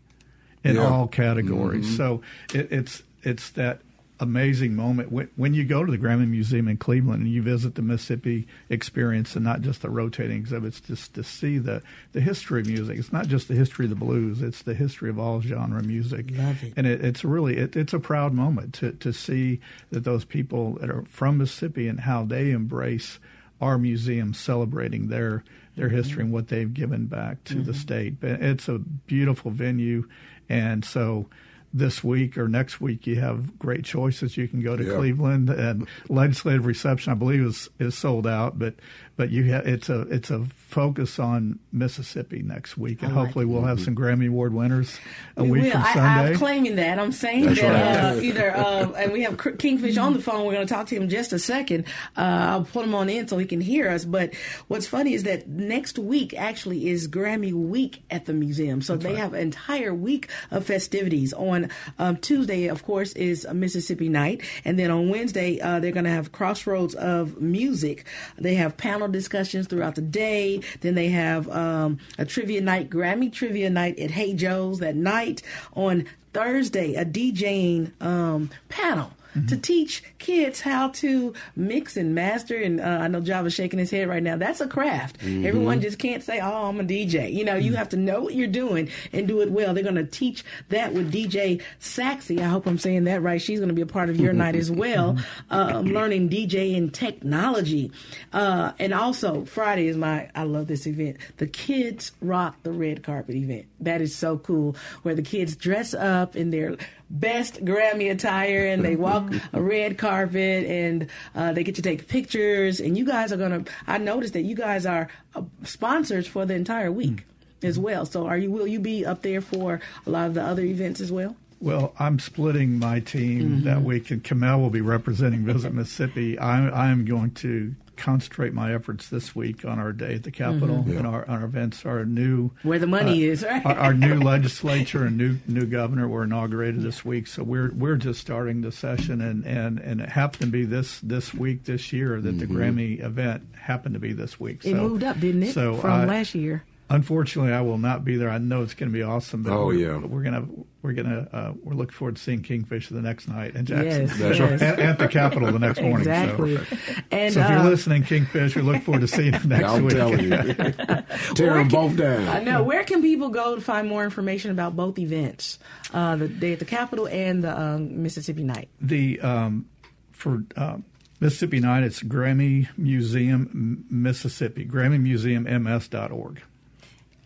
in 0.65 0.77
Yeah. 0.77 0.87
all 0.87 1.07
categories. 1.07 1.85
Mm-hmm. 1.87 1.97
So 1.97 2.23
it, 2.55 2.73
it's 2.73 3.03
it's 3.23 3.51
that 3.51 3.81
amazing 4.23 4.77
moment 4.77 5.11
when, 5.11 5.29
when 5.35 5.53
you 5.53 5.65
go 5.65 5.85
to 5.85 5.91
the 5.91 5.99
Grammy 5.99 6.29
Museum 6.29 6.69
in 6.69 6.77
Cleveland 6.77 7.25
and 7.25 7.33
you 7.33 7.43
visit 7.43 7.75
the 7.75 7.83
Mississippi 7.83 8.47
experience 8.69 9.35
and 9.35 9.45
not 9.45 9.63
just 9.63 9.83
the 9.83 9.91
rotating 9.91 10.37
exhibits, 10.37 10.81
just 10.81 11.15
to 11.15 11.25
see 11.25 11.59
the, 11.59 11.83
the 12.13 12.21
history 12.21 12.61
of 12.61 12.69
music. 12.69 12.99
It's 12.99 13.13
not 13.13 13.27
just 13.27 13.49
the 13.49 13.55
history 13.55 13.87
of 13.87 13.91
the 13.91 13.97
blues; 13.97 14.41
it's 14.41 14.63
the 14.63 14.75
history 14.75 15.11
of 15.11 15.19
all 15.19 15.41
genre 15.41 15.83
music. 15.83 16.31
Love 16.31 16.63
it. 16.63 16.73
And 16.77 16.87
it, 16.87 17.05
it's 17.05 17.25
really 17.25 17.57
it, 17.57 17.75
it's 17.75 17.93
a 17.93 17.99
proud 17.99 18.33
moment 18.33 18.75
to 18.75 18.93
to 18.93 19.13
see 19.13 19.61
that 19.91 20.05
those 20.05 20.25
people 20.25 20.75
that 20.75 20.89
are 20.89 21.03
from 21.03 21.39
Mississippi 21.39 21.89
and 21.89 22.01
how 22.01 22.25
they 22.25 22.53
embrace 22.53 23.19
our 23.61 23.77
museum 23.77 24.35
celebrating 24.35 25.09
their 25.09 25.43
their 25.75 25.89
mm-hmm. 25.89 25.97
history 25.97 26.23
and 26.23 26.33
what 26.33 26.47
they've 26.47 26.73
given 26.73 27.07
back 27.07 27.43
to 27.45 27.55
the 27.55 27.73
mm-hmm. 27.73 27.73
state. 27.73 28.21
But 28.21 28.43
it's 28.43 28.69
a 28.69 28.79
beautiful 28.79 29.51
venue, 29.51 30.09
and 30.49 30.85
so 30.85 31.29
this 31.75 32.05
week 32.05 32.37
or 32.37 32.49
next 32.49 32.81
week 32.81 33.07
you 33.07 33.17
have 33.21 33.59
great 33.59 33.85
choices. 33.85 34.37
You 34.37 34.47
can 34.49 34.61
go 34.61 34.77
to 34.77 34.85
Yeah. 34.85 34.95
Cleveland 34.97 35.49
and 35.51 35.89
legislative 36.09 36.67
reception. 36.67 37.13
I 37.13 37.15
believe 37.15 37.41
is 37.43 37.71
is 37.79 37.97
sold 37.97 38.27
out, 38.27 38.59
but 38.59 38.75
but 39.17 39.31
you 39.31 39.45
have 39.45 39.67
it's 39.67 39.89
a 39.89 40.03
it's 40.03 40.31
a 40.31 40.45
focus 40.57 41.19
on 41.19 41.59
Mississippi 41.71 42.43
next 42.43 42.79
week, 42.79 43.03
and 43.03 43.13
I 43.13 43.15
like 43.17 43.25
hopefully 43.27 43.45
we'll 43.45 43.63
have 43.65 43.81
some 43.81 43.95
Grammy 43.95 44.29
Award 44.29 44.55
winners 44.55 44.99
a 45.37 45.45
We 45.45 45.51
week 45.51 45.63
will. 45.65 45.71
from 45.73 45.83
I, 45.83 45.93
Sunday. 45.95 46.31
I'm 46.31 46.37
claiming 46.37 46.77
that. 46.77 46.99
I'm 46.99 47.13
saying 47.13 47.45
That's 47.47 47.61
that 47.61 48.05
right. 48.15 48.17
uh, 48.17 48.21
either, 48.21 48.57
uh, 48.57 48.93
and 48.93 49.13
we 49.13 49.23
have 49.23 49.37
Kingfish 49.37 49.99
on 49.99 50.15
the 50.15 50.21
phone. 50.23 50.47
We're 50.47 50.55
going 50.55 50.67
to 50.67 50.73
talk 50.73 50.87
to 50.87 50.97
him 50.97 51.03
in 51.05 51.09
just 51.11 51.33
a 51.33 51.39
second. 51.39 51.85
Uh, 52.17 52.21
I'll 52.21 52.65
put 52.65 52.85
him 52.85 52.95
on 52.95 53.09
in 53.11 53.29
so 53.29 53.37
he 53.37 53.45
can 53.45 53.61
hear 53.61 53.89
us. 53.91 54.05
But 54.05 54.35
what's 54.69 54.87
funny 54.87 55.13
is 55.15 55.25
that 55.25 55.47
next 55.47 55.99
week 55.99 56.33
actually 56.35 56.89
is 56.89 57.07
Grammy 57.07 57.53
week 57.53 58.03
at 58.11 58.25
the 58.25 58.33
museum. 58.33 58.81
So 58.81 58.97
they 58.97 59.15
have 59.15 59.35
an 59.35 59.41
entire 59.41 59.93
week 59.95 60.31
of 60.51 60.65
festivities. 60.65 61.33
On 61.35 61.69
um, 61.99 62.17
Tuesday, 62.17 62.69
of 62.69 62.83
course, 62.85 63.13
is 63.13 63.47
Mississippi 63.53 64.09
night. 64.09 64.41
And 64.65 64.79
then 64.79 64.91
on 64.91 65.11
Wednesday, 65.11 65.61
uh, 65.61 65.81
they're 65.81 65.93
going 65.93 66.05
to 66.05 66.11
have 66.11 66.33
crossroads 66.33 66.95
of 66.95 67.41
music. 67.41 68.07
They 68.39 68.55
have 68.55 68.77
panel 69.03 69.13
discussions 69.13 69.67
throughout 69.67 69.97
the 69.97 70.03
day. 70.03 70.61
Then 70.81 70.95
they 70.95 71.09
have 71.09 71.49
um, 71.51 71.99
a 72.19 72.25
trivia 72.25 72.61
night, 72.61 72.89
Grammy 72.89 73.33
trivia 73.33 73.69
night 73.69 73.99
at 73.99 74.13
Hey 74.13 74.35
Joe's 74.35 74.79
that 74.79 74.95
night. 74.95 75.43
On 75.75 76.07
Thursday, 76.33 76.95
a 76.95 77.05
DJing 77.05 77.91
um, 78.01 78.51
panel. 78.69 79.13
To 79.49 79.57
teach 79.57 80.03
kids 80.19 80.61
how 80.61 80.89
to 80.89 81.35
mix 81.57 81.97
and 81.97 82.15
master, 82.15 82.57
and 82.57 82.81
uh, 82.81 82.85
I 82.85 83.09
know 83.09 83.21
Java's 83.21 83.55
shaking 83.55 83.79
his 83.79 83.91
head 83.91 84.09
right 84.09 84.23
now. 84.23 84.37
That's 84.37 84.61
a 84.61 84.69
craft. 84.69 85.19
Everyone 85.23 85.81
just 85.81 85.99
can't 85.99 86.23
say, 86.23 86.41
"Oh, 86.41 86.67
I'm 86.67 86.81
a 86.81 86.85
DJ." 86.85 87.33
You 87.33 87.45
know, 87.45 87.57
you 87.57 87.75
have 87.75 87.89
to 87.91 87.97
know 87.97 88.21
what 88.21 88.35
you're 88.35 88.47
doing 88.47 88.91
and 89.13 89.27
do 89.27 89.41
it 89.41 89.51
well. 89.51 89.75
They're 89.75 89.83
going 89.83 89.95
to 89.97 90.05
teach 90.05 90.45
that 90.69 90.93
with 90.93 91.13
DJ 91.13 91.63
Saxy. 91.81 92.41
I 92.41 92.49
hope 92.49 92.67
I'm 92.67 92.79
saying 92.79 93.05
that 93.05 93.23
right. 93.23 93.41
She's 93.41 93.59
going 93.59 93.69
to 93.69 93.75
be 93.75 93.83
a 93.83 93.87
part 93.87 94.11
of 94.11 94.21
your 94.21 94.33
night 94.33 94.57
as 94.57 94.71
well, 94.83 95.17
um, 95.51 95.87
learning 95.87 96.29
DJ 96.29 96.77
and 96.77 96.93
technology. 96.93 97.91
Uh, 98.33 98.73
and 98.79 98.93
also, 98.93 99.45
Friday 99.45 99.87
is 99.87 99.97
my, 99.97 100.31
I 100.35 100.45
love 100.45 100.67
this 100.67 100.87
event, 100.87 101.17
the 101.39 101.47
Kids 101.47 102.13
Rock 102.21 102.57
the 102.63 102.73
Red 102.73 103.03
Carpet 103.03 103.35
event. 103.35 103.67
That 103.81 104.01
is 104.01 104.15
so 104.15 104.39
cool, 104.39 104.77
where 105.03 105.15
the 105.15 105.23
kids 105.23 105.57
dress 105.57 105.95
up 105.95 106.37
in 106.37 106.51
their 106.51 106.77
best 107.13 107.65
Grammy 107.65 108.11
attire 108.11 108.67
and 108.67 108.85
they 108.85 108.97
walk 108.97 109.33
a 109.53 109.63
red 109.63 109.99
carpet 109.99 110.67
and 110.67 111.09
uh, 111.35 111.53
they 111.53 111.63
get 111.63 111.77
to 111.77 111.83
take 111.83 112.09
pictures. 112.09 112.81
And 112.81 112.97
you 112.97 113.05
guys 113.05 113.33
are 113.33 113.37
going 113.37 113.65
to, 113.65 113.71
I 113.87 113.99
noticed 113.99 114.33
that 114.33 114.43
you 114.43 114.57
guys 114.57 114.87
are 114.87 115.09
uh, 115.35 115.43
sponsors 115.63 116.27
for 116.27 116.47
the 116.47 116.55
entire 116.55 116.91
week 116.91 117.25
as 117.63 117.79
well. 117.79 118.07
So 118.07 118.27
are 118.27 118.39
you, 118.39 118.51
will 118.51 118.67
you 118.67 118.81
be 118.81 119.07
up 119.07 119.23
there 119.23 119.41
for 119.41 119.81
a 120.07 120.11
lot 120.11 120.27
of 120.27 120.35
the 120.35 120.43
other 120.43 120.63
events 120.63 121.01
as 121.01 121.13
well? 121.13 121.37
Well, 121.61 121.95
I'm 121.97 122.19
splitting 122.19 122.81
my 122.81 122.99
team 122.99 123.63
that 123.63 123.83
week, 123.83 124.11
and 124.11 124.25
Kamel 124.25 124.61
will 124.61 124.71
be 124.71 124.81
representing 124.81 125.45
Visit 125.45 125.73
Mississippi. 125.73 126.37
I'm, 126.41 126.75
I'm 126.75 127.05
going 127.05 127.31
to 127.35 127.77
concentrate 128.03 128.53
my 128.53 128.75
efforts 128.75 129.09
this 129.09 129.35
week 129.35 129.65
on 129.65 129.79
our 129.79 129.93
day 129.93 130.15
at 130.17 130.25
the 130.25 130.31
Capitol 130.31 130.79
mm-hmm. 130.79 130.99
and 130.99 131.07
our, 131.07 131.29
our 131.29 131.45
events. 131.45 131.87
Our 131.87 132.05
new 132.05 132.51
Where 132.63 132.79
the 132.79 132.87
money 132.87 133.29
uh, 133.29 133.33
is, 133.33 133.45
right? 133.45 133.65
our, 133.65 133.77
our 133.77 133.95
new 133.95 134.15
legislature 134.21 135.05
and 135.05 135.17
new 135.17 135.39
new 135.47 135.67
governor 135.67 136.09
were 136.09 136.25
inaugurated 136.25 136.83
this 136.83 137.05
week, 137.05 137.27
so 137.27 137.43
we're 137.43 137.71
we're 137.73 137.97
just 137.97 138.21
starting 138.21 138.61
the 138.63 138.73
session, 138.73 139.21
and, 139.21 139.47
and, 139.47 139.79
and 139.79 140.01
it 140.01 140.09
happened 140.09 140.41
to 140.41 140.47
be 140.47 140.65
this 140.65 141.01
this 141.01 141.33
week 141.33 141.65
this 141.65 141.93
year 141.93 142.21
that 142.21 142.39
the 142.39 142.47
mm-hmm. 142.47 142.57
Grammy 142.57 143.03
event 143.03 143.47
happened 143.55 143.95
to 143.95 144.01
be 144.01 144.13
this 144.13 144.41
week. 144.41 144.65
It 144.65 144.75
moved 144.75 145.05
up, 145.05 145.21
didn't 145.21 145.45
it, 145.45 145.55
So 145.55 145.77
from 145.77 145.91
I- 145.93 146.05
last 146.05 146.35
year? 146.35 146.65
Unfortunately, 146.91 147.53
I 147.53 147.63
will 147.63 147.79
not 147.79 148.05
be 148.05 148.17
there. 148.17 148.29
I 148.29 148.37
know 148.37 148.63
it's 148.63 148.75
going 148.75 148.91
to 148.91 148.93
be 148.93 149.03
awesome. 149.03 149.43
But 149.45 149.53
Oh, 149.55 149.67
we're, 149.69 149.75
yeah. 149.75 149.97
we're 149.97 150.23
gonna 150.23 150.47
we're 150.83 150.93
gonna 150.93 151.27
uh, 151.33 151.53
we're 151.63 151.73
looking 151.73 151.95
forward 151.95 152.17
to 152.17 152.23
seeing 152.23 152.43
Kingfish 152.43 152.89
the 152.91 153.01
next 153.01 153.29
night 153.29 153.55
in 153.57 153.65
Jackson, 153.65 154.09
Yes, 154.09 154.19
That's 154.19 154.39
yes. 154.39 154.61
At, 154.63 154.79
at 154.79 154.99
the 154.99 155.09
Capitol 155.09 155.51
the 155.53 155.59
next 155.59 155.81
morning. 155.81 156.01
Exactly. 156.01 156.57
So, 156.57 156.65
And 157.11 157.33
so 157.33 157.41
if 157.41 157.49
you're 157.49 157.59
uh, 157.61 157.65
listening, 157.65 158.03
Kingfish, 158.03 158.55
we 158.57 158.61
look 158.61 158.83
forward 158.83 159.01
to 159.01 159.09
seeing 159.09 159.33
you 159.33 159.41
next 159.45 159.65
I'm 159.71 159.85
week. 159.85 159.95
telling 159.95 160.21
you. 160.21 160.31
Tear 161.35 161.55
them 161.55 161.69
both 161.69 161.97
down. 161.97 162.29
I 162.29 162.41
know. 162.43 162.63
Where 162.63 162.85
can 162.85 163.01
people 163.01 163.31
go 163.31 163.55
to 163.55 163.61
find 163.63 163.89
more 163.89 164.05
information 164.05 164.51
about 164.51 164.77
both 164.77 164.99
events, 164.99 165.59
uh, 165.95 166.17
the 166.17 166.29
day 166.29 166.53
at 166.53 166.59
the 166.59 166.67
Capitol 166.67 167.09
and 167.09 167.43
the 167.43 167.59
um, 167.59 168.03
Mississippi 168.03 168.43
Night? 168.45 168.69
the 168.83 169.19
um, 169.21 169.65
for 170.11 170.43
um, 170.57 170.85
Mississippi 171.21 171.61
Night, 171.61 171.85
it's 171.85 172.03
Grammy 172.03 172.69
Museum 172.77 173.49
M- 173.55 174.03
Mississippi, 174.03 174.67
GrammyMuseumMS.org. 174.67 176.43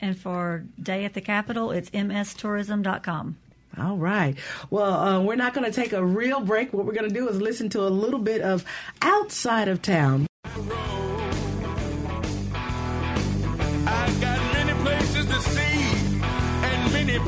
And 0.01 0.17
for 0.17 0.65
Day 0.81 1.05
at 1.05 1.15
the 1.15 1.21
Capitol, 1.21 1.71
it's 1.71 1.91
mstourism.com. 1.91 3.37
All 3.79 3.97
right. 3.97 4.37
Well, 4.71 4.95
uh, 4.95 5.21
we're 5.23 5.37
not 5.37 5.53
going 5.55 5.71
to 5.71 5.73
take 5.73 5.93
a 5.93 6.05
real 6.05 6.41
break. 6.41 6.73
What 6.73 6.87
we're 6.87 6.95
going 6.95 7.09
to 7.09 7.15
do 7.15 7.29
is 7.29 7.41
listen 7.41 7.69
to 7.71 7.81
a 7.83 7.91
little 7.91 8.21
bit 8.21 8.41
of 8.41 8.65
Outside 9.03 9.69
of 9.69 9.83
Town. 9.83 10.27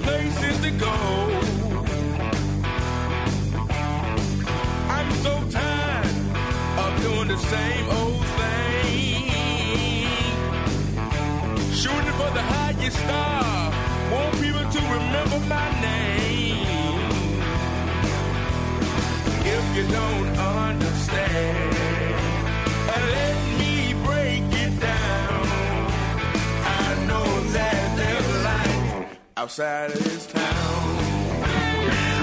places 0.02 0.60
to 0.60 0.70
go. 0.72 1.27
The 12.90 12.96
highest 12.96 12.98
star. 12.98 13.72
Want 14.12 14.34
people 14.40 14.70
to 14.70 14.80
remember 14.80 15.40
my 15.46 15.80
name. 15.80 17.00
If 19.44 19.76
you 19.76 19.86
don't 19.88 20.38
understand, 20.38 21.76
let 22.86 23.36
me 23.58 23.94
break 24.04 24.42
it 24.62 24.80
down. 24.80 25.46
I 26.64 27.06
know 27.06 27.40
that 27.52 27.96
there's 27.96 28.46
outside 29.36 29.90
of 29.90 30.04
this 30.04 30.26
town. 30.26 30.78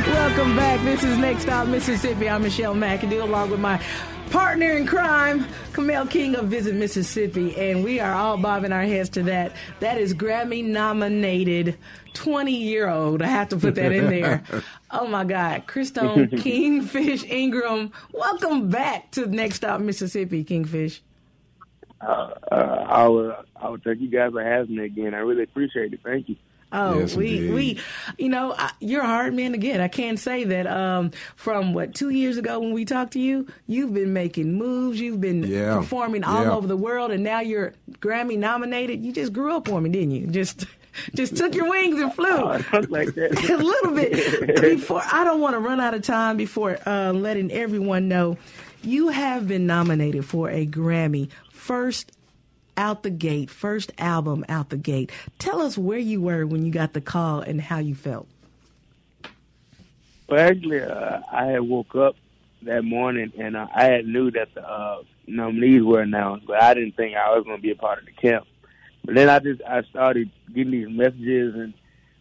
Welcome 0.08 0.56
back. 0.56 0.84
This 0.84 1.04
is 1.04 1.18
Next 1.18 1.44
Stop 1.44 1.68
Mississippi. 1.68 2.30
I'm 2.30 2.42
Michelle 2.42 2.76
McAdoo 2.76 3.22
along 3.22 3.52
with 3.52 3.60
my 3.60 3.82
partner 4.36 4.72
in 4.72 4.86
crime, 4.86 5.48
Kamel 5.72 6.06
King 6.08 6.36
of 6.36 6.48
Visit 6.48 6.76
Mississippi. 6.76 7.56
And 7.56 7.86
we 7.86 8.02
are 8.02 8.14
all 8.14 8.36
bobbing 8.36 8.74
our 8.74 8.84
heads 8.84 9.08
to 9.12 9.24
that. 9.24 9.54
That 9.80 9.98
is 9.98 10.14
Grammy 10.14 10.62
nominated 10.62 11.78
20 12.16 12.52
year 12.52 12.90
old. 12.90 13.22
I 13.22 13.28
have 13.28 13.48
to 13.50 13.56
put 13.56 13.76
that 13.76 13.94
in 13.94 14.10
there. 14.10 14.44
Oh 14.92 15.08
my 15.08 15.26
God. 15.26 15.68
Christone 15.68 16.38
Kingfish 16.42 17.26
Ingram. 17.26 17.92
Welcome 18.14 18.70
back 18.70 19.12
to 19.12 19.26
Next 19.26 19.56
Stop 19.58 19.82
Mississippi, 19.82 20.46
Kingfish. 20.46 21.02
Uh, 22.00 22.30
uh, 22.50 22.86
I 22.88 23.08
would 23.08 23.36
I 23.58 23.70
would 23.70 23.84
thank 23.84 24.00
you 24.00 24.08
guys 24.10 24.32
for 24.32 24.42
having 24.42 24.78
me 24.78 24.86
again. 24.86 25.14
I 25.14 25.18
really 25.18 25.44
appreciate 25.44 25.92
it. 25.92 26.00
Thank 26.02 26.30
you. 26.30 26.38
Oh, 26.72 27.00
Yes, 27.00 27.16
we 27.16 27.38
indeed. 27.38 27.54
we, 27.54 27.80
you 28.18 28.28
know, 28.30 28.54
I, 28.58 28.72
you're 28.80 29.04
a 29.04 29.06
hard 29.08 29.34
man 29.34 29.52
to 29.54 29.58
get. 29.58 29.80
I 29.80 29.88
can't 29.88 30.20
say 30.20 30.44
that. 30.46 30.68
Um, 30.68 31.12
from 31.36 31.74
what 31.74 31.94
two 31.94 32.10
years 32.10 32.38
ago 32.38 32.60
when 32.60 32.74
we 32.74 32.84
talked 32.86 33.14
to 33.14 33.20
you, 33.20 33.48
you've 33.68 33.94
been 33.94 34.12
making 34.14 34.54
moves. 34.56 35.00
You've 35.00 35.22
been 35.22 35.44
Yeah. 35.44 35.76
performing 35.78 36.24
all 36.24 36.44
Yeah. 36.44 36.52
over 36.52 36.68
the 36.68 36.76
world, 36.78 37.12
and 37.12 37.24
now 37.24 37.40
you're 37.40 37.74
Grammy 38.00 38.38
nominated. 38.38 39.06
You 39.06 39.12
just 39.14 39.32
grew 39.32 39.56
up 39.56 39.70
on 39.70 39.84
me, 39.84 39.90
didn't 39.90 40.12
you? 40.12 40.28
Just. 40.28 40.66
Just 41.14 41.36
took 41.36 41.54
your 41.54 41.70
wings 41.70 42.00
and 42.00 42.14
flew. 42.14 42.26
like 42.88 43.14
that. 43.16 43.50
a 43.50 43.58
little 43.58 43.92
bit. 43.92 44.62
Before 44.62 45.02
I 45.04 45.26
don't 45.26 45.42
want 45.42 45.54
to 45.56 45.60
run 45.60 45.82
out 45.82 45.94
of 45.94 46.04
time 46.04 46.38
before 46.38 46.78
uh, 46.86 47.12
letting 47.12 47.52
everyone 47.52 48.08
know, 48.08 48.38
you 48.82 49.10
have 49.10 49.46
been 49.46 49.66
nominated 49.68 50.24
for 50.24 50.50
a 50.50 50.66
Grammy 50.66 51.28
first 51.52 52.14
out 52.78 53.04
the 53.04 53.10
gate, 53.10 53.50
first 53.50 53.92
album 53.98 54.46
out 54.50 54.70
the 54.70 54.78
gate. 54.78 55.12
Tell 55.40 55.62
us 55.62 55.78
where 55.78 56.00
you 56.00 56.22
were 56.22 56.46
when 56.46 56.66
you 56.66 56.72
got 56.72 56.94
the 56.94 57.02
call 57.02 57.42
and 57.42 57.62
how 57.62 57.80
you 57.80 57.96
felt. 57.96 58.28
Well, 60.28 60.40
actually, 60.40 60.82
uh, 60.82 61.22
I 61.32 61.46
had 61.46 61.62
woke 61.62 61.96
up 61.96 62.16
that 62.64 62.84
morning 62.84 63.32
and 63.38 63.56
uh, 63.56 63.68
I 63.74 63.86
had 63.86 64.08
knew 64.08 64.32
that 64.32 64.54
the 64.56 64.68
uh, 64.68 65.04
nominees 65.28 65.84
were 65.84 66.02
announced, 66.02 66.48
but 66.48 66.62
I 66.62 66.74
didn't 66.74 66.96
think 66.96 67.16
I 67.16 67.36
was 67.36 67.44
going 67.46 67.58
to 67.58 67.62
be 67.62 67.72
a 67.72 67.76
part 67.76 68.00
of 68.00 68.06
the 68.06 68.12
camp. 68.12 68.46
But 69.04 69.16
then 69.16 69.30
I 69.30 69.40
just 69.40 69.62
I 69.64 69.84
started 69.84 70.32
getting 70.54 70.72
these 70.72 70.90
messages, 70.90 71.54
and 71.54 71.74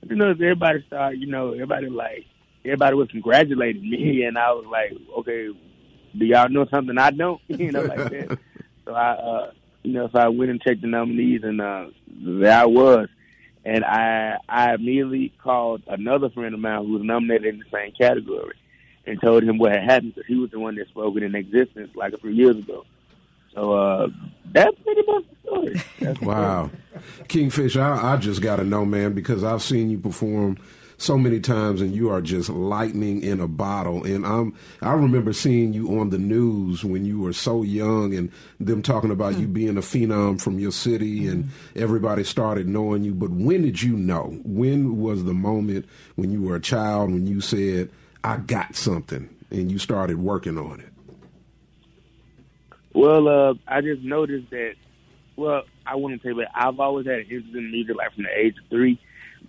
you 0.09 0.17
know, 0.17 0.31
everybody 0.31 0.85
started, 0.87 1.19
you 1.19 1.27
know, 1.27 1.53
everybody 1.53 1.89
like 1.89 2.27
everybody 2.65 2.95
was 2.95 3.11
congratulating 3.11 3.89
me, 3.89 4.23
and 4.27 4.37
I 4.37 4.53
was 4.53 4.67
like, 4.67 4.93
okay, 5.19 5.49
do 6.17 6.25
y'all 6.25 6.49
know 6.49 6.67
something 6.67 6.99
I 6.99 7.11
don't? 7.11 7.41
you 7.49 7.73
know, 7.73 7.83
like 7.83 8.11
that. 8.11 8.39
So 8.87 8.93
I, 8.93 9.13
uh, 9.13 9.51
you 9.85 9.93
know, 9.93 10.09
so 10.13 10.19
I 10.19 10.29
went 10.29 10.51
and 10.51 10.61
checked 10.61 10.81
the 10.81 10.89
nominees, 10.89 11.43
and 11.45 11.61
uh, 11.61 11.87
there 12.09 12.59
I 12.59 12.65
was. 12.65 13.09
And 13.67 13.85
I, 13.85 14.37
I 14.49 14.75
immediately 14.75 15.33
called 15.43 15.83
another 15.87 16.29
friend 16.29 16.53
of 16.55 16.61
mine 16.61 16.85
who 16.85 16.93
was 16.95 17.03
nominated 17.03 17.55
in 17.55 17.61
the 17.61 17.67
same 17.73 17.93
category, 17.93 18.55
and 19.07 19.21
told 19.21 19.43
him 19.45 19.59
what 19.59 19.73
had 19.73 19.85
happened 19.85 20.15
because 20.15 20.27
he 20.27 20.35
was 20.37 20.51
the 20.51 20.59
one 20.59 20.75
that 20.75 20.89
spoke 20.89 21.17
it 21.17 21.23
in 21.23 21.35
existence 21.35 21.91
like 21.95 22.13
a 22.13 22.19
few 22.19 22.31
years 22.31 22.57
ago. 22.57 22.85
So 23.55 23.73
uh, 23.73 24.09
that's 24.53 24.77
pretty 24.81 25.03
much 25.07 25.25
the 25.31 25.49
story. 25.49 25.83
That's 26.01 26.19
the 26.19 26.27
Wow. 26.27 26.71
Kingfish, 27.29 27.77
I, 27.77 28.15
I 28.15 28.17
just 28.17 28.43
got 28.43 28.57
to 28.57 28.65
know, 28.65 28.85
man, 28.85 29.13
because 29.13 29.45
I've 29.45 29.63
seen 29.63 29.91
you 29.91 29.99
perform 29.99 30.59
so 31.05 31.19
many 31.19 31.39
times 31.39 31.81
and 31.81 31.95
you 31.95 32.11
are 32.11 32.21
just 32.21 32.49
lightning 32.49 33.23
in 33.23 33.41
a 33.41 33.47
bottle. 33.47 34.05
And 34.05 34.27
I'm, 34.27 34.55
I 34.81 34.93
remember 34.93 35.33
seeing 35.33 35.73
you 35.73 36.01
on 36.01 36.11
the 36.11 36.19
news 36.19 36.85
when 36.85 37.05
you 37.05 37.21
were 37.21 37.33
so 37.33 37.63
young 37.63 38.15
and 38.15 38.33
them 38.59 38.83
talking 38.83 39.11
about 39.11 39.39
you 39.39 39.47
being 39.47 39.77
a 39.77 39.83
phenom 39.83 40.41
from 40.41 40.59
your 40.59 40.73
city 40.73 41.29
and 41.29 41.51
everybody 41.77 42.25
started 42.25 42.67
knowing 42.67 43.05
you. 43.05 43.15
But 43.15 43.31
when 43.31 43.63
did 43.63 43.83
you 43.83 43.97
know? 43.97 44.41
When 44.45 45.01
was 45.01 45.25
the 45.25 45.35
moment 45.35 45.87
when 46.17 46.33
you 46.33 46.43
were 46.43 46.57
a 46.57 46.61
child 46.61 47.13
when 47.13 47.27
you 47.27 47.41
said, 47.41 47.91
I 48.23 48.39
got 48.39 48.75
something 48.75 49.29
and 49.51 49.71
you 49.71 49.79
started 49.79 50.19
working 50.19 50.59
on 50.59 50.81
it? 50.81 50.89
Well, 52.95 53.29
uh, 53.29 53.55
I 53.67 53.81
just 53.81 54.03
noticed 54.03 54.51
that. 54.51 54.75
Well, 55.37 55.65
I 55.85 55.97
wouldn't 55.97 56.23
say, 56.23 56.33
but 56.33 56.47
I've 56.55 56.79
always 56.79 57.07
had 57.07 57.17
an 57.17 57.23
interest 57.23 57.55
in 57.55 57.71
music, 57.71 57.97
like 57.97 58.15
from 58.15 58.23
the 58.23 58.39
age 58.39 58.55
of 58.57 58.69
three. 58.71 59.01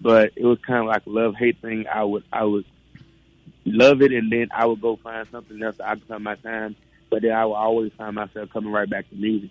But 0.01 0.33
it 0.35 0.45
was 0.45 0.59
kind 0.59 0.79
of 0.79 0.87
like 0.87 1.05
a 1.05 1.09
love 1.09 1.35
hate 1.35 1.61
thing. 1.61 1.85
I 1.87 2.03
would, 2.03 2.23
I 2.31 2.43
would 2.43 2.65
love 3.65 4.01
it, 4.01 4.11
and 4.11 4.31
then 4.31 4.49
I 4.51 4.65
would 4.65 4.81
go 4.81 4.97
find 4.97 5.27
something 5.29 5.61
else 5.61 5.77
to 5.77 5.89
occupy 5.89 6.17
my 6.17 6.35
time. 6.35 6.75
But 7.09 7.21
then 7.21 7.31
I 7.31 7.45
would 7.45 7.53
always 7.53 7.91
find 7.93 8.15
myself 8.15 8.49
coming 8.51 8.71
right 8.71 8.89
back 8.89 9.09
to 9.09 9.15
music. 9.15 9.49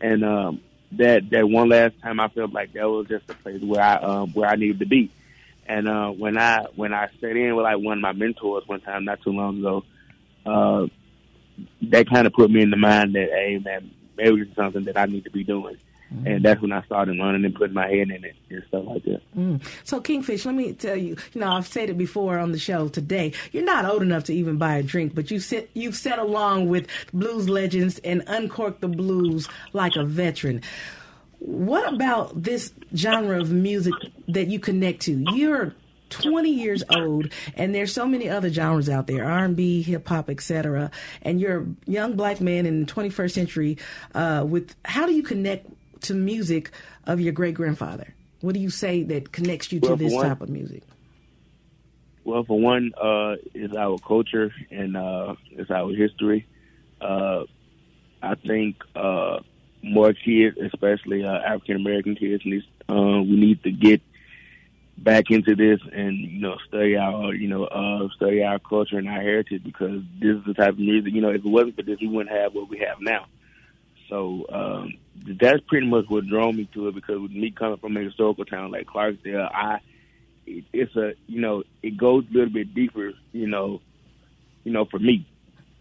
And 0.00 0.24
um, 0.24 0.60
that 0.92 1.30
that 1.30 1.48
one 1.48 1.68
last 1.68 1.94
time, 2.02 2.20
I 2.20 2.28
felt 2.28 2.52
like 2.52 2.72
that 2.74 2.88
was 2.88 3.08
just 3.08 3.28
a 3.30 3.34
place 3.34 3.62
where 3.62 3.82
I 3.82 3.96
um, 3.96 4.30
where 4.32 4.48
I 4.48 4.56
needed 4.56 4.80
to 4.80 4.86
be. 4.86 5.10
And 5.66 5.88
uh, 5.88 6.10
when 6.10 6.38
I 6.38 6.66
when 6.76 6.94
I 6.94 7.08
sat 7.20 7.36
in 7.36 7.54
with 7.54 7.64
like 7.64 7.78
one 7.78 7.98
of 7.98 8.02
my 8.02 8.12
mentors 8.12 8.66
one 8.66 8.80
time 8.80 9.04
not 9.04 9.22
too 9.22 9.32
long 9.32 9.58
ago, 9.58 9.84
uh, 10.46 10.86
that 11.82 12.08
kind 12.08 12.26
of 12.26 12.32
put 12.32 12.50
me 12.50 12.62
in 12.62 12.70
the 12.70 12.76
mind 12.76 13.14
that, 13.14 13.28
hey 13.28 13.60
man, 13.62 13.90
maybe 14.16 14.40
this 14.40 14.48
is 14.48 14.56
something 14.56 14.84
that 14.84 14.96
I 14.96 15.06
need 15.06 15.24
to 15.24 15.30
be 15.30 15.44
doing. 15.44 15.76
And 16.24 16.42
that's 16.42 16.60
when 16.62 16.72
I 16.72 16.82
started 16.82 17.16
learning 17.16 17.44
and 17.44 17.54
putting 17.54 17.74
my 17.74 17.86
head 17.86 18.10
in 18.10 18.24
it 18.24 18.34
and 18.48 18.62
stuff 18.68 18.84
like 18.86 19.04
that. 19.04 19.20
Mm. 19.36 19.62
So, 19.84 20.00
Kingfish, 20.00 20.46
let 20.46 20.54
me 20.54 20.72
tell 20.72 20.96
you, 20.96 21.16
you 21.34 21.40
know, 21.40 21.52
I've 21.52 21.66
said 21.66 21.90
it 21.90 21.98
before 21.98 22.38
on 22.38 22.52
the 22.52 22.58
show 22.58 22.88
today. 22.88 23.32
You're 23.52 23.64
not 23.64 23.84
old 23.84 24.02
enough 24.02 24.24
to 24.24 24.34
even 24.34 24.56
buy 24.56 24.76
a 24.76 24.82
drink, 24.82 25.14
but 25.14 25.30
you 25.30 25.38
sit, 25.38 25.70
you've 25.74 25.96
sat 25.96 26.18
along 26.18 26.68
with 26.68 26.86
blues 27.12 27.48
legends 27.48 27.98
and 28.00 28.22
uncorked 28.26 28.80
the 28.80 28.88
blues 28.88 29.48
like 29.74 29.96
a 29.96 30.04
veteran. 30.04 30.62
What 31.40 31.92
about 31.92 32.42
this 32.42 32.72
genre 32.94 33.40
of 33.40 33.52
music 33.52 33.94
that 34.28 34.48
you 34.48 34.58
connect 34.58 35.02
to? 35.02 35.24
You're 35.34 35.74
20 36.10 36.50
years 36.50 36.82
old, 36.90 37.30
and 37.54 37.74
there's 37.74 37.92
so 37.92 38.06
many 38.06 38.28
other 38.28 38.50
genres 38.50 38.88
out 38.88 39.06
there: 39.06 39.24
R&B, 39.24 39.82
hip 39.82 40.08
hop, 40.08 40.30
etc. 40.30 40.90
And 41.22 41.40
you're 41.40 41.60
a 41.62 41.66
young 41.86 42.16
black 42.16 42.40
man 42.40 42.66
in 42.66 42.86
the 42.86 42.92
21st 42.92 43.30
century. 43.30 43.78
Uh, 44.14 44.44
with 44.48 44.74
how 44.84 45.06
do 45.06 45.12
you 45.12 45.22
connect 45.22 45.66
to 46.02 46.14
music 46.14 46.70
of 47.06 47.20
your 47.20 47.32
great 47.32 47.54
grandfather? 47.54 48.14
What 48.40 48.54
do 48.54 48.60
you 48.60 48.70
say 48.70 49.02
that 49.04 49.32
connects 49.32 49.72
you 49.72 49.80
to 49.80 49.88
Well, 49.88 49.96
for 49.96 50.02
this 50.04 50.12
one- 50.12 50.28
type 50.28 50.40
of 50.40 50.48
music? 50.48 50.82
Well, 52.24 52.44
for 52.44 52.60
one, 52.60 52.92
uh, 53.00 53.36
is 53.54 53.74
our 53.74 53.98
culture 53.98 54.52
and 54.70 54.96
uh, 54.98 55.34
it's 55.50 55.70
our 55.70 55.90
history. 55.94 56.46
Uh, 57.00 57.44
I 58.22 58.34
think 58.34 58.76
uh, 58.94 59.38
more 59.82 60.12
kids, 60.12 60.58
especially 60.58 61.24
uh, 61.24 61.32
African 61.38 61.76
American 61.76 62.16
kids, 62.16 62.44
needs, 62.44 62.66
uh, 62.88 63.22
we 63.22 63.36
need 63.36 63.62
to 63.62 63.70
get 63.70 64.02
back 64.98 65.30
into 65.30 65.54
this 65.54 65.80
and 65.92 66.16
you 66.18 66.40
know 66.40 66.56
study 66.66 66.96
our 66.96 67.32
you 67.32 67.48
know 67.48 67.64
uh, 67.64 68.08
study 68.16 68.42
our 68.42 68.58
culture 68.58 68.98
and 68.98 69.08
our 69.08 69.22
heritage 69.22 69.62
because 69.62 70.02
this 70.20 70.36
is 70.36 70.44
the 70.44 70.54
type 70.54 70.70
of 70.70 70.78
music 70.78 71.12
you 71.14 71.20
know 71.20 71.28
if 71.30 71.36
it 71.36 71.44
wasn't 71.44 71.76
for 71.76 71.82
this 71.82 72.00
we 72.00 72.08
wouldn't 72.08 72.34
have 72.36 72.52
what 72.52 72.68
we 72.68 72.78
have 72.78 73.00
now. 73.00 73.24
So 74.08 74.46
um, 74.50 74.94
that's 75.40 75.60
pretty 75.68 75.86
much 75.86 76.06
what 76.08 76.26
drew 76.26 76.52
me 76.52 76.68
to 76.74 76.88
it 76.88 76.94
because 76.94 77.20
with 77.20 77.32
me 77.32 77.50
coming 77.50 77.78
from 77.78 77.96
a 77.96 78.00
historical 78.00 78.44
town 78.44 78.70
like 78.70 78.86
Clarksdale, 78.86 79.50
I 79.52 79.80
it, 80.46 80.64
it's 80.72 80.96
a 80.96 81.12
you 81.26 81.40
know 81.40 81.62
it 81.82 81.96
goes 81.96 82.24
a 82.30 82.32
little 82.32 82.52
bit 82.52 82.74
deeper 82.74 83.12
you 83.32 83.46
know 83.46 83.80
you 84.64 84.72
know 84.72 84.86
for 84.86 84.98
me 84.98 85.26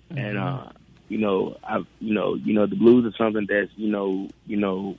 and 0.09 0.37
uh 0.37 0.69
you 1.07 1.17
know 1.17 1.57
I 1.63 1.77
you 1.99 2.13
know 2.13 2.35
you 2.35 2.53
know 2.53 2.67
the 2.67 2.75
blues 2.75 3.05
is 3.05 3.17
something 3.17 3.47
that's 3.49 3.71
you 3.75 3.89
know 3.89 4.29
you 4.45 4.57
know 4.57 4.97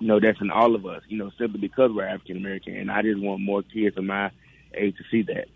you 0.00 0.06
know 0.06 0.20
that's 0.20 0.40
in 0.40 0.50
all 0.50 0.74
of 0.74 0.86
us 0.86 1.02
you 1.08 1.16
know 1.18 1.30
simply 1.38 1.60
because 1.60 1.90
we're 1.92 2.06
African 2.06 2.36
American 2.36 2.76
and 2.76 2.90
I 2.90 3.02
just 3.02 3.20
want 3.20 3.40
more 3.40 3.62
kids 3.62 3.96
of 3.96 4.04
my 4.04 4.30
age 4.74 4.96
to 4.96 5.04
see 5.10 5.22
that. 5.22 5.48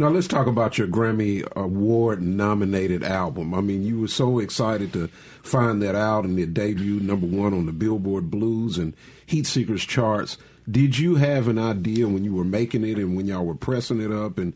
Now 0.00 0.10
let's 0.10 0.28
talk 0.28 0.46
about 0.46 0.78
your 0.78 0.86
Grammy 0.86 1.44
Award 1.56 2.22
nominated 2.22 3.02
album. 3.02 3.52
I 3.52 3.60
mean, 3.60 3.82
you 3.82 4.00
were 4.00 4.06
so 4.06 4.38
excited 4.38 4.92
to 4.92 5.08
find 5.42 5.82
that 5.82 5.96
out 5.96 6.24
and 6.24 6.38
it 6.38 6.54
debuted 6.54 7.00
number 7.00 7.26
one 7.26 7.52
on 7.52 7.66
the 7.66 7.72
Billboard 7.72 8.30
Blues 8.30 8.78
and 8.78 8.94
Heatseekers 9.26 9.88
charts. 9.88 10.38
Did 10.70 10.98
you 10.98 11.16
have 11.16 11.48
an 11.48 11.58
idea 11.58 12.06
when 12.06 12.24
you 12.24 12.32
were 12.32 12.44
making 12.44 12.84
it 12.84 12.96
and 12.96 13.16
when 13.16 13.26
y'all 13.26 13.44
were 13.44 13.56
pressing 13.56 14.00
it 14.00 14.12
up 14.12 14.38
and 14.38 14.52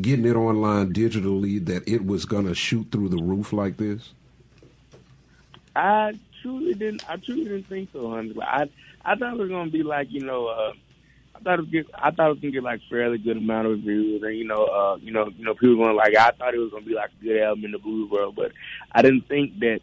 getting 0.00 0.24
it 0.24 0.36
online 0.36 0.92
digitally 0.92 1.64
that 1.66 1.88
it 1.88 2.06
was 2.06 2.24
to 2.24 2.54
shoot 2.54 2.86
through 2.92 3.08
the 3.08 3.20
roof 3.20 3.52
like 3.52 3.78
this? 3.78 4.12
I 5.74 6.16
truly 6.42 6.74
didn't. 6.74 7.10
I 7.10 7.16
truly 7.16 7.42
didn't 7.44 7.64
think 7.64 7.88
so, 7.92 8.10
honey. 8.10 8.34
I 8.40 8.68
I 9.04 9.16
thought 9.16 9.34
it 9.34 9.38
was 9.38 9.48
gonna 9.48 9.70
be 9.70 9.82
like 9.82 10.12
you 10.12 10.20
know, 10.20 10.46
uh, 10.46 10.74
I 11.36 11.42
thought 11.42 11.58
it 11.58 11.62
was 11.62 11.70
get, 11.70 11.86
I 11.94 12.10
thought 12.10 12.26
it 12.26 12.30
was 12.30 12.40
gonna 12.40 12.52
get 12.52 12.62
like 12.62 12.80
fairly 12.88 13.18
good 13.18 13.36
amount 13.36 13.66
of 13.66 13.72
reviews, 13.72 14.22
and 14.22 14.36
you 14.36 14.44
know, 14.44 14.64
uh, 14.64 14.96
you 14.96 15.12
know, 15.12 15.28
you 15.36 15.44
know, 15.44 15.54
people 15.54 15.76
going 15.76 15.96
like 15.96 16.16
I 16.16 16.30
thought 16.30 16.54
it 16.54 16.58
was 16.58 16.70
gonna 16.70 16.84
be 16.84 16.94
like 16.94 17.10
a 17.20 17.24
good 17.24 17.42
album 17.42 17.66
in 17.66 17.72
the 17.72 17.78
blues 17.78 18.10
world, 18.10 18.34
but 18.36 18.52
I 18.92 19.02
didn't 19.02 19.28
think 19.28 19.58
that, 19.60 19.80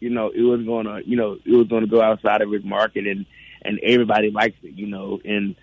you 0.00 0.10
know, 0.10 0.30
it 0.30 0.42
was 0.42 0.62
gonna, 0.62 1.00
you 1.04 1.16
know, 1.16 1.38
it 1.44 1.52
was 1.52 1.68
gonna 1.68 1.86
go 1.86 2.00
outside 2.00 2.42
of 2.42 2.52
its 2.52 2.64
market, 2.64 3.06
and 3.06 3.26
and 3.62 3.80
everybody 3.82 4.30
likes 4.30 4.56
it, 4.62 4.74
you 4.74 4.86
know, 4.86 5.20
and 5.24 5.56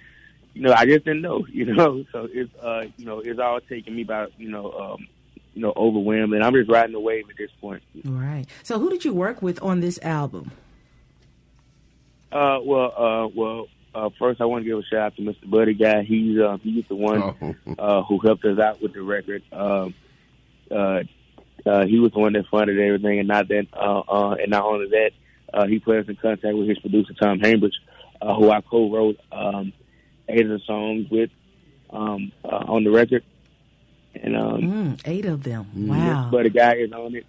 you 0.53 0.61
know, 0.61 0.73
I 0.73 0.85
just 0.85 1.05
didn't 1.05 1.21
know, 1.21 1.45
you 1.47 1.65
know, 1.65 2.05
so 2.11 2.27
it's 2.31 2.53
uh, 2.61 2.85
you 2.97 3.05
know, 3.05 3.19
it's 3.19 3.39
all 3.39 3.59
taking 3.61 3.95
me 3.95 4.03
by, 4.03 4.27
you 4.37 4.49
know, 4.49 4.71
um, 4.71 5.07
you 5.53 5.61
know, 5.61 5.73
overwhelmed, 5.75 6.33
and 6.33 6.43
I'm 6.43 6.53
just 6.53 6.69
riding 6.69 6.93
the 6.93 6.99
wave 6.99 7.29
at 7.29 7.37
this 7.37 7.51
point. 7.61 7.83
Right. 8.03 8.45
So, 8.63 8.79
who 8.79 8.89
did 8.89 9.05
you 9.05 9.13
work 9.13 9.41
with 9.41 9.61
on 9.61 9.79
this 9.79 9.99
album? 10.01 10.51
Uh, 12.31 12.59
well, 12.63 12.93
uh, 12.97 13.27
well, 13.35 13.67
uh, 13.95 14.09
first 14.19 14.41
I 14.41 14.45
want 14.45 14.63
to 14.63 14.69
give 14.69 14.79
a 14.79 14.83
shout 14.83 14.99
out 15.01 15.15
to 15.17 15.21
Mr. 15.21 15.49
Buddy 15.49 15.73
Guy. 15.73 16.03
He's 16.03 16.39
uh, 16.39 16.57
he's 16.63 16.85
the 16.87 16.95
one 16.95 17.21
Oh. 17.21 17.73
uh, 17.79 18.03
who 18.03 18.19
helped 18.19 18.43
us 18.45 18.59
out 18.59 18.81
with 18.81 18.93
the 18.93 19.01
record. 19.01 19.43
Um, 19.51 19.93
uh, 20.71 21.03
uh, 21.65 21.85
he 21.85 21.99
was 21.99 22.11
the 22.11 22.19
one 22.19 22.33
that 22.33 22.45
funded 22.51 22.79
everything, 22.79 23.19
and 23.19 23.27
not 23.27 23.47
that, 23.47 23.67
uh, 23.73 23.99
uh, 24.01 24.31
and 24.33 24.49
not 24.51 24.63
only 24.65 24.89
that, 24.89 25.11
uh, 25.53 25.65
he 25.67 25.79
put 25.79 25.97
us 25.99 26.07
in 26.09 26.15
contact 26.17 26.55
with 26.57 26.67
his 26.67 26.79
producer 26.79 27.13
Tom 27.13 27.39
Hambridge, 27.39 27.75
uh, 28.21 28.33
who 28.35 28.49
I 28.51 28.59
co-wrote 28.61 29.17
um, 29.31 29.71
eight 30.27 30.41
of 30.41 30.49
the 30.49 30.59
songs 30.65 31.07
with 31.09 31.29
um, 31.89 32.31
uh, 32.43 32.47
on 32.67 32.83
the 32.83 32.91
record. 32.91 33.23
And 34.15 34.35
um, 34.37 34.61
Mm, 34.61 35.01
eight 35.07 35.25
of 35.25 35.43
them. 35.43 35.65
Mr. 35.75 35.87
Wow. 35.87 36.29
Buddy 36.31 36.49
Guy 36.49 36.75
is 36.75 36.91
on 36.91 37.15
it, 37.15 37.25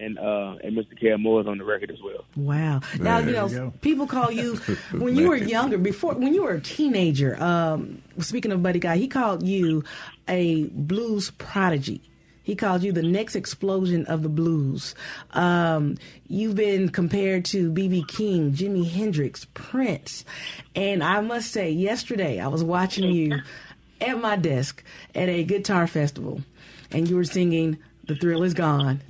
and 0.00 0.18
uh, 0.18 0.56
and 0.64 0.76
Mr. 0.76 0.98
Keb' 0.98 1.20
Mo' 1.20 1.40
is 1.40 1.46
on 1.46 1.58
the 1.58 1.64
record 1.64 1.90
as 1.90 2.02
well. 2.02 2.24
Wow. 2.36 2.80
Now, 2.98 3.18
you 3.18 3.32
know, 3.32 3.46
you 3.46 3.56
go. 3.56 3.72
people 3.80 4.06
call 4.06 4.30
you, 4.32 4.56
when 4.92 5.16
you 5.16 5.28
were 5.28 5.36
younger, 5.36 5.78
before, 5.78 6.14
when 6.14 6.34
you 6.34 6.42
were 6.42 6.54
a 6.54 6.60
teenager, 6.60 7.40
um, 7.42 8.02
speaking 8.18 8.52
of 8.52 8.62
Buddy 8.62 8.78
Guy, 8.78 8.96
he 8.96 9.08
called 9.08 9.46
you 9.46 9.84
a 10.28 10.64
blues 10.64 11.30
prodigy. 11.32 12.00
He 12.42 12.56
called 12.56 12.82
you 12.82 12.90
the 12.90 13.02
next 13.02 13.36
explosion 13.36 14.06
of 14.06 14.22
the 14.22 14.28
blues. 14.28 14.94
Um, 15.32 15.98
you've 16.26 16.56
been 16.56 16.88
compared 16.88 17.44
to 17.46 17.70
B.B. 17.70 18.06
King, 18.08 18.52
Jimi 18.52 18.90
Hendrix, 18.90 19.46
Prince. 19.54 20.24
And 20.74 21.04
I 21.04 21.20
must 21.20 21.52
say, 21.52 21.70
yesterday 21.70 22.40
I 22.40 22.48
was 22.48 22.64
watching 22.64 23.12
you 23.12 23.40
at 24.00 24.20
my 24.20 24.36
desk 24.36 24.82
at 25.14 25.28
a 25.28 25.44
guitar 25.44 25.86
festival, 25.86 26.40
and 26.90 27.08
you 27.08 27.14
were 27.14 27.24
singing 27.24 27.78
The 28.04 28.16
Thrill 28.16 28.42
Is 28.42 28.54
Gone. 28.54 29.00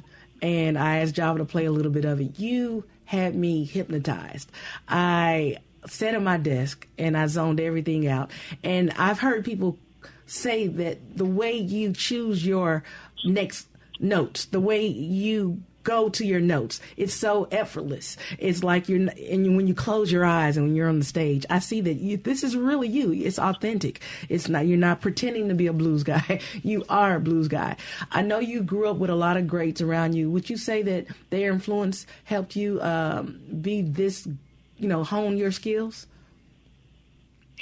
And 0.42 0.78
I 0.78 0.98
asked 0.98 1.14
Java 1.14 1.38
to 1.38 1.44
play 1.44 1.66
a 1.66 1.72
little 1.72 1.92
bit 1.92 2.04
of 2.04 2.20
it. 2.20 2.38
You 2.38 2.84
had 3.04 3.34
me 3.34 3.64
hypnotized. 3.64 4.50
I 4.88 5.58
sat 5.86 6.14
at 6.14 6.22
my 6.22 6.36
desk 6.36 6.86
and 6.98 7.16
I 7.16 7.26
zoned 7.26 7.60
everything 7.60 8.06
out. 8.06 8.30
And 8.62 8.92
I've 8.96 9.20
heard 9.20 9.44
people 9.44 9.78
say 10.26 10.68
that 10.68 11.16
the 11.16 11.24
way 11.24 11.56
you 11.56 11.92
choose 11.92 12.46
your 12.46 12.84
next 13.24 13.66
notes, 13.98 14.44
the 14.46 14.60
way 14.60 14.86
you 14.86 15.62
go 15.82 16.08
to 16.10 16.26
your 16.26 16.40
notes, 16.40 16.80
it's 16.96 17.14
so 17.14 17.44
effortless. 17.50 18.16
It's 18.38 18.62
like 18.62 18.88
you're, 18.88 19.08
and 19.08 19.56
when 19.56 19.66
you 19.66 19.74
close 19.74 20.10
your 20.12 20.24
eyes 20.24 20.56
and 20.56 20.66
when 20.66 20.76
you're 20.76 20.88
on 20.88 20.98
the 20.98 21.04
stage, 21.04 21.46
I 21.50 21.58
see 21.58 21.80
that 21.82 21.94
you, 21.94 22.16
this 22.16 22.42
is 22.42 22.56
really 22.56 22.88
you. 22.88 23.12
It's 23.12 23.38
authentic. 23.38 24.00
It's 24.28 24.48
not, 24.48 24.66
you're 24.66 24.78
not 24.78 25.00
pretending 25.00 25.48
to 25.48 25.54
be 25.54 25.66
a 25.66 25.72
blues 25.72 26.02
guy. 26.02 26.40
You 26.62 26.84
are 26.88 27.16
a 27.16 27.20
blues 27.20 27.48
guy. 27.48 27.76
I 28.10 28.22
know 28.22 28.38
you 28.38 28.62
grew 28.62 28.88
up 28.88 28.96
with 28.96 29.08
a 29.08 29.14
lot 29.14 29.36
of 29.36 29.46
greats 29.46 29.80
around 29.80 30.14
you. 30.14 30.30
Would 30.30 30.50
you 30.50 30.56
say 30.56 30.82
that 30.82 31.06
their 31.30 31.52
influence 31.52 32.06
helped 32.24 32.54
you 32.54 32.80
um, 32.82 33.40
be 33.60 33.82
this, 33.82 34.28
you 34.76 34.88
know, 34.88 35.02
hone 35.02 35.36
your 35.36 35.52
skills 35.52 36.06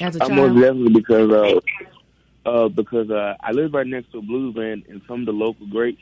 as 0.00 0.16
a 0.16 0.22
I'm 0.22 0.30
child? 0.30 0.54
most 0.54 0.62
definitely 0.62 0.94
because 0.94 1.30
uh, 1.30 1.60
uh, 2.48 2.68
because 2.68 3.10
uh, 3.10 3.36
I 3.40 3.52
live 3.52 3.72
right 3.72 3.86
next 3.86 4.10
to 4.12 4.18
a 4.18 4.22
blues 4.22 4.54
band, 4.54 4.84
and 4.88 5.00
some 5.06 5.20
of 5.20 5.26
the 5.26 5.32
local 5.32 5.66
greats 5.66 6.00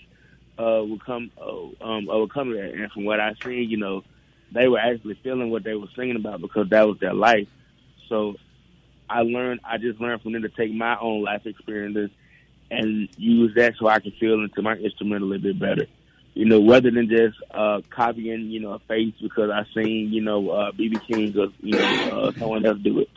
uh, 0.59 0.82
would 0.84 1.04
come 1.04 1.30
uh, 1.40 1.84
um, 1.84 2.09
uh, 2.09 2.26
come 2.26 2.52
there. 2.52 2.64
And 2.64 2.90
from 2.92 3.04
what 3.04 3.20
I 3.20 3.34
seen, 3.42 3.68
you 3.68 3.76
know, 3.76 4.02
they 4.52 4.68
were 4.68 4.78
actually 4.78 5.18
feeling 5.22 5.50
what 5.50 5.64
they 5.64 5.74
were 5.74 5.88
singing 5.96 6.16
about 6.16 6.40
because 6.40 6.68
that 6.70 6.86
was 6.86 6.98
their 6.98 7.14
life. 7.14 7.48
So 8.09 8.36
I 9.09 9.22
learned, 9.22 9.61
I 9.64 9.78
just 9.78 10.00
learned 10.00 10.22
from 10.22 10.32
them 10.32 10.42
to 10.42 10.48
take 10.48 10.72
my 10.72 10.98
own 10.98 11.22
life 11.22 11.46
experiences 11.46 12.11
and 12.70 13.09
use 13.16 13.54
that 13.57 13.74
so 13.78 13.86
I 13.86 14.00
can 14.00 14.12
feel 14.12 14.42
into 14.42 14.62
my 14.62 14.76
instrument 14.76 15.22
a 15.22 15.26
little 15.26 15.42
bit 15.42 15.59
better. 15.59 15.86
You 16.34 16.44
know, 16.44 16.68
rather 16.68 16.90
than 16.90 17.09
just 17.09 17.38
uh, 17.50 17.80
copying, 17.88 18.50
you 18.50 18.61
know, 18.61 18.72
a 18.72 18.78
face 18.80 19.14
because 19.22 19.50
I 19.50 19.64
seen, 19.74 20.12
you 20.12 20.20
know, 20.20 20.50
uh, 20.50 20.72
BB 20.72 21.07
King 21.07 21.38
or 21.38 21.48
you 21.61 21.78
know 21.78 22.11
uh, 22.11 22.32
someone 22.32 22.66
else 22.66 22.78
do 22.80 23.00
it. 23.00 23.09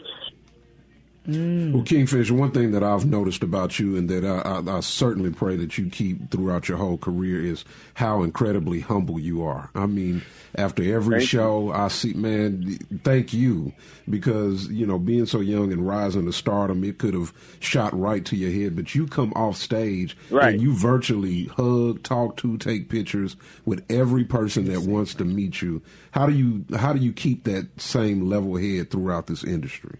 Mm. 1.29 1.73
Well, 1.73 1.83
Kingfish, 1.83 2.31
one 2.31 2.51
thing 2.51 2.71
that 2.71 2.83
I've 2.83 3.05
noticed 3.05 3.43
about 3.43 3.79
you 3.79 3.95
and 3.97 4.09
that 4.09 4.23
I, 4.25 4.39
I, 4.71 4.77
I 4.77 4.79
certainly 4.81 5.29
pray 5.31 5.55
that 5.57 5.77
you 5.77 5.89
keep 5.89 6.31
throughout 6.31 6.67
your 6.67 6.77
whole 6.77 6.97
career 6.97 7.43
is 7.43 7.63
how 7.93 8.23
incredibly 8.23 8.79
humble 8.79 9.19
you 9.19 9.43
are. 9.43 9.69
I 9.75 9.85
mean, 9.85 10.23
after 10.55 10.81
every 10.83 11.19
Thank 11.19 11.21
you. 11.33 11.39
show, 11.39 11.71
I 11.71 11.87
see, 11.89 12.13
man, 12.13 12.77
thank 13.03 13.33
you 13.33 13.73
because, 14.09 14.67
you 14.69 14.85
know, 14.85 14.97
being 14.97 15.25
so 15.27 15.39
young 15.39 15.71
and 15.71 15.87
rising 15.87 16.25
to 16.25 16.33
stardom, 16.33 16.83
it 16.83 16.97
could 16.97 17.13
have 17.13 17.31
shot 17.59 17.97
right 17.97 18.25
to 18.25 18.35
your 18.35 18.51
head, 18.51 18.75
but 18.75 18.95
you 18.95 19.05
come 19.05 19.31
off 19.35 19.55
stage 19.57 20.17
Right. 20.31 20.53
and 20.55 20.61
you 20.63 20.73
virtually 20.73 21.45
hug, 21.45 22.01
talk 22.03 22.37
to, 22.37 22.57
take 22.57 22.89
pictures 22.89 23.35
with 23.65 23.85
every 23.89 24.23
person 24.23 24.65
that 24.65 24.81
wants 24.81 25.13
to 25.15 25.25
meet 25.25 25.61
you. 25.61 25.81
How 26.11 26.25
do 26.25 26.33
you, 26.33 26.65
how 26.75 26.93
do 26.93 26.99
you 26.99 27.13
keep 27.13 27.43
that 27.43 27.79
same 27.79 28.27
level 28.27 28.57
head 28.57 28.89
throughout 28.89 29.27
this 29.27 29.43
industry? 29.43 29.97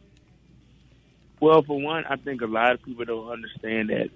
Well, 1.40 1.62
for 1.64 1.80
one, 1.80 2.06
I 2.06 2.18
think 2.18 2.42
a 2.42 2.48
lot 2.48 2.74
of 2.74 2.84
people 2.84 3.06
don't 3.06 3.30
understand 3.30 3.90
that 3.90 4.10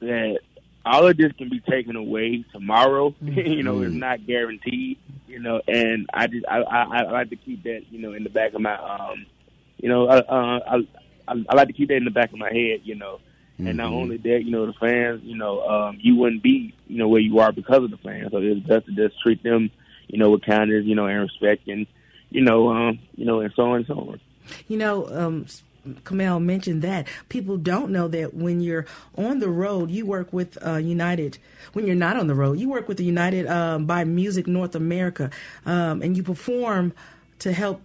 that 0.00 0.40
all 0.84 1.06
of 1.06 1.16
this 1.16 1.32
can 1.32 1.48
be 1.48 1.60
taken 1.60 1.96
away 1.96 2.44
tomorrow. 2.52 3.14
you 3.20 3.62
know, 3.62 3.82
it's 3.82 3.94
not 3.94 4.26
guaranteed. 4.26 4.98
You 5.26 5.38
know, 5.38 5.62
and 5.66 6.06
I 6.12 6.26
just 6.26 6.44
I, 6.46 6.58
I 6.58 6.82
I 6.82 7.10
like 7.10 7.30
to 7.30 7.36
keep 7.36 7.62
that 7.64 7.84
you 7.90 8.00
know 8.00 8.12
in 8.12 8.24
the 8.24 8.30
back 8.30 8.52
of 8.54 8.60
my 8.60 8.74
um 8.74 9.26
you 9.78 9.88
know 9.88 10.08
I 10.08 10.18
uh, 10.18 10.60
I, 10.66 10.76
I 11.28 11.44
I 11.48 11.54
like 11.54 11.68
to 11.68 11.74
keep 11.74 11.88
that 11.88 11.96
in 11.96 12.04
the 12.04 12.10
back 12.10 12.32
of 12.32 12.38
my 12.38 12.52
head. 12.52 12.80
You 12.84 12.96
know. 12.96 13.20
And 13.58 13.76
not 13.76 13.92
only 13.92 14.16
that, 14.16 14.42
you 14.44 14.50
know, 14.50 14.66
the 14.66 14.72
fans, 14.72 15.20
you 15.22 15.36
know, 15.36 15.62
um, 15.62 15.98
you 16.00 16.16
wouldn't 16.16 16.42
be, 16.42 16.74
you 16.88 16.98
know, 16.98 17.06
where 17.06 17.20
you 17.20 17.38
are 17.38 17.52
because 17.52 17.84
of 17.84 17.92
the 17.92 17.96
fans. 17.96 18.32
So 18.32 18.38
it's 18.38 18.66
best 18.66 18.86
to 18.86 18.92
just 18.92 19.20
treat 19.20 19.40
them, 19.44 19.70
you 20.08 20.18
know, 20.18 20.30
with 20.30 20.42
kindness, 20.42 20.84
you 20.84 20.96
know, 20.96 21.06
and 21.06 21.20
respect, 21.20 21.68
and 21.68 21.86
you 22.30 22.40
know, 22.40 22.70
um, 22.70 22.98
you 23.14 23.24
know, 23.24 23.40
and 23.40 23.52
so 23.54 23.62
on 23.70 23.76
and 23.76 23.86
so 23.86 23.94
on. 23.94 24.20
You 24.66 24.78
know, 24.78 25.06
um, 25.16 25.46
Kamel 26.04 26.40
mentioned 26.40 26.82
that 26.82 27.08
people 27.28 27.56
don't 27.56 27.90
know 27.90 28.08
that 28.08 28.34
when 28.34 28.60
you're 28.60 28.86
on 29.16 29.40
the 29.40 29.48
road, 29.48 29.90
you 29.90 30.06
work 30.06 30.32
with 30.32 30.58
uh, 30.64 30.76
United. 30.76 31.38
When 31.72 31.86
you're 31.86 31.96
not 31.96 32.16
on 32.16 32.26
the 32.26 32.34
road, 32.34 32.58
you 32.58 32.68
work 32.68 32.88
with 32.88 32.98
the 32.98 33.04
United 33.04 33.46
um, 33.46 33.86
by 33.86 34.04
Music 34.04 34.46
North 34.46 34.74
America, 34.74 35.30
um, 35.66 36.02
and 36.02 36.16
you 36.16 36.22
perform 36.22 36.92
to 37.40 37.52
help 37.52 37.82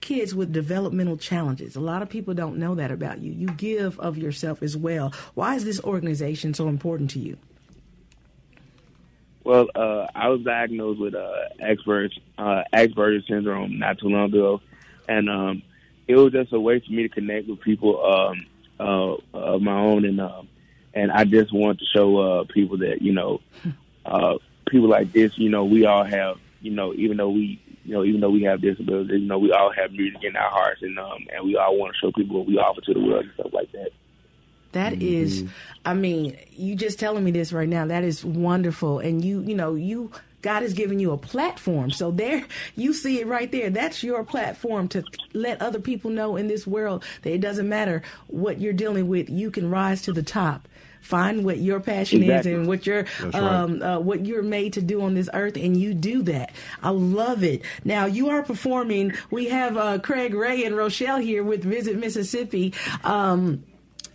kids 0.00 0.34
with 0.34 0.52
developmental 0.52 1.16
challenges. 1.16 1.74
A 1.74 1.80
lot 1.80 2.02
of 2.02 2.08
people 2.08 2.34
don't 2.34 2.56
know 2.56 2.74
that 2.76 2.90
about 2.90 3.18
you. 3.18 3.32
You 3.32 3.48
give 3.48 3.98
of 3.98 4.16
yourself 4.16 4.62
as 4.62 4.76
well. 4.76 5.12
Why 5.34 5.56
is 5.56 5.64
this 5.64 5.80
organization 5.82 6.54
so 6.54 6.68
important 6.68 7.10
to 7.10 7.18
you? 7.18 7.36
Well, 9.44 9.68
uh, 9.74 10.06
I 10.14 10.28
was 10.28 10.42
diagnosed 10.42 11.00
with 11.00 11.14
uh, 11.14 11.32
Asperger's, 11.60 12.18
uh, 12.36 12.64
Asperger's 12.72 13.26
syndrome 13.26 13.78
not 13.78 13.98
too 13.98 14.08
long 14.08 14.26
ago, 14.26 14.60
and 15.08 15.30
um, 15.30 15.62
it 16.08 16.16
was 16.16 16.32
just 16.32 16.52
a 16.52 16.58
way 16.58 16.80
for 16.80 16.90
me 16.90 17.02
to 17.02 17.08
connect 17.08 17.46
with 17.46 17.60
people 17.60 18.04
um, 18.04 18.46
uh, 18.80 19.16
of 19.34 19.62
my 19.62 19.78
own, 19.78 20.04
and 20.04 20.20
um, 20.20 20.48
and 20.94 21.12
I 21.12 21.24
just 21.24 21.52
want 21.52 21.78
to 21.78 21.84
show 21.84 22.18
uh, 22.18 22.44
people 22.44 22.78
that 22.78 23.02
you 23.02 23.12
know, 23.12 23.40
uh, 24.06 24.38
people 24.66 24.88
like 24.88 25.12
this, 25.12 25.36
you 25.36 25.50
know, 25.50 25.64
we 25.64 25.84
all 25.84 26.04
have, 26.04 26.38
you 26.62 26.70
know, 26.70 26.94
even 26.94 27.18
though 27.18 27.28
we, 27.28 27.62
you 27.84 27.92
know, 27.92 28.04
even 28.04 28.20
though 28.20 28.30
we 28.30 28.42
have 28.44 28.60
disabilities, 28.62 29.20
you 29.20 29.26
know, 29.26 29.38
we 29.38 29.52
all 29.52 29.70
have 29.72 29.92
music 29.92 30.24
in 30.24 30.34
our 30.34 30.50
hearts, 30.50 30.82
and 30.82 30.98
um, 30.98 31.26
and 31.32 31.44
we 31.44 31.56
all 31.56 31.76
want 31.78 31.94
to 31.94 31.98
show 31.98 32.10
people 32.12 32.38
what 32.38 32.48
we 32.48 32.58
offer 32.58 32.80
to 32.80 32.94
the 32.94 33.00
world 33.00 33.24
and 33.24 33.34
stuff 33.34 33.52
like 33.52 33.70
that. 33.72 33.90
That 34.72 35.02
is, 35.02 35.44
I 35.86 35.94
mean, 35.94 36.36
you 36.50 36.74
just 36.74 36.98
telling 36.98 37.24
me 37.24 37.30
this 37.30 37.52
right 37.52 37.68
now. 37.68 37.86
That 37.86 38.04
is 38.04 38.24
wonderful, 38.24 38.98
and 38.98 39.24
you, 39.24 39.40
you 39.40 39.54
know, 39.54 39.74
you 39.74 40.12
God 40.48 40.62
has 40.62 40.72
given 40.72 40.98
you 40.98 41.12
a 41.12 41.18
platform. 41.18 41.90
So 41.90 42.10
there, 42.10 42.42
you 42.74 42.94
see 42.94 43.20
it 43.20 43.26
right 43.26 43.52
there. 43.52 43.68
That's 43.68 44.02
your 44.02 44.24
platform 44.24 44.88
to 44.88 45.04
let 45.34 45.60
other 45.60 45.78
people 45.78 46.10
know 46.10 46.36
in 46.36 46.48
this 46.48 46.66
world 46.66 47.04
that 47.20 47.34
it 47.34 47.42
doesn't 47.42 47.68
matter 47.68 48.00
what 48.28 48.58
you're 48.58 48.72
dealing 48.72 49.08
with. 49.08 49.28
You 49.28 49.50
can 49.50 49.68
rise 49.70 50.00
to 50.02 50.12
the 50.14 50.22
top. 50.22 50.66
Find 51.02 51.44
what 51.44 51.58
your 51.58 51.80
passion 51.80 52.22
Exactly. 52.22 52.52
is 52.52 52.58
and 52.60 52.66
what 52.66 52.86
you're 52.86 53.02
That's 53.02 53.24
right. 53.34 53.34
um, 53.34 53.82
uh, 53.82 53.98
what 53.98 54.24
you're 54.24 54.42
made 54.42 54.72
to 54.72 54.80
do 54.80 55.02
on 55.02 55.12
this 55.12 55.28
earth, 55.34 55.56
and 55.56 55.76
you 55.76 55.92
do 55.92 56.22
that. 56.22 56.52
I 56.82 56.90
love 56.90 57.44
it. 57.44 57.60
Now 57.84 58.06
you 58.06 58.30
are 58.30 58.42
performing. 58.42 59.12
We 59.30 59.50
have 59.50 59.76
uh, 59.76 59.98
Craig 59.98 60.32
Ray 60.32 60.64
and 60.64 60.74
Rochelle 60.74 61.18
here 61.18 61.44
with 61.44 61.62
Visit 61.62 61.98
Mississippi. 61.98 62.72
Um, 63.04 63.64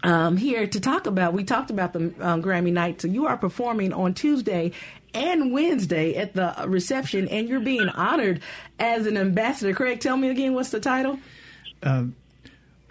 um, 0.02 0.36
here 0.36 0.68
to 0.68 0.80
talk 0.82 1.06
about. 1.08 1.32
We 1.34 1.44
talked 1.46 1.70
about 1.70 1.94
the 1.94 2.12
um, 2.20 2.42
Grammy 2.44 2.74
night. 2.74 3.02
So 3.02 3.08
you 3.08 3.26
are 3.28 3.38
performing 3.38 3.94
on 3.94 4.14
Tuesday 4.14 4.72
and 5.14 5.52
Wednesday 5.52 6.16
at 6.16 6.34
the 6.34 6.56
reception, 6.68 7.28
and 7.28 7.48
you're 7.48 7.60
being 7.60 7.90
honored 7.90 8.42
as 8.80 9.06
an 9.08 9.18
ambassador. 9.18 9.74
Craig, 9.74 10.00
tell 10.00 10.18
me 10.18 10.30
again, 10.30 10.54
what's 10.54 10.72
the 10.72 10.80
title? 10.80 11.20
Uh, 11.82 12.06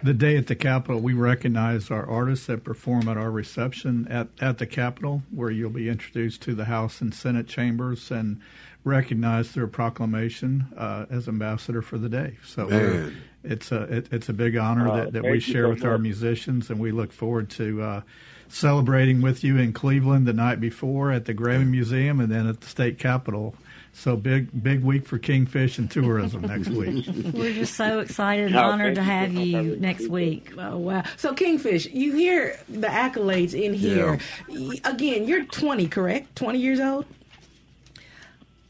the 0.01 0.13
day 0.13 0.35
at 0.35 0.47
the 0.47 0.55
Capitol, 0.55 0.99
we 0.99 1.13
recognize 1.13 1.89
our 1.89 2.05
artists 2.05 2.47
that 2.47 2.63
perform 2.63 3.07
at 3.07 3.15
our 3.15 3.31
reception 3.31 4.07
at, 4.09 4.27
at 4.41 4.57
the 4.57 4.65
Capitol, 4.65 5.23
where 5.31 5.49
you'll 5.49 5.69
be 5.69 5.87
introduced 5.87 6.41
to 6.41 6.53
the 6.53 6.65
House 6.65 6.99
and 6.99 7.13
Senate 7.13 7.47
chambers 7.47 8.11
and 8.11 8.41
recognized 8.83 9.51
through 9.51 9.63
a 9.63 9.69
proclamation 9.69 10.67
uh, 10.77 11.05
as 11.09 11.29
ambassador 11.29 11.81
for 11.81 11.97
the 11.97 12.09
day. 12.09 12.35
So 12.45 12.67
it's 13.43 13.71
a 13.71 13.83
it, 13.83 14.07
it's 14.11 14.27
a 14.27 14.33
big 14.33 14.57
honor 14.57 14.89
Uh, 14.89 14.95
that, 14.97 15.13
that 15.13 15.23
we 15.23 15.39
share 15.39 15.67
so 15.67 15.69
with 15.69 15.85
our 15.85 15.97
musicians, 15.97 16.69
and 16.69 16.79
we 16.81 16.91
look 16.91 17.13
forward 17.13 17.49
to 17.51 17.81
uh, 17.81 18.01
celebrating 18.53 19.21
with 19.21 19.43
you 19.43 19.57
in 19.57 19.73
Cleveland 19.73 20.27
the 20.27 20.33
night 20.33 20.59
before 20.61 21.11
at 21.11 21.25
the 21.25 21.33
Grammy 21.33 21.67
Museum, 21.67 22.19
and 22.19 22.31
then 22.31 22.47
at 22.47 22.61
the 22.61 22.67
state 22.67 22.99
capitol. 22.99 23.55
So 23.95 24.15
big 24.15 24.47
big 24.63 24.83
week 24.83 25.05
for 25.05 25.19
Kingfish 25.19 25.77
and 25.77 25.89
tourism 25.89 26.41
next 26.53 26.69
week. 26.69 27.05
We're 27.33 27.53
just 27.53 27.75
so 27.75 27.99
excited 27.99 28.45
and 28.45 28.55
No, 28.55 28.63
honored 28.71 28.95
to 28.95 29.03
have 29.03 29.31
you 29.33 29.75
next 29.75 30.07
week. 30.07 30.51
Oh 30.57 30.77
wow! 30.77 31.03
So 31.17 31.33
Kingfish, 31.33 31.85
you 31.87 32.13
hear 32.15 32.57
the 32.69 32.87
accolades 32.87 33.53
in 33.53 33.73
here. 33.73 34.17
Y- 34.49 34.79
Again, 34.83 35.27
you're 35.27 35.45
20, 35.45 35.87
correct? 35.89 36.35
20 36.35 36.57
years 36.59 36.79
old. 36.79 37.05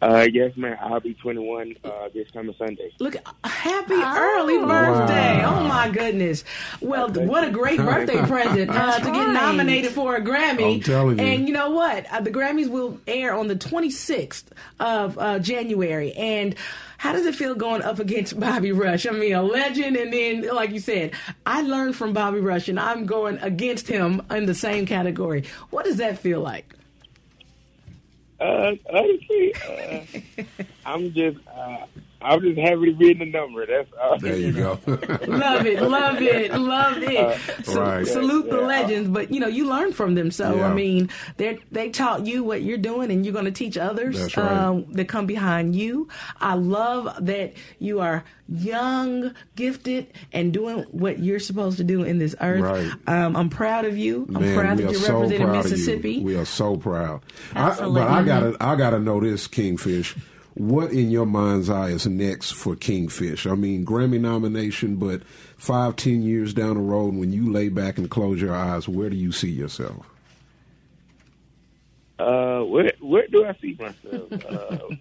Uh, 0.03 0.27
yes, 0.31 0.51
man. 0.57 0.77
I'll 0.81 0.99
be 0.99 1.13
21 1.13 1.75
uh, 1.83 2.09
this 2.13 2.29
coming 2.31 2.53
Sunday. 2.57 2.91
Look, 2.99 3.15
happy 3.45 3.93
early 3.93 4.57
birthday! 4.57 5.41
Wow. 5.41 5.61
Oh 5.61 5.63
my 5.63 5.89
goodness! 5.89 6.43
Well, 6.81 7.09
what 7.09 7.45
a 7.45 7.51
great 7.51 7.77
birthday 7.89 8.21
present 8.25 8.69
uh, 8.69 8.73
That's 8.73 9.05
to 9.05 9.11
get 9.13 9.29
nominated 9.29 9.93
for 9.93 10.15
a 10.15 10.21
Grammy. 10.21 10.75
I'm 10.75 10.81
telling 10.81 11.19
you. 11.19 11.25
And 11.25 11.47
you 11.47 11.53
know 11.53 11.69
what? 11.69 12.05
Uh, 12.11 12.19
the 12.19 12.31
Grammys 12.31 12.67
will 12.67 12.99
air 13.07 13.33
on 13.33 13.47
the 13.47 13.55
26th 13.55 14.43
of 14.81 15.17
uh, 15.17 15.39
January. 15.39 16.11
And 16.13 16.55
how 16.97 17.13
does 17.13 17.25
it 17.25 17.35
feel 17.35 17.55
going 17.55 17.81
up 17.81 17.99
against 17.99 18.37
Bobby 18.39 18.73
Rush? 18.73 19.07
I 19.07 19.11
mean, 19.11 19.33
a 19.33 19.41
legend, 19.41 19.95
and 19.95 20.11
then, 20.11 20.53
like 20.53 20.71
you 20.71 20.79
said, 20.79 21.11
I 21.45 21.61
learned 21.61 21.95
from 21.95 22.11
Bobby 22.11 22.41
Rush, 22.41 22.67
and 22.67 22.77
I'm 22.79 23.05
going 23.05 23.37
against 23.37 23.87
him 23.87 24.21
in 24.29 24.47
the 24.47 24.55
same 24.55 24.85
category. 24.85 25.45
What 25.69 25.85
does 25.85 25.97
that 25.97 26.19
feel 26.19 26.41
like? 26.41 26.75
Uh, 28.43 28.71
honestly, 28.93 29.53
uh, 29.69 30.43
I'm 30.85 31.13
just, 31.13 31.37
uh, 31.47 31.77
I'm 32.21 32.39
just 32.41 32.57
happy 32.57 32.85
to 32.85 32.93
be 32.93 33.11
in 33.11 33.19
the 33.19 33.25
number. 33.25 33.65
That's 33.65 33.89
uh, 34.01 34.17
There 34.17 34.37
you 34.37 34.51
go. 34.53 34.79
love 35.27 35.65
it, 35.65 35.81
love 35.81 36.21
it, 36.21 36.53
love 36.53 36.97
it. 37.03 37.17
Uh, 37.17 37.37
Sa- 37.63 37.81
right. 37.81 38.07
Salute 38.07 38.49
the 38.49 38.59
Yeah. 38.59 38.65
legends, 38.67 39.09
but 39.09 39.31
you 39.31 39.39
know 39.41 39.47
you 39.47 39.67
learn 39.67 39.91
from 39.93 40.15
them. 40.15 40.31
So 40.31 40.55
Yeah. 40.55 40.69
I 40.69 40.73
mean, 40.73 41.09
they 41.37 41.59
they 41.71 41.89
taught 41.89 42.25
you 42.25 42.43
what 42.43 42.61
you're 42.63 42.77
doing, 42.77 43.11
and 43.11 43.25
you're 43.25 43.33
going 43.33 43.45
to 43.45 43.51
teach 43.51 43.77
others 43.77 44.35
right. 44.37 44.51
um, 44.51 44.85
that 44.93 45.09
come 45.09 45.25
behind 45.25 45.75
you. 45.75 46.07
I 46.39 46.55
love 46.55 47.13
that 47.25 47.53
you 47.79 47.99
are 47.99 48.23
young, 48.47 49.33
gifted, 49.55 50.07
and 50.31 50.53
doing 50.53 50.79
what 50.91 51.19
you're 51.19 51.39
supposed 51.39 51.77
to 51.77 51.83
do 51.83 52.03
in 52.03 52.19
this 52.19 52.35
earth. 52.41 52.61
Right. 52.61 52.91
Um, 53.07 53.35
I'm 53.35 53.49
proud 53.49 53.83
of 53.85 53.97
you. 53.97 54.25
I'm 54.33 54.41
Man, 54.41 54.57
proud 54.57 54.77
that 54.77 54.83
you're 54.83 54.93
so 54.95 55.21
representing 55.21 55.51
Mississippi. 55.51 56.09
of 56.17 56.21
you. 56.21 56.25
We 56.25 56.35
are 56.37 56.45
so 56.45 56.77
proud. 56.77 57.21
Absolutely. 57.55 58.01
I, 58.01 58.05
but 58.05 58.11
I 58.13 58.23
gotta, 58.23 58.57
I 58.61 58.75
gotta 58.75 58.99
know 58.99 59.19
this, 59.19 59.47
Kingfish. 59.47 60.15
What 60.55 60.91
in 60.91 61.09
your 61.09 61.25
mind's 61.25 61.69
eye 61.69 61.89
is 61.89 62.05
next 62.05 62.51
for 62.51 62.75
Kingfish? 62.75 63.47
I 63.47 63.55
mean, 63.55 63.85
Grammy 63.85 64.19
nomination, 64.19 64.97
but 64.97 65.23
five, 65.57 65.95
ten 65.95 66.21
years 66.21 66.53
down 66.53 66.75
the 66.75 66.81
road, 66.81 67.15
when 67.15 67.33
you 67.33 67.51
lay 67.51 67.69
back 67.69 67.97
and 67.97 68.09
close 68.09 68.39
your 68.39 68.53
eyes, 68.53 68.87
where 68.87 69.09
do 69.09 69.15
you 69.15 69.31
see 69.31 69.49
yourself? 69.49 70.05
Uh, 72.19 72.61
where 72.61 72.91
where 73.01 73.27
do 73.27 73.45
I 73.45 73.53
see 73.61 73.75
myself? 73.79 74.31
Uh, 74.31 74.77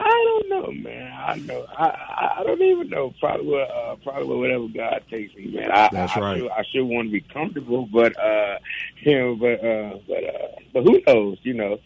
I 0.00 0.08
don't 0.40 0.48
know, 0.48 0.72
man. 0.72 1.12
I 1.12 1.36
know. 1.36 1.66
I 1.76 1.84
I- 1.88 2.22
I 2.38 2.42
don't 2.44 2.60
even 2.62 2.90
know. 2.90 3.14
Probably 3.18 3.46
where, 3.46 3.66
uh, 3.70 3.96
probably 3.96 4.36
whatever 4.36 4.68
God 4.68 5.02
takes 5.10 5.34
me, 5.34 5.46
man. 5.54 5.70
I, 5.70 5.88
That's 5.90 6.16
I, 6.16 6.20
right. 6.20 6.34
I 6.34 6.38
should, 6.38 6.50
I 6.50 6.62
should 6.70 6.84
want 6.84 7.08
to 7.08 7.12
be 7.12 7.20
comfortable, 7.22 7.86
but 7.90 8.18
uh, 8.18 8.58
you 9.00 9.18
know, 9.18 9.36
but 9.36 9.64
uh, 9.64 9.98
but 10.06 10.24
uh, 10.24 10.48
but 10.74 10.82
who 10.84 11.00
knows? 11.06 11.38
You 11.42 11.54
know, 11.54 11.78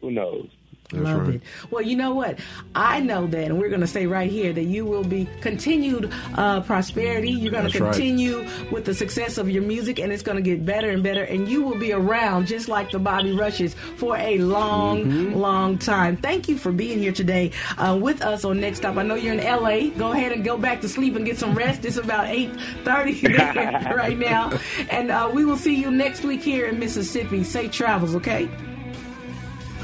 who 0.00 0.10
knows? 0.12 0.48
Love 0.92 1.28
it. 1.30 1.42
Well, 1.70 1.82
you 1.82 1.96
know 1.96 2.14
what? 2.14 2.38
I 2.74 3.00
know 3.00 3.26
that, 3.26 3.44
and 3.44 3.58
we're 3.58 3.68
going 3.68 3.80
to 3.80 3.86
say 3.86 4.06
right 4.06 4.30
here 4.30 4.52
that 4.52 4.64
you 4.64 4.84
will 4.84 5.04
be 5.04 5.28
continued 5.40 6.12
uh, 6.36 6.60
prosperity. 6.62 7.30
You're 7.30 7.50
going 7.52 7.66
to 7.66 7.70
That's 7.70 7.80
right. 7.80 7.92
continue 7.94 8.46
with 8.70 8.84
the 8.84 8.94
success 8.94 9.38
of 9.38 9.48
your 9.50 9.62
music, 9.62 9.98
and 9.98 10.12
it's 10.12 10.22
going 10.22 10.36
to 10.36 10.42
get 10.42 10.64
better 10.64 10.90
and 10.90 11.02
better. 11.02 11.22
And 11.24 11.48
you 11.48 11.62
will 11.62 11.78
be 11.78 11.92
around 11.92 12.46
just 12.46 12.68
like 12.68 12.90
the 12.90 12.98
Bobby 12.98 13.32
Rushes 13.32 13.74
for 13.96 14.16
a 14.16 14.38
long, 14.38 14.92
Mm-hmm. 15.02 15.34
long 15.38 15.78
time. 15.78 16.16
Thank 16.16 16.48
you 16.48 16.56
for 16.58 16.72
being 16.72 16.98
here 16.98 17.12
today 17.12 17.50
uh, 17.78 17.98
with 18.00 18.22
us 18.22 18.44
on 18.44 18.60
Next 18.60 18.78
Stop. 18.78 18.96
I 18.96 19.02
know 19.02 19.14
you're 19.14 19.34
in 19.34 19.38
LA. 19.44 19.88
Go 19.96 20.12
ahead 20.12 20.32
and 20.32 20.44
go 20.44 20.56
back 20.58 20.80
to 20.82 20.88
sleep 20.88 21.16
and 21.16 21.24
get 21.24 21.38
some 21.38 21.54
rest. 21.54 21.84
It's 21.84 21.96
about 21.96 22.26
eight 22.28 22.50
thirty 22.84 23.20
right 23.26 24.18
now, 24.18 24.52
and 24.90 25.10
uh, 25.10 25.30
we 25.32 25.44
will 25.44 25.56
see 25.56 25.74
you 25.74 25.90
next 25.90 26.22
week 26.24 26.42
here 26.42 26.66
in 26.66 26.78
Mississippi. 26.78 27.42
Safe 27.44 27.70
travels, 27.72 28.14
okay? 28.16 28.48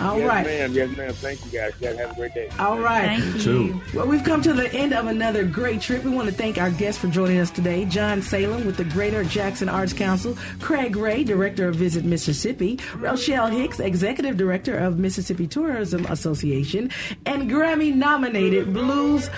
All 0.01 0.19
yes, 0.19 0.29
right. 0.29 0.45
ma'am. 0.47 0.73
Yes, 0.73 0.97
ma'am. 0.97 1.13
Thank 1.15 1.45
you, 1.45 1.59
guys. 1.59 1.73
You 1.81 1.89
guys 1.89 1.99
have 1.99 2.13
a 2.13 2.15
great 2.15 2.35
day. 2.35 2.49
All 2.59 2.79
right. 2.79 3.19
Thank 3.21 3.35
you. 3.37 3.41
too. 3.41 3.81
Well, 3.95 4.07
we've 4.07 4.25
come 4.25 4.43
to 4.43 4.53
the 4.53 4.73
end 4.73 4.93
of 4.93 5.07
another 5.07 5.45
great 5.45 5.81
trip. 5.81 6.05
We 6.05 6.11
want 6.11 6.29
to 6.29 6.35
thank 6.35 6.59
our 6.59 6.71
guests 6.71 7.01
for 7.01 7.09
joining 7.09 7.39
us 7.39 7.51
today. 7.51 7.85
John 7.85 8.23
Salem 8.23 8.65
with 8.67 8.77
the 8.77 8.85
Greater 8.85 9.25
Jackson 9.25 9.69
Arts 9.69 9.93
Council, 9.93 10.37
Craig 10.61 10.97
Ray, 10.97 11.25
Director 11.25 11.69
of 11.69 11.77
Visit 11.77 12.05
Mississippi, 12.05 12.79
Rochelle 12.97 13.49
Hicks, 13.49 13.81
Executive 13.81 14.37
Director 14.37 14.77
of 14.79 14.99
Mississippi 14.99 15.47
Tourism 15.47 16.07
Association, 16.07 16.91
and 17.27 17.51
Grammy 17.51 17.95
nominated 17.95 18.73
blues 18.73 19.29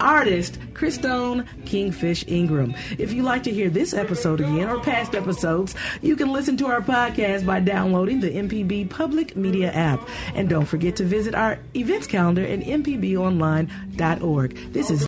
artist 0.00 0.58
Christone 0.74 1.46
Kingfish 1.64 2.22
Ingram. 2.28 2.74
If 2.98 3.12
you'd 3.14 3.24
like 3.24 3.42
to 3.44 3.50
hear 3.50 3.70
this 3.70 3.94
episode 3.94 4.40
again 4.40 4.68
or 4.68 4.78
past 4.80 5.14
episodes, 5.14 5.74
you 6.02 6.16
can 6.16 6.30
listen 6.30 6.56
to 6.58 6.66
our 6.66 6.82
podcast 6.82 7.46
by 7.46 7.60
downloading 7.60 8.20
the 8.20 8.30
MPB 8.30 8.90
Public 8.90 9.36
Media 9.36 9.72
app. 9.72 10.05
And 10.34 10.48
don't 10.48 10.66
forget 10.66 10.96
to 10.96 11.04
visit 11.04 11.34
our 11.34 11.58
events 11.74 12.06
calendar 12.06 12.42
at 12.42 12.60
mpbonline.org. 12.60 14.72
This 14.72 14.90
is 14.90 15.04